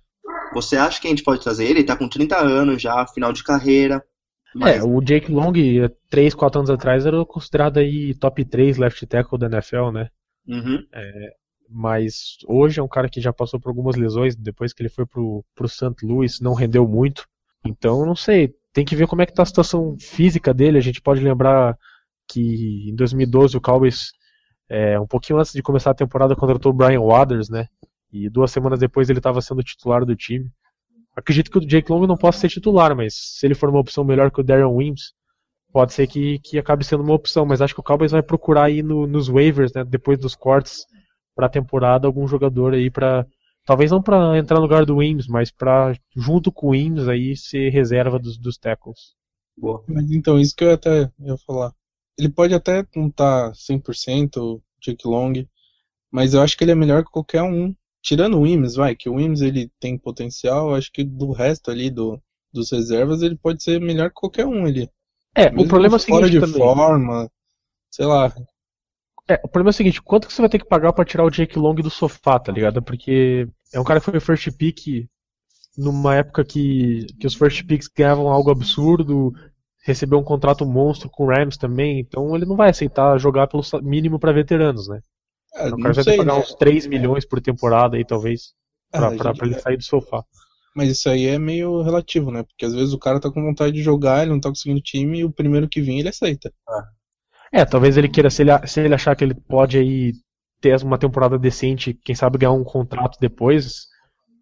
Você 0.53 0.75
acha 0.75 1.01
que 1.01 1.07
a 1.07 1.09
gente 1.09 1.23
pode 1.23 1.41
trazer 1.41 1.65
ele? 1.65 1.79
Ele 1.79 1.85
tá 1.85 1.95
com 1.95 2.07
30 2.07 2.37
anos 2.37 2.81
já, 2.81 3.05
final 3.07 3.33
de 3.33 3.43
carreira. 3.43 4.03
Mas... 4.53 4.77
É, 4.77 4.83
o 4.83 5.01
Jake 5.01 5.31
Long, 5.31 5.53
3, 6.09 6.35
4 6.35 6.59
anos 6.59 6.69
atrás, 6.69 7.05
era 7.05 7.25
considerado 7.25 7.77
aí 7.77 8.13
top 8.13 8.45
3 8.45 8.77
left 8.77 9.05
tackle 9.07 9.39
da 9.39 9.47
NFL, 9.47 9.91
né? 9.91 10.09
Uhum. 10.47 10.85
É, 10.93 11.33
mas 11.69 12.37
hoje 12.47 12.79
é 12.79 12.83
um 12.83 12.87
cara 12.87 13.09
que 13.09 13.19
já 13.19 13.33
passou 13.33 13.59
por 13.59 13.69
algumas 13.69 13.95
lesões 13.95 14.35
depois 14.35 14.73
que 14.73 14.83
ele 14.83 14.89
foi 14.89 15.05
pro, 15.05 15.43
pro 15.55 15.67
St. 15.67 15.95
Louis, 16.03 16.39
não 16.39 16.53
rendeu 16.53 16.87
muito. 16.87 17.25
Então, 17.65 18.05
não 18.05 18.15
sei, 18.15 18.53
tem 18.71 18.85
que 18.85 18.95
ver 18.95 19.07
como 19.07 19.21
é 19.21 19.25
que 19.25 19.33
tá 19.33 19.41
a 19.41 19.45
situação 19.45 19.95
física 19.99 20.53
dele. 20.53 20.77
A 20.77 20.81
gente 20.81 21.01
pode 21.01 21.21
lembrar 21.21 21.77
que 22.33 22.89
em 22.89 22.95
2012 22.95 23.57
o 23.57 23.61
Cowboys, 23.61 24.11
é, 24.69 24.99
um 24.99 25.07
pouquinho 25.07 25.39
antes 25.39 25.53
de 25.53 25.61
começar 25.61 25.91
a 25.91 25.95
temporada, 25.95 26.35
contratou 26.35 26.71
o 26.71 26.75
Brian 26.75 27.01
Waters, 27.01 27.49
né? 27.49 27.67
E 28.11 28.29
duas 28.29 28.51
semanas 28.51 28.79
depois 28.79 29.09
ele 29.09 29.19
estava 29.19 29.41
sendo 29.41 29.63
titular 29.63 30.05
do 30.05 30.15
time. 30.15 30.49
Acredito 31.15 31.51
que 31.51 31.57
o 31.57 31.61
Jake 31.61 31.91
Long 31.91 32.07
não 32.07 32.17
possa 32.17 32.39
ser 32.39 32.49
titular, 32.49 32.95
mas 32.95 33.13
se 33.15 33.45
ele 33.45 33.55
for 33.55 33.69
uma 33.69 33.79
opção 33.79 34.03
melhor 34.03 34.31
que 34.31 34.41
o 34.41 34.43
Darren 34.43 34.65
Wims, 34.65 35.13
pode 35.71 35.93
ser 35.93 36.07
que, 36.07 36.39
que 36.39 36.57
acabe 36.57 36.83
sendo 36.83 37.03
uma 37.03 37.13
opção. 37.13 37.45
Mas 37.45 37.61
acho 37.61 37.73
que 37.73 37.79
o 37.79 37.83
Cowboys 37.83 38.11
vai 38.11 38.23
procurar 38.23 38.65
aí 38.65 38.81
no, 38.81 39.05
nos 39.07 39.27
waivers, 39.27 39.73
né? 39.73 39.83
Depois 39.83 40.17
dos 40.17 40.35
cortes 40.35 40.85
para 41.35 41.47
a 41.47 41.49
temporada 41.49 42.07
algum 42.07 42.27
jogador 42.27 42.73
aí 42.73 42.91
para 42.91 43.25
talvez 43.65 43.91
não 43.91 44.01
para 44.01 44.37
entrar 44.37 44.57
no 44.57 44.63
lugar 44.63 44.85
do 44.85 44.97
Wims, 44.97 45.27
mas 45.27 45.51
para 45.51 45.93
junto 46.15 46.51
com 46.51 46.67
o 46.67 46.69
Wims 46.71 47.07
aí 47.07 47.35
ser 47.35 47.69
reserva 47.69 48.19
dos, 48.19 48.37
dos 48.37 48.57
tackles. 48.57 49.15
Boa. 49.57 49.83
Mas 49.87 50.11
então, 50.11 50.39
isso 50.39 50.55
que 50.55 50.63
eu 50.63 50.73
até 50.73 51.09
ia 51.19 51.37
falar. 51.45 51.71
Ele 52.17 52.29
pode 52.29 52.53
até 52.53 52.85
não 52.95 53.07
estar 53.07 53.49
tá 53.49 53.51
100% 53.51 54.61
Jake 54.81 55.07
Long, 55.07 55.33
mas 56.11 56.33
eu 56.33 56.41
acho 56.41 56.57
que 56.57 56.63
ele 56.63 56.71
é 56.71 56.75
melhor 56.75 57.03
que 57.03 57.11
qualquer 57.11 57.41
um. 57.41 57.75
Tirando 58.01 58.37
o 58.37 58.41
Wims, 58.41 58.75
vai, 58.75 58.95
que 58.95 59.09
o 59.09 59.15
Wims 59.15 59.41
ele 59.41 59.71
tem 59.79 59.97
potencial, 59.97 60.75
acho 60.75 60.91
que 60.91 61.03
do 61.03 61.31
resto 61.31 61.71
ali 61.71 61.89
do, 61.89 62.21
dos 62.51 62.71
reservas 62.71 63.21
ele 63.21 63.37
pode 63.37 63.63
ser 63.63 63.79
melhor 63.79 64.09
que 64.09 64.15
qualquer 64.15 64.45
um 64.45 64.65
ali. 64.65 64.89
É, 65.33 65.49
Mesmo 65.49 65.63
o 65.63 65.67
problema 65.67 65.95
é 65.95 65.97
o 65.97 65.99
seguinte 65.99 66.29
de 66.29 66.39
também. 66.39 66.57
forma, 66.57 67.31
sei 67.89 68.05
lá, 68.05 68.33
é, 69.29 69.35
o 69.35 69.47
problema 69.47 69.69
é 69.69 69.71
o 69.71 69.73
seguinte, 69.73 70.01
quanto 70.01 70.27
que 70.27 70.33
você 70.33 70.41
vai 70.41 70.49
ter 70.49 70.59
que 70.59 70.67
pagar 70.67 70.91
para 70.91 71.05
tirar 71.05 71.23
o 71.23 71.29
Jake 71.29 71.57
Long 71.57 71.75
do 71.75 71.89
sofá, 71.89 72.37
tá 72.39 72.51
ligado? 72.51 72.81
Porque 72.81 73.47
é 73.71 73.79
um 73.79 73.83
cara 73.83 73.99
que 73.99 74.05
foi 74.05 74.19
first 74.19 74.51
pick 74.51 75.07
numa 75.77 76.15
época 76.15 76.43
que, 76.43 77.07
que 77.19 77.25
os 77.25 77.33
first 77.33 77.65
picks 77.65 77.87
ganhavam 77.87 78.27
algo 78.27 78.51
absurdo, 78.51 79.33
recebeu 79.83 80.17
um 80.17 80.23
contrato 80.23 80.65
monstro 80.65 81.09
com 81.09 81.25
o 81.25 81.27
Rams 81.27 81.57
também, 81.57 81.99
então 81.99 82.35
ele 82.35 82.45
não 82.45 82.55
vai 82.55 82.69
aceitar 82.69 83.17
jogar 83.17 83.47
pelo 83.47 83.63
mínimo 83.81 84.17
para 84.17 84.31
veteranos, 84.31 84.87
né? 84.87 84.99
É, 85.55 85.67
o 85.67 85.77
cara 85.77 85.93
vai 85.93 86.03
ter 86.03 86.11
que 86.11 86.17
pagar 86.17 86.33
né? 86.33 86.39
uns 86.39 86.55
3 86.55 86.87
milhões 86.87 87.25
por 87.25 87.41
temporada 87.41 87.97
aí, 87.97 88.05
talvez, 88.05 88.53
pra, 88.91 89.13
é, 89.13 89.17
pra, 89.17 89.33
pra 89.33 89.45
ele 89.45 89.59
sair 89.59 89.77
do 89.77 89.83
sofá. 89.83 90.23
Mas 90.75 90.89
isso 90.89 91.07
aí 91.09 91.27
é 91.27 91.37
meio 91.37 91.83
relativo, 91.83 92.31
né? 92.31 92.43
Porque 92.43 92.65
às 92.65 92.73
vezes 92.73 92.93
o 92.93 92.97
cara 92.97 93.19
tá 93.19 93.29
com 93.29 93.43
vontade 93.43 93.73
de 93.73 93.83
jogar, 93.83 94.23
ele 94.23 94.31
não 94.31 94.39
tá 94.39 94.49
conseguindo 94.49 94.81
time 94.81 95.19
e 95.19 95.25
o 95.25 95.31
primeiro 95.31 95.69
que 95.69 95.81
vir 95.81 95.99
ele 95.99 96.09
aceita. 96.09 96.51
É. 96.69 97.03
É, 97.61 97.65
talvez 97.65 97.97
ele 97.97 98.09
queira, 98.09 98.31
se 98.31 98.41
ele, 98.41 98.67
se 98.67 98.81
ele 98.81 98.95
achar 98.95 99.15
que 99.15 99.23
ele 99.23 99.35
pode 99.35 99.77
aí 99.77 100.13
ter 100.59 100.81
uma 100.81 100.97
temporada 100.97 101.37
decente, 101.37 101.93
quem 102.03 102.15
sabe 102.15 102.39
ganhar 102.39 102.53
um 102.53 102.63
contrato 102.63 103.19
depois, 103.19 103.85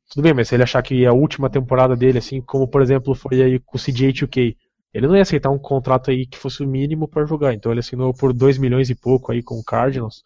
tudo 0.09 0.23
bem, 0.23 0.33
mas 0.33 0.47
se 0.47 0.55
ele 0.55 0.63
achar 0.63 0.81
que 0.81 1.03
é 1.03 1.07
a 1.07 1.13
última 1.13 1.49
temporada 1.49 1.93
dele, 1.93 2.19
assim 2.19 2.39
como 2.39 2.65
por 2.67 2.81
exemplo 2.81 3.13
foi 3.13 3.41
aí 3.41 3.59
com 3.59 3.75
o 3.75 3.79
CJ2K, 3.79 4.55
ele 4.93 5.07
não 5.07 5.15
ia 5.15 5.21
aceitar 5.21 5.49
um 5.49 5.59
contrato 5.59 6.11
aí 6.11 6.25
que 6.27 6.37
fosse 6.37 6.63
o 6.63 6.67
mínimo 6.67 7.07
para 7.07 7.25
jogar, 7.25 7.53
então 7.53 7.71
ele 7.71 7.79
assinou 7.79 8.13
por 8.13 8.33
2 8.33 8.57
milhões 8.57 8.89
e 8.89 8.95
pouco 8.95 9.31
aí 9.31 9.41
com 9.41 9.55
o 9.59 9.63
Cardinals. 9.63 10.23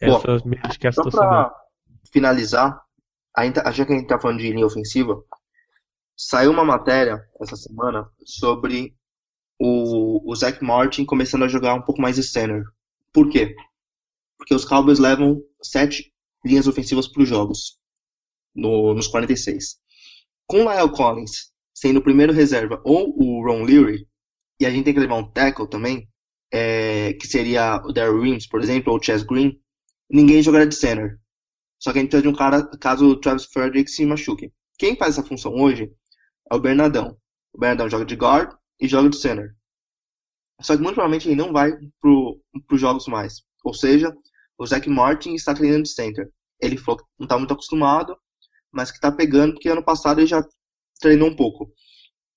Essa, 0.00 0.38
Bom, 0.38 0.50
acho 0.62 0.78
que 0.78 0.86
é 0.86 0.90
a 0.90 0.92
situação 0.92 1.20
pra 1.20 1.54
finalizar, 2.12 2.82
ainda, 3.34 3.62
já 3.72 3.84
que 3.86 3.92
a 3.92 3.96
gente 3.96 4.06
tá 4.08 4.18
falando 4.20 4.38
de 4.38 4.50
linha 4.52 4.66
ofensiva, 4.66 5.22
saiu 6.16 6.50
uma 6.50 6.64
matéria 6.64 7.22
essa 7.40 7.56
semana 7.56 8.08
sobre 8.24 8.94
o, 9.58 10.30
o 10.30 10.34
Zach 10.36 10.62
Martin 10.62 11.04
começando 11.04 11.44
a 11.44 11.48
jogar 11.48 11.74
um 11.74 11.82
pouco 11.82 12.00
mais 12.00 12.16
de 12.16 12.22
center. 12.22 12.62
Por 13.12 13.28
quê? 13.30 13.54
Porque 14.38 14.54
os 14.54 14.64
Cowboys 14.64 14.98
levam 14.98 15.42
sete 15.62 16.12
linhas 16.44 16.66
ofensivas 16.66 17.08
para 17.08 17.22
os 17.22 17.28
jogos, 17.28 17.78
no- 18.54 18.94
nos 18.94 19.06
46. 19.08 19.78
Com 20.46 20.64
o 20.64 20.70
Lyle 20.70 20.92
Collins 20.92 21.50
sendo 21.76 21.98
o 21.98 22.02
primeiro 22.02 22.32
reserva 22.32 22.80
ou 22.82 23.14
o 23.14 23.44
Ron 23.46 23.62
Leary, 23.62 24.08
e 24.58 24.64
a 24.64 24.70
gente 24.70 24.86
tem 24.86 24.94
que 24.94 25.00
levar 25.00 25.16
um 25.16 25.30
tackle 25.30 25.68
também, 25.68 26.08
é, 26.50 27.12
que 27.12 27.26
seria 27.26 27.82
o 27.84 27.92
Darryl 27.92 28.18
Williams, 28.18 28.48
por 28.48 28.62
exemplo, 28.62 28.90
ou 28.90 28.98
o 28.98 29.02
Chess 29.02 29.22
Green, 29.22 29.60
ninguém 30.10 30.42
jogará 30.42 30.64
de 30.64 30.74
center. 30.74 31.18
Só 31.78 31.92
que 31.92 31.98
a 31.98 32.00
gente 32.00 32.10
precisa 32.10 32.22
de 32.22 32.34
um 32.34 32.36
cara 32.36 32.66
caso 32.78 33.06
o 33.06 33.20
Travis 33.20 33.44
Frederick 33.44 33.90
se 33.90 34.06
machuque. 34.06 34.50
Quem 34.78 34.96
faz 34.96 35.18
essa 35.18 35.26
função 35.26 35.52
hoje 35.52 35.92
é 36.50 36.54
o 36.54 36.58
Bernadão. 36.60 37.18
O 37.52 37.58
Bernadão 37.58 37.90
joga 37.90 38.06
de 38.06 38.14
guard 38.14 38.54
e 38.80 38.88
joga 38.88 39.10
de 39.10 39.18
center. 39.18 39.54
Só 40.62 40.74
que 40.74 40.82
muito 40.82 40.94
provavelmente 40.94 41.28
ele 41.28 41.36
não 41.36 41.52
vai 41.52 41.72
para 42.00 42.74
os 42.74 42.80
jogos 42.80 43.06
mais. 43.06 43.42
Ou 43.62 43.74
seja, 43.74 44.16
o 44.58 44.66
Zach 44.66 44.88
Martin 44.88 45.34
está 45.34 45.52
treinando 45.54 45.82
de 45.82 45.90
center. 45.90 46.30
Ele 46.58 46.78
falou 46.78 47.00
que 47.00 47.04
não 47.18 47.26
está 47.26 47.36
muito 47.36 47.52
acostumado, 47.52 48.16
mas 48.72 48.90
que 48.90 48.96
está 48.96 49.12
pegando, 49.12 49.52
porque 49.52 49.68
ano 49.68 49.84
passado 49.84 50.20
ele 50.20 50.26
já 50.26 50.42
treinou 51.00 51.28
um 51.28 51.36
pouco. 51.36 51.72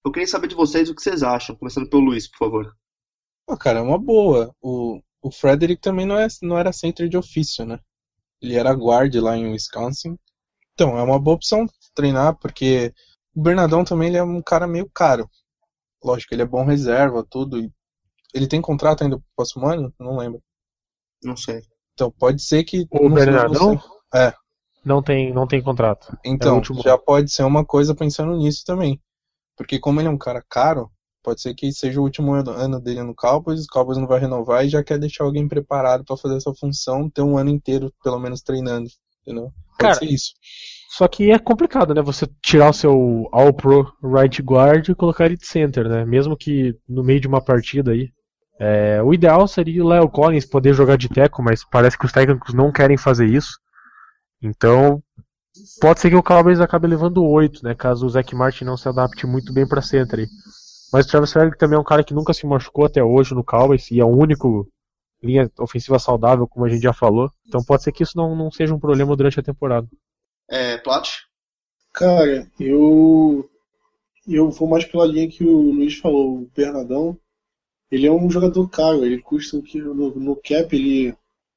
Eu 0.06 0.12
queria 0.12 0.28
saber 0.28 0.48
de 0.48 0.56
vocês 0.56 0.90
o 0.90 0.96
que 0.96 1.02
vocês 1.02 1.24
acham, 1.24 1.56
começando 1.56 1.90
pelo 1.90 2.04
Luiz, 2.04 2.28
por 2.30 2.38
favor. 2.38 2.76
Pô, 3.46 3.58
cara, 3.58 3.80
é 3.80 3.82
uma 3.82 3.98
boa. 3.98 4.56
O, 4.62 5.02
o 5.22 5.32
Frederick 5.32 5.82
também 5.82 6.06
não, 6.06 6.18
é, 6.18 6.28
não 6.42 6.58
era 6.58 6.72
center 6.72 7.10
de 7.10 7.18
ofício, 7.18 7.66
né? 7.66 7.80
Ele 8.42 8.56
era 8.56 8.72
guard 8.72 9.14
lá 9.16 9.36
em 9.36 9.52
Wisconsin. 9.52 10.18
Então, 10.74 10.98
é 10.98 11.04
uma 11.04 11.20
boa 11.20 11.36
opção 11.36 11.66
treinar, 11.94 12.38
porque 12.40 12.94
o 13.36 13.42
Bernadão 13.42 13.84
também 13.84 14.08
ele 14.10 14.18
é 14.18 14.24
um 14.24 14.42
cara 14.42 14.66
meio 14.66 14.90
caro. 14.90 15.30
Lógico, 16.02 16.34
ele 16.34 16.42
é 16.44 16.46
bom 16.46 16.64
reserva, 16.64 17.26
tudo. 17.30 17.60
e 17.60 17.70
Ele 18.34 18.48
tem 18.48 18.62
contrato 18.62 19.04
ainda 19.04 19.18
pro 19.18 19.26
próximo 19.36 19.68
ano? 19.68 19.94
Não 20.00 20.18
lembro. 20.18 20.42
Não 21.22 21.36
sei. 21.36 21.62
Então, 21.94 22.10
pode 22.10 22.42
ser 22.42 22.64
que. 22.64 22.88
O 22.92 23.10
Bernardão 23.10 23.76
você- 23.78 24.18
É. 24.18 24.34
não 24.90 25.02
tem, 25.02 25.32
não 25.32 25.48
tem 25.48 25.62
contrato. 25.62 26.18
Então, 26.26 26.56
último 26.56 26.82
já 26.82 26.98
pode 26.98 27.32
ser 27.32 27.44
uma 27.44 27.64
coisa 27.64 27.96
pensando 27.96 28.36
nisso 28.36 28.64
também. 28.66 29.00
Porque 29.56 29.80
como 29.80 30.02
ele 30.02 30.08
é 30.08 30.12
um 30.12 30.18
cara 30.18 30.44
caro, 30.50 30.90
pode 31.24 31.42
ser 31.42 31.54
que 31.54 31.72
seja 31.72 32.00
o 32.00 32.04
último 32.04 32.34
ano 32.34 32.80
dele 32.82 33.04
no 33.04 33.16
Cowboys, 33.16 33.62
os 33.62 33.68
Cowboys 33.68 33.98
não 33.98 34.08
vai 34.08 34.20
renovar 34.20 34.66
e 34.66 34.70
já 34.70 34.84
quer 34.84 34.98
deixar 34.98 35.24
alguém 35.24 35.48
preparado 35.48 36.04
pra 36.04 36.18
fazer 36.18 36.38
essa 36.38 36.54
função, 36.54 37.10
ter 37.10 37.22
um 37.22 37.38
ano 37.38 37.50
inteiro 37.50 37.94
pelo 38.04 38.20
menos 38.20 38.42
treinando, 38.42 38.90
entendeu? 39.22 39.52
Pode 39.78 39.78
Cara, 39.78 39.96
ser 39.96 40.06
isso. 40.06 40.32
Só 40.90 41.08
que 41.08 41.32
é 41.32 41.38
complicado, 41.38 41.94
né? 41.94 42.02
Você 42.02 42.28
tirar 42.42 42.72
o 42.72 42.74
seu 42.74 43.30
All 43.32 43.54
Pro 43.54 43.94
Right 44.04 44.42
Guard 44.42 44.90
e 44.90 44.96
colocar 44.96 45.26
ele 45.26 45.38
de 45.38 45.46
center, 45.46 45.88
né? 45.88 46.04
Mesmo 46.04 46.36
que 46.36 46.76
no 46.88 47.04
meio 47.04 47.20
de 47.20 47.28
uma 47.28 47.42
partida 47.42 47.92
aí. 47.92 48.10
É, 48.60 49.02
o 49.02 49.14
ideal 49.14 49.48
seria 49.48 49.84
o 49.84 49.88
Leo 49.88 50.10
Collins 50.10 50.46
poder 50.46 50.74
jogar 50.74 50.98
de 50.98 51.08
teco, 51.08 51.42
mas 51.42 51.64
parece 51.64 51.98
que 51.98 52.06
os 52.06 52.12
técnicos 52.12 52.54
não 52.54 52.72
querem 52.74 52.98
fazer 52.98 53.26
isso. 53.26 53.52
Então, 54.42 55.04
pode 55.82 56.00
ser 56.00 56.10
que 56.10 56.16
o 56.16 56.24
Cowboys 56.24 56.60
acabe 56.60 56.88
levando 56.88 57.24
8, 57.24 57.64
né? 57.64 57.76
Caso 57.76 58.06
o 58.06 58.10
Zach 58.10 58.34
Martin 58.36 58.64
não 58.64 58.78
se 58.78 58.88
adapte 58.88 59.28
muito 59.28 59.54
bem 59.54 59.68
pra 59.68 59.82
center 59.82 60.20
aí. 60.20 60.28
Mas 60.92 61.06
o 61.06 61.10
Travis 61.10 61.32
Frederick 61.32 61.58
também 61.58 61.78
é 61.78 61.80
um 61.80 61.84
cara 61.84 62.04
que 62.04 62.14
nunca 62.14 62.34
se 62.34 62.46
machucou 62.48 62.86
até 62.86 63.04
hoje 63.04 63.36
no 63.36 63.44
Cowboys 63.44 63.92
e 63.92 64.00
é 64.00 64.06
o 64.06 64.08
único 64.08 64.68
linha 65.22 65.52
ofensiva 65.60 66.00
saudável, 66.00 66.48
como 66.48 66.66
a 66.66 66.70
gente 66.70 66.82
já 66.82 66.94
falou. 66.94 67.30
Então 67.48 67.64
pode 67.64 67.84
ser 67.84 67.92
que 67.92 68.04
isso 68.04 68.18
não, 68.18 68.36
não 68.36 68.50
seja 68.50 68.74
um 68.74 68.80
problema 68.80 69.16
durante 69.16 69.40
a 69.40 69.44
temporada. 69.44 69.88
É, 70.50 70.78
Plat? 70.78 71.10
Cara, 71.94 72.50
eu 72.60 73.48
eu 74.28 74.50
vou 74.52 74.68
mais 74.68 74.86
pela 74.86 75.06
linha 75.06 75.28
que 75.28 75.44
o 75.44 75.72
Luiz 75.72 75.98
falou, 75.98 76.42
o 76.42 76.52
Bernadão. 76.56 77.18
Ele 77.92 78.06
é 78.06 78.12
um 78.12 78.30
jogador 78.30 78.68
caro, 78.70 79.04
ele 79.04 79.20
custa 79.20 79.58
o 79.58 79.64
que 79.64 79.80
no, 79.82 80.16
no 80.16 80.36
cap 80.36 80.76
ele 80.76 81.16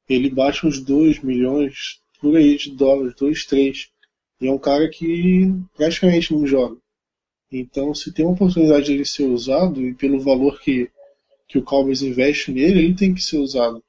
ele 0.09 0.31
bate 0.31 0.67
uns 0.67 0.81
2 0.81 1.23
milhões 1.23 2.02
por 2.23 2.37
aí 2.37 2.57
de 2.57 2.71
dólares, 2.71 3.15
2, 3.17 3.45
3. 3.45 3.89
E 4.41 4.47
é 4.47 4.53
um 4.53 4.59
cara 4.59 4.89
que 4.89 5.53
praticamente 5.77 6.33
não 6.33 6.47
joga. 6.47 6.77
Então, 7.51 7.95
se 7.95 8.13
tem 8.13 8.25
uma 8.25 8.35
oportunidade 8.35 8.87
de 8.87 8.93
ele 8.93 9.05
ser 9.05 9.25
usado 9.25 9.85
e 9.85 9.93
pelo 9.93 10.21
valor 10.21 10.59
que 10.61 10.91
que 11.53 11.59
o 11.59 11.63
Cowboys 11.63 12.01
investe 12.01 12.51
nele, 12.51 12.79
ele 12.79 12.95
tem 12.95 13.13
que 13.13 13.21
ser 13.21 13.37
usado. 13.37 13.85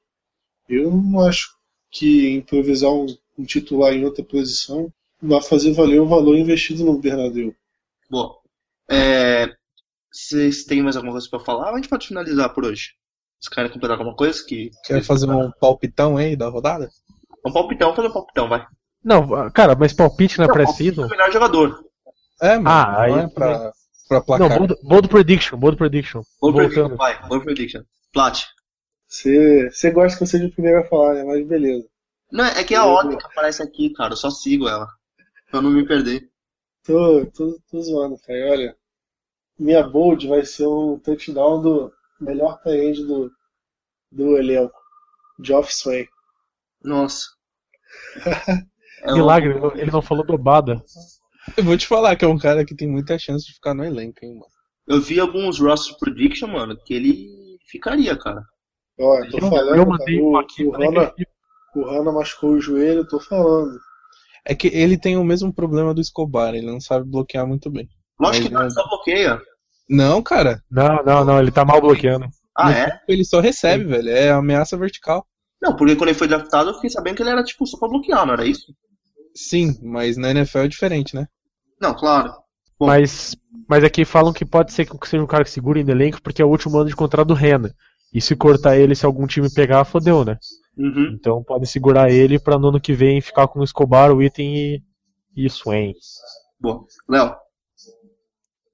Eu 0.68 0.92
não 0.92 1.22
acho 1.22 1.56
que 1.90 2.30
improvisar 2.32 2.92
um, 2.92 3.06
um 3.38 3.46
titular 3.46 3.94
em 3.94 4.04
outra 4.04 4.22
posição 4.22 4.92
vai 5.22 5.42
fazer 5.42 5.72
valer 5.72 6.02
o 6.02 6.06
valor 6.06 6.38
investido 6.38 6.84
no 6.84 7.00
Bernadeu. 7.00 7.56
Bom, 8.10 8.38
é, 8.90 9.48
vocês 10.12 10.66
têm 10.66 10.84
mais 10.84 10.98
alguma 10.98 11.14
coisa 11.14 11.30
pra 11.30 11.40
falar? 11.40 11.72
A 11.72 11.76
gente 11.78 11.88
pode 11.88 12.06
finalizar 12.06 12.54
por 12.54 12.66
hoje? 12.66 12.96
Vocês 13.40 13.54
querem 13.54 13.72
completar 13.72 13.98
alguma 13.98 14.16
coisa? 14.16 14.44
Que... 14.46 14.70
Quer 14.84 15.02
fazer 15.02 15.30
um 15.30 15.50
palpitão 15.52 16.18
aí 16.18 16.36
da 16.36 16.50
rodada? 16.50 16.90
Um 17.46 17.52
palpitão, 17.52 17.96
fazer 17.96 18.08
um 18.08 18.14
palpitão, 18.14 18.48
vai. 18.50 18.66
Não, 19.04 19.52
cara, 19.52 19.76
mas 19.76 19.94
palpite 19.94 20.40
na 20.40 20.48
Não, 20.48 20.54
pré-season? 20.54 21.06
o 21.06 21.10
melhor 21.10 21.32
jogador. 21.32 21.84
É, 22.42 22.58
mano, 22.58 22.70
Ah, 22.70 22.92
não 22.92 23.00
aí 23.00 23.14
é 23.26 23.28
pra, 23.28 23.72
pra 24.08 24.18
Não, 24.18 24.22
placar. 24.26 24.58
bold, 24.60 24.76
bold 24.84 25.08
prediction, 25.10 25.58
bold 25.58 25.78
prediction. 25.78 26.22
Bold 26.42 26.56
prediction, 26.58 26.82
Voltando. 26.90 26.98
vai. 26.98 27.28
Bold 27.28 27.44
prediction. 27.46 27.82
Plat. 28.14 28.44
Você, 29.08 29.70
você 29.70 29.92
gosta 29.92 30.18
que 30.18 30.24
eu 30.24 30.28
seja 30.28 30.46
o 30.48 30.52
primeiro 30.52 30.80
a 30.80 30.86
falar, 30.88 31.16
né? 31.16 31.24
Mas 31.24 31.46
beleza. 31.48 31.86
Não, 32.32 32.46
é 32.46 32.64
que 32.64 32.74
é 32.74 32.78
a 32.78 32.86
ordem 32.86 33.18
que 33.18 33.26
aparece 33.26 33.62
aqui, 33.62 33.92
cara. 33.92 34.14
Eu 34.14 34.18
só 34.18 34.30
sigo 34.32 34.68
ela. 34.68 34.88
Pra 35.52 35.62
não 35.62 35.70
me 35.70 35.86
perder. 35.86 36.30
Tô, 36.86 37.26
tô, 37.28 37.60
tô 37.70 37.82
zoando, 37.82 38.18
cara. 38.26 38.52
Olha, 38.52 38.76
minha 39.60 39.84
bold 39.88 40.28
vai 40.28 40.46
ser 40.46 40.66
um 40.68 40.98
touchdown 41.00 41.62
do 41.62 41.94
melhor 42.20 42.60
tight 42.64 43.04
do, 43.04 43.32
do 44.12 44.38
elenco, 44.38 44.74
Geoff 45.44 45.74
Swain. 45.74 46.08
Nossa. 46.84 47.26
É 49.06 49.12
um- 49.12 49.16
Milagre, 49.18 49.50
ele 49.52 49.60
não- 49.60 49.76
ele 49.76 49.92
não 49.92 50.02
falou 50.02 50.26
dobada. 50.26 50.82
Eu 51.58 51.64
vou 51.66 51.78
te 51.78 51.86
falar 51.86 52.16
que 52.16 52.24
é 52.24 52.28
um 52.28 52.38
cara 52.38 52.64
que 52.64 52.74
tem 52.76 52.88
muita 52.88 53.20
chance 53.20 53.46
de 53.46 53.54
ficar 53.54 53.74
no 53.74 53.84
elenco, 53.84 54.20
hein, 54.24 54.32
mano. 54.34 54.46
Eu 54.88 55.02
vi 55.02 55.20
alguns 55.20 55.60
roster 55.60 55.98
prediction, 56.00 56.48
mano, 56.48 56.78
que 56.86 56.94
ele 56.94 57.28
ficaria, 57.70 58.16
cara. 58.18 58.42
Ó, 58.98 59.20
tô 59.30 59.38
Eu, 59.40 59.50
falando, 59.50 59.76
eu 59.76 59.86
mandei 59.86 60.22
um 60.22 60.26
o, 60.32 60.38
aqui, 60.38 60.64
o, 60.66 60.72
que- 60.72 61.28
o 61.76 61.84
Rana 61.84 62.12
machucou 62.14 62.52
o 62.52 62.62
joelho, 62.62 63.06
tô 63.06 63.20
falando. 63.20 63.78
É 64.46 64.56
que 64.56 64.68
ele 64.68 64.98
tem 64.98 65.18
o 65.18 65.24
mesmo 65.24 65.54
problema 65.54 65.94
do 65.94 66.00
Escobar, 66.00 66.54
ele 66.56 66.66
não 66.68 66.80
sabe 66.80 67.10
bloquear 67.10 67.46
muito 67.46 67.70
bem. 67.70 67.90
Lógico 68.20 68.48
que 68.48 68.54
não, 68.54 68.70
só 68.70 68.88
bloqueia. 68.88 69.42
Não, 69.90 70.22
cara, 70.22 70.62
Não, 70.72 71.04
não, 71.04 71.26
não, 71.26 71.40
ele 71.40 71.52
tá 71.52 71.66
mal 71.66 71.82
bloqueando. 71.82 72.28
Ah, 72.56 72.70
no 72.70 72.76
é? 72.76 73.02
ele 73.08 73.26
só 73.26 73.42
recebe, 73.42 73.84
velho. 73.84 74.10
É 74.10 74.30
ameaça 74.32 74.78
vertical. 74.78 75.26
Não, 75.64 75.74
porque 75.74 75.96
quando 75.96 76.10
ele 76.10 76.18
foi 76.18 76.28
draftado, 76.28 76.72
eu 76.72 76.74
fiquei 76.74 76.90
sabendo 76.90 77.16
que 77.16 77.24
ele 77.24 77.30
era, 77.30 77.42
tipo, 77.42 77.66
só 77.66 77.78
pra 77.78 77.88
bloquear, 77.88 78.26
não 78.26 78.34
era 78.34 78.46
isso? 78.46 78.76
Sim, 79.34 79.80
mas 79.82 80.18
na 80.18 80.32
NFL 80.32 80.60
é 80.60 80.68
diferente, 80.68 81.16
né? 81.16 81.26
Não, 81.80 81.96
claro. 81.96 82.34
Bom. 82.78 82.88
Mas, 82.88 83.34
mas 83.68 83.82
aqui 83.82 84.04
falam 84.04 84.34
que 84.34 84.44
pode 84.44 84.74
ser 84.74 84.86
que 84.86 85.08
seja 85.08 85.24
um 85.24 85.28
cara 85.28 85.46
que 85.46 85.50
segure 85.50 85.82
no 85.82 85.92
elenco 85.92 86.22
porque 86.22 86.42
é 86.42 86.46
o 86.46 86.50
último 86.50 86.78
ano 86.78 86.90
de 86.90 86.96
contrato 86.96 87.30
do 87.30 87.34
Rena. 87.34 87.74
E 88.14 88.20
se 88.20 88.36
cortar 88.36 88.78
ele, 88.78 88.94
se 88.94 89.06
algum 89.06 89.26
time 89.26 89.50
pegar, 89.52 89.86
fodeu, 89.86 90.26
né? 90.26 90.38
Uhum. 90.78 91.16
Então 91.18 91.42
pode 91.42 91.66
segurar 91.66 92.12
ele 92.12 92.38
pra 92.38 92.60
no 92.60 92.68
ano 92.68 92.82
que 92.82 92.94
vem 92.94 93.22
ficar 93.22 93.48
com 93.48 93.62
o 93.62 93.64
Escobar, 93.64 94.12
o 94.12 94.22
Item 94.22 94.56
e, 94.56 94.84
e 95.34 95.50
Swain. 95.50 95.94
Boa. 96.60 96.86
Léo. 97.08 97.36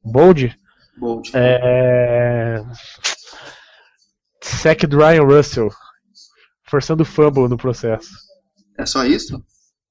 Bold? 0.03 0.57
Bold. 0.97 1.31
É. 1.35 2.63
Sack 4.41 4.87
do 4.87 4.97
Ryan 4.97 5.23
Russell. 5.23 5.69
Forçando 6.69 7.03
fumble 7.03 7.47
no 7.47 7.57
processo. 7.57 8.09
É 8.77 8.85
só 8.85 9.03
isso? 9.05 9.43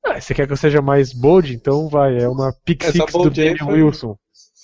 Ah, 0.04 0.20
você 0.20 0.34
quer 0.34 0.46
que 0.46 0.52
eu 0.52 0.56
seja 0.56 0.80
mais 0.80 1.12
bold? 1.12 1.52
Então 1.52 1.88
vai, 1.88 2.16
é 2.18 2.28
uma 2.28 2.52
pick 2.64 2.82
Essa 2.84 2.92
six 2.92 3.12
do 3.12 3.34
foi- 3.64 3.82
Wilson. 3.82 4.16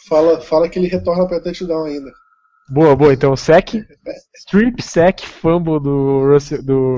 Fala, 0.08 0.40
fala 0.40 0.68
que 0.68 0.78
ele 0.78 0.86
retorna 0.88 1.26
pra 1.26 1.40
touchdown 1.40 1.84
ainda. 1.84 2.10
Boa, 2.70 2.94
boa. 2.94 3.12
Então, 3.12 3.36
sack, 3.36 3.84
strip 4.36 4.80
sack, 4.82 5.26
fumble 5.26 5.80
do, 5.80 6.30
Russell, 6.32 6.62
do, 6.62 6.96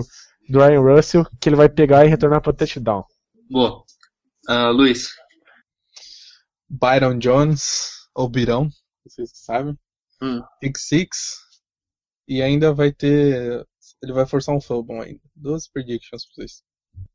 do 0.48 0.58
Ryan 0.58 0.80
Russell, 0.80 1.26
que 1.40 1.48
ele 1.48 1.56
vai 1.56 1.68
pegar 1.68 2.04
e 2.04 2.08
retornar 2.08 2.40
para 2.40 2.52
touchdown. 2.52 3.04
Boa. 3.50 3.82
Ah, 4.48 4.68
Luiz. 4.70 5.08
Byron 6.68 7.18
Jones, 7.18 7.90
ou 8.14 8.28
Birão, 8.28 8.68
vocês 9.04 9.30
sabem. 9.34 9.76
Hum. 10.22 10.42
Pick 10.60 10.76
Six. 10.78 11.38
E 12.28 12.42
ainda 12.42 12.72
vai 12.74 12.92
ter. 12.92 13.64
Ele 14.06 14.12
vai 14.12 14.24
forçar 14.24 14.54
um 14.54 14.60
fumble 14.60 15.00
ainda. 15.00 15.20
Duas 15.34 15.66
predictions 15.66 16.24
pra 16.24 16.34
vocês. 16.36 16.62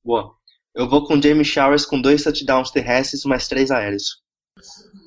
Boa. 0.04 0.36
Eu 0.76 0.90
vou 0.90 1.06
com 1.06 1.22
Jamie 1.22 1.46
Showers 1.46 1.86
com 1.86 2.02
dois 2.02 2.22
touchdowns 2.22 2.70
terrestres, 2.70 3.24
mais 3.24 3.48
três 3.48 3.72
aéreos. 3.72 4.22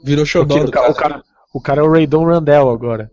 Virou 0.02 0.24
xodó 0.24 0.56
o, 0.56 0.64
do 0.64 0.72
cara, 0.72 0.86
cara. 0.86 0.92
o, 0.92 0.96
cara, 0.96 1.24
o 1.52 1.60
cara 1.60 1.80
é 1.82 1.84
o 1.84 1.92
Raydon 1.92 2.24
Randell 2.24 2.70
agora. 2.70 3.10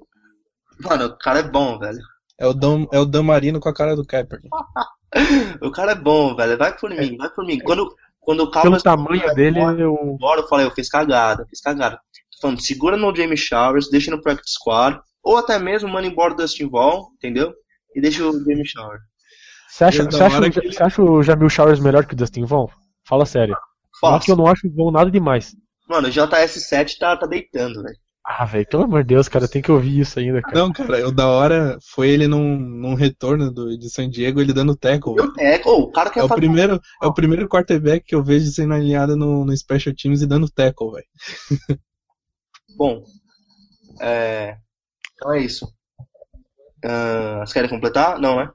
Mano, 0.80 1.07
o 1.07 1.17
cara 1.17 1.39
é 1.39 1.43
bom, 1.43 1.78
velho. 1.78 1.99
É 2.39 2.47
o 2.47 2.53
Dan, 2.53 2.86
é 2.93 2.99
o 2.99 3.05
Dan 3.05 3.24
Marino 3.24 3.59
com 3.59 3.67
a 3.67 3.74
cara 3.74 3.93
do 3.93 4.05
Kaepernick. 4.05 4.49
O 5.61 5.69
cara 5.69 5.91
é 5.91 5.95
bom, 5.95 6.34
velho. 6.38 6.57
Vai 6.57 6.74
por 6.78 6.89
mim, 6.89 7.17
vai 7.17 7.30
por 7.30 7.45
mim. 7.45 7.59
Quando, 7.59 7.93
quando 8.22 8.43
o 8.43 8.49
Pelo 8.49 8.63
Cowboys 8.63 8.82
tamanho 8.82 9.36
dele, 9.36 9.59
eu. 9.59 9.93
embora, 10.01 10.39
eu 10.39 10.47
falei, 10.47 10.65
eu 10.65 10.72
fiz 10.72 10.88
cagada, 10.88 11.45
fiz 11.49 11.59
cagada. 11.59 11.97
Tô 12.32 12.39
falando, 12.39 12.61
segura 12.61 12.95
no 12.95 13.13
Jamie 13.13 13.36
Showers, 13.36 13.89
deixa 13.89 14.09
no 14.09 14.22
practice 14.22 14.53
squad, 14.53 15.01
ou 15.22 15.36
até 15.36 15.59
mesmo 15.59 15.89
manda 15.89 16.07
embora 16.07 16.32
o 16.32 16.38
Dustin 16.38 16.69
Vaughn, 16.69 17.11
entendeu? 17.15 17.53
E 17.95 18.01
deixa 18.01 18.25
o 18.25 18.31
Jamie 18.39 18.65
Showers. 18.65 19.01
Você 19.69 19.85
acha, 19.85 20.03
você 20.03 20.23
acha, 20.23 20.49
que 20.49 20.71
você 20.71 20.83
acha 20.83 21.01
o 21.01 21.23
Jamil 21.23 21.49
Showers 21.49 21.79
melhor 21.79 22.05
que 22.05 22.13
o 22.13 22.17
Dustin 22.17 22.45
Vaughn? 22.45 22.67
Fala 23.07 23.25
sério. 23.25 23.55
Fala 23.99 24.19
que 24.19 24.31
eu 24.31 24.35
não 24.35 24.47
acho 24.47 24.67
o 24.67 24.73
Vaughn 24.73 24.91
nada 24.91 25.09
demais. 25.09 25.55
Mano, 25.87 26.07
o 26.07 26.11
JS7 26.11 26.97
tá, 26.99 27.15
tá 27.17 27.25
deitando, 27.25 27.81
velho. 27.81 27.95
Ah, 28.23 28.45
velho, 28.45 28.67
pelo 28.67 28.83
amor 28.83 29.03
de 29.03 29.15
Deus, 29.15 29.27
cara, 29.27 29.47
tem 29.47 29.61
que 29.61 29.71
ouvir 29.71 29.99
isso 29.99 30.19
ainda, 30.19 30.41
cara. 30.41 30.55
Não, 30.55 30.71
cara, 30.71 31.07
o 31.07 31.11
da 31.11 31.27
hora 31.27 31.77
foi 31.81 32.09
ele 32.09 32.27
num, 32.27 32.55
num 32.57 32.93
retorno 32.93 33.51
do, 33.51 33.77
de 33.77 33.89
San 33.89 34.09
Diego, 34.09 34.39
ele 34.39 34.53
dando 34.53 34.75
tackle. 34.75 35.15
velho. 35.15 35.33
Eu 35.37 35.43
é, 35.45 35.61
ô, 35.65 35.81
o 35.81 35.91
cara 35.91 36.09
quer 36.11 36.19
É 36.19 36.23
o 36.23 36.27
fazer. 36.27 36.39
primeiro, 36.39 36.79
é 37.01 37.07
o 37.07 37.13
primeiro 37.13 37.49
quarterback 37.49 38.05
que 38.05 38.13
eu 38.13 38.23
vejo 38.23 38.45
sendo 38.51 38.73
alinhado 38.73 39.15
no, 39.15 39.43
no 39.43 39.57
Special 39.57 39.95
Teams 39.95 40.21
e 40.21 40.27
dando 40.27 40.49
tackle, 40.49 40.91
velho. 40.91 41.07
Bom, 42.77 43.03
é... 43.99 44.55
então 45.15 45.33
é 45.33 45.41
isso. 45.41 45.67
Ah, 46.84 47.38
vocês 47.39 47.53
querem 47.53 47.69
completar? 47.69 48.19
Não, 48.19 48.38
né? 48.38 48.49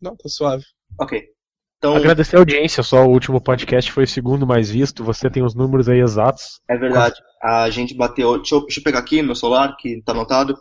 Não, 0.00 0.16
tá 0.16 0.28
suave. 0.28 0.64
Ok. 0.98 1.22
Então, 1.78 1.96
Agradecer 1.96 2.36
a 2.36 2.38
audiência, 2.38 2.82
só 2.82 3.04
o 3.04 3.10
último 3.10 3.40
podcast 3.40 3.90
foi 3.92 4.04
o 4.04 4.08
segundo 4.08 4.46
mais 4.46 4.70
visto. 4.70 5.04
Você 5.04 5.28
tem 5.28 5.42
os 5.42 5.54
números 5.54 5.86
aí 5.88 6.00
exatos. 6.00 6.60
é 6.68 6.76
verdade. 6.78 7.16
A 7.42 7.68
gente 7.68 7.94
bateu. 7.94 8.36
Deixa 8.38 8.54
eu, 8.54 8.60
deixa 8.62 8.80
eu 8.80 8.84
pegar 8.84 9.00
aqui 9.00 9.20
meu 9.22 9.34
celular, 9.34 9.76
que 9.78 10.00
tá 10.02 10.12
anotado. 10.12 10.56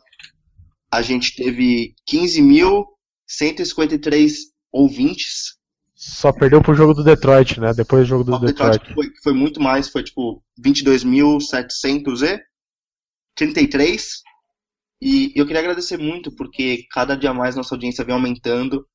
A 0.92 1.02
gente 1.02 1.34
teve 1.36 1.96
15.153 2.12 4.34
ouvintes. 4.72 5.58
Só 5.96 6.34
perdeu 6.34 6.62
pro 6.62 6.76
jogo 6.76 6.94
do 6.94 7.04
Detroit, 7.06 7.58
né? 7.62 7.74
Depois 7.74 8.04
do 8.04 8.10
jogo 8.10 8.26
do 8.26 8.36
O 8.36 8.40
Detroit 8.40 8.80
Detroit. 8.80 8.94
foi, 8.94 9.06
foi 9.24 9.34
muito 9.34 9.62
mais, 9.62 9.88
foi 9.88 10.04
tipo 10.04 10.44
22.733. 10.62 12.42
E 15.06 15.34
eu 15.36 15.46
queria 15.46 15.60
agradecer 15.60 15.98
muito, 15.98 16.34
porque 16.34 16.86
cada 16.90 17.14
dia 17.18 17.34
mais 17.34 17.58
nossa 17.58 17.76
audiência 17.76 18.06
vem 18.06 18.16
aumentando. 18.16 18.88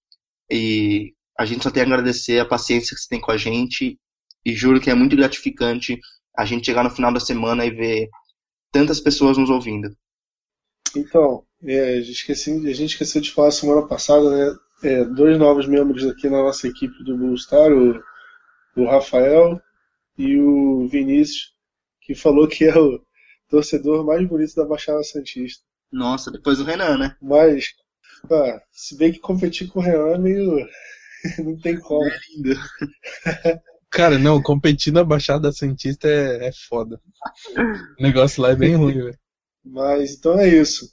E 0.50 1.12
a 1.38 1.44
gente 1.44 1.62
só 1.62 1.70
tem 1.70 1.82
a 1.82 1.86
agradecer 1.86 2.38
a 2.38 2.46
paciência 2.46 2.96
que 2.96 3.02
você 3.02 3.08
tem 3.10 3.20
com 3.20 3.30
a 3.30 3.36
gente. 3.36 4.00
E 4.42 4.54
juro 4.54 4.80
que 4.80 4.88
é 4.88 4.94
muito 4.94 5.14
gratificante 5.14 6.00
a 6.34 6.46
gente 6.46 6.64
chegar 6.64 6.82
no 6.82 6.90
final 6.90 7.12
da 7.12 7.20
semana 7.20 7.66
e 7.66 7.70
ver 7.70 8.08
tantas 8.72 9.00
pessoas 9.00 9.36
nos 9.36 9.50
ouvindo. 9.50 9.94
Então, 10.96 11.44
é, 11.62 11.98
a, 11.98 12.00
gente 12.00 12.12
esqueci, 12.12 12.52
a 12.52 12.72
gente 12.72 12.92
esqueceu 12.92 13.20
de 13.20 13.30
falar 13.30 13.50
semana 13.50 13.86
passada, 13.86 14.30
né? 14.30 14.56
é, 14.82 15.04
dois 15.04 15.38
novos 15.38 15.66
membros 15.66 16.06
aqui 16.06 16.30
na 16.30 16.42
nossa 16.42 16.66
equipe 16.68 17.04
do 17.04 17.18
Blue 17.18 17.36
Star, 17.36 17.70
o, 17.70 18.02
o 18.76 18.86
Rafael 18.86 19.60
e 20.16 20.40
o 20.40 20.88
Vinícius, 20.88 21.52
que 22.00 22.14
falou 22.14 22.48
que 22.48 22.64
é 22.64 22.78
o 22.78 22.98
torcedor 23.50 24.06
mais 24.06 24.26
bonito 24.26 24.54
da 24.54 24.64
Baixada 24.64 25.02
Santista. 25.02 25.67
Nossa, 25.90 26.30
depois 26.30 26.58
do 26.58 26.64
Renan, 26.64 26.98
né? 26.98 27.16
Mas, 27.20 27.74
ah, 28.30 28.60
se 28.72 28.96
bem 28.96 29.12
que 29.12 29.18
competir 29.18 29.68
com 29.68 29.80
o 29.80 29.82
Renan 29.82 30.14
é 30.14 30.18
meio. 30.18 30.68
não 31.44 31.58
tem 31.58 31.78
como. 31.80 32.08
Lindo. 32.34 32.58
Cara, 33.90 34.18
não, 34.18 34.42
competir 34.42 34.92
na 34.92 35.02
Baixada 35.02 35.50
Santista 35.50 36.08
é, 36.08 36.48
é 36.48 36.52
foda. 36.68 37.00
O 37.98 38.02
negócio 38.02 38.42
lá 38.42 38.50
é 38.50 38.56
bem 38.56 38.74
ruim, 38.74 38.94
velho. 38.94 39.18
Mas 39.64 40.14
então 40.14 40.38
é 40.38 40.48
isso. 40.48 40.92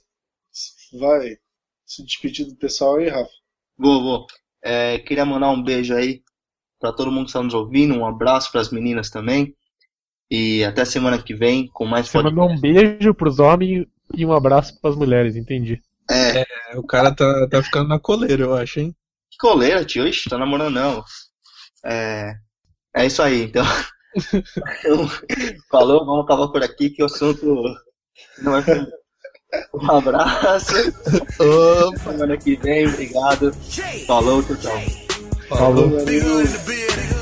Vai 0.98 1.36
se 1.84 2.02
despedir 2.04 2.46
do 2.46 2.56
pessoal 2.56 2.96
aí, 2.96 3.08
Rafa. 3.08 3.30
Vou, 3.78 4.02
vou. 4.02 4.26
É, 4.62 4.98
queria 4.98 5.26
mandar 5.26 5.50
um 5.50 5.62
beijo 5.62 5.94
aí 5.94 6.22
pra 6.80 6.92
todo 6.92 7.10
mundo 7.10 7.24
que 7.24 7.30
está 7.30 7.42
nos 7.42 7.54
ouvindo, 7.54 7.94
um 7.94 8.06
abraço 8.06 8.50
pras 8.50 8.70
meninas 8.70 9.10
também. 9.10 9.54
E 10.30 10.64
até 10.64 10.84
semana 10.84 11.22
que 11.22 11.34
vem 11.34 11.68
com 11.68 11.84
mais 11.84 12.08
Você 12.08 12.20
mandou 12.20 12.50
um 12.50 12.60
beijo 12.60 13.14
pros 13.14 13.38
homens 13.38 13.86
e 14.14 14.24
um 14.24 14.32
abraço 14.32 14.78
pras 14.80 14.96
mulheres, 14.96 15.36
entendi. 15.36 15.80
É, 16.10 16.40
É, 16.40 16.78
o 16.78 16.82
cara 16.82 17.14
tá, 17.14 17.48
tá 17.48 17.62
ficando 17.62 17.88
na 17.88 17.98
coleira, 17.98 18.42
eu 18.42 18.54
acho, 18.54 18.80
hein? 18.80 18.94
que 19.36 19.38
coleira, 19.38 19.84
tio. 19.84 20.06
Ixi, 20.06 20.30
tá 20.30 20.38
namorando 20.38 20.74
não. 20.74 21.04
É, 21.84 22.34
é 22.96 23.06
isso 23.06 23.22
aí, 23.22 23.44
então. 23.44 23.64
Falou, 25.70 26.04
vamos 26.06 26.24
acabar 26.24 26.48
por 26.48 26.62
aqui 26.62 26.90
que 26.90 27.02
o 27.02 27.06
assunto 27.06 27.62
não 28.42 28.56
é. 28.56 28.62
feliz. 28.62 28.88
Um 29.74 29.90
abraço. 29.90 30.74
Semana 32.02 32.36
que 32.36 32.56
vem, 32.56 32.88
obrigado. 32.88 33.52
Falou, 34.06 34.42
tchau, 34.42 34.56
tchau. 34.56 34.80
Falou. 35.48 36.04
Big 36.04 37.15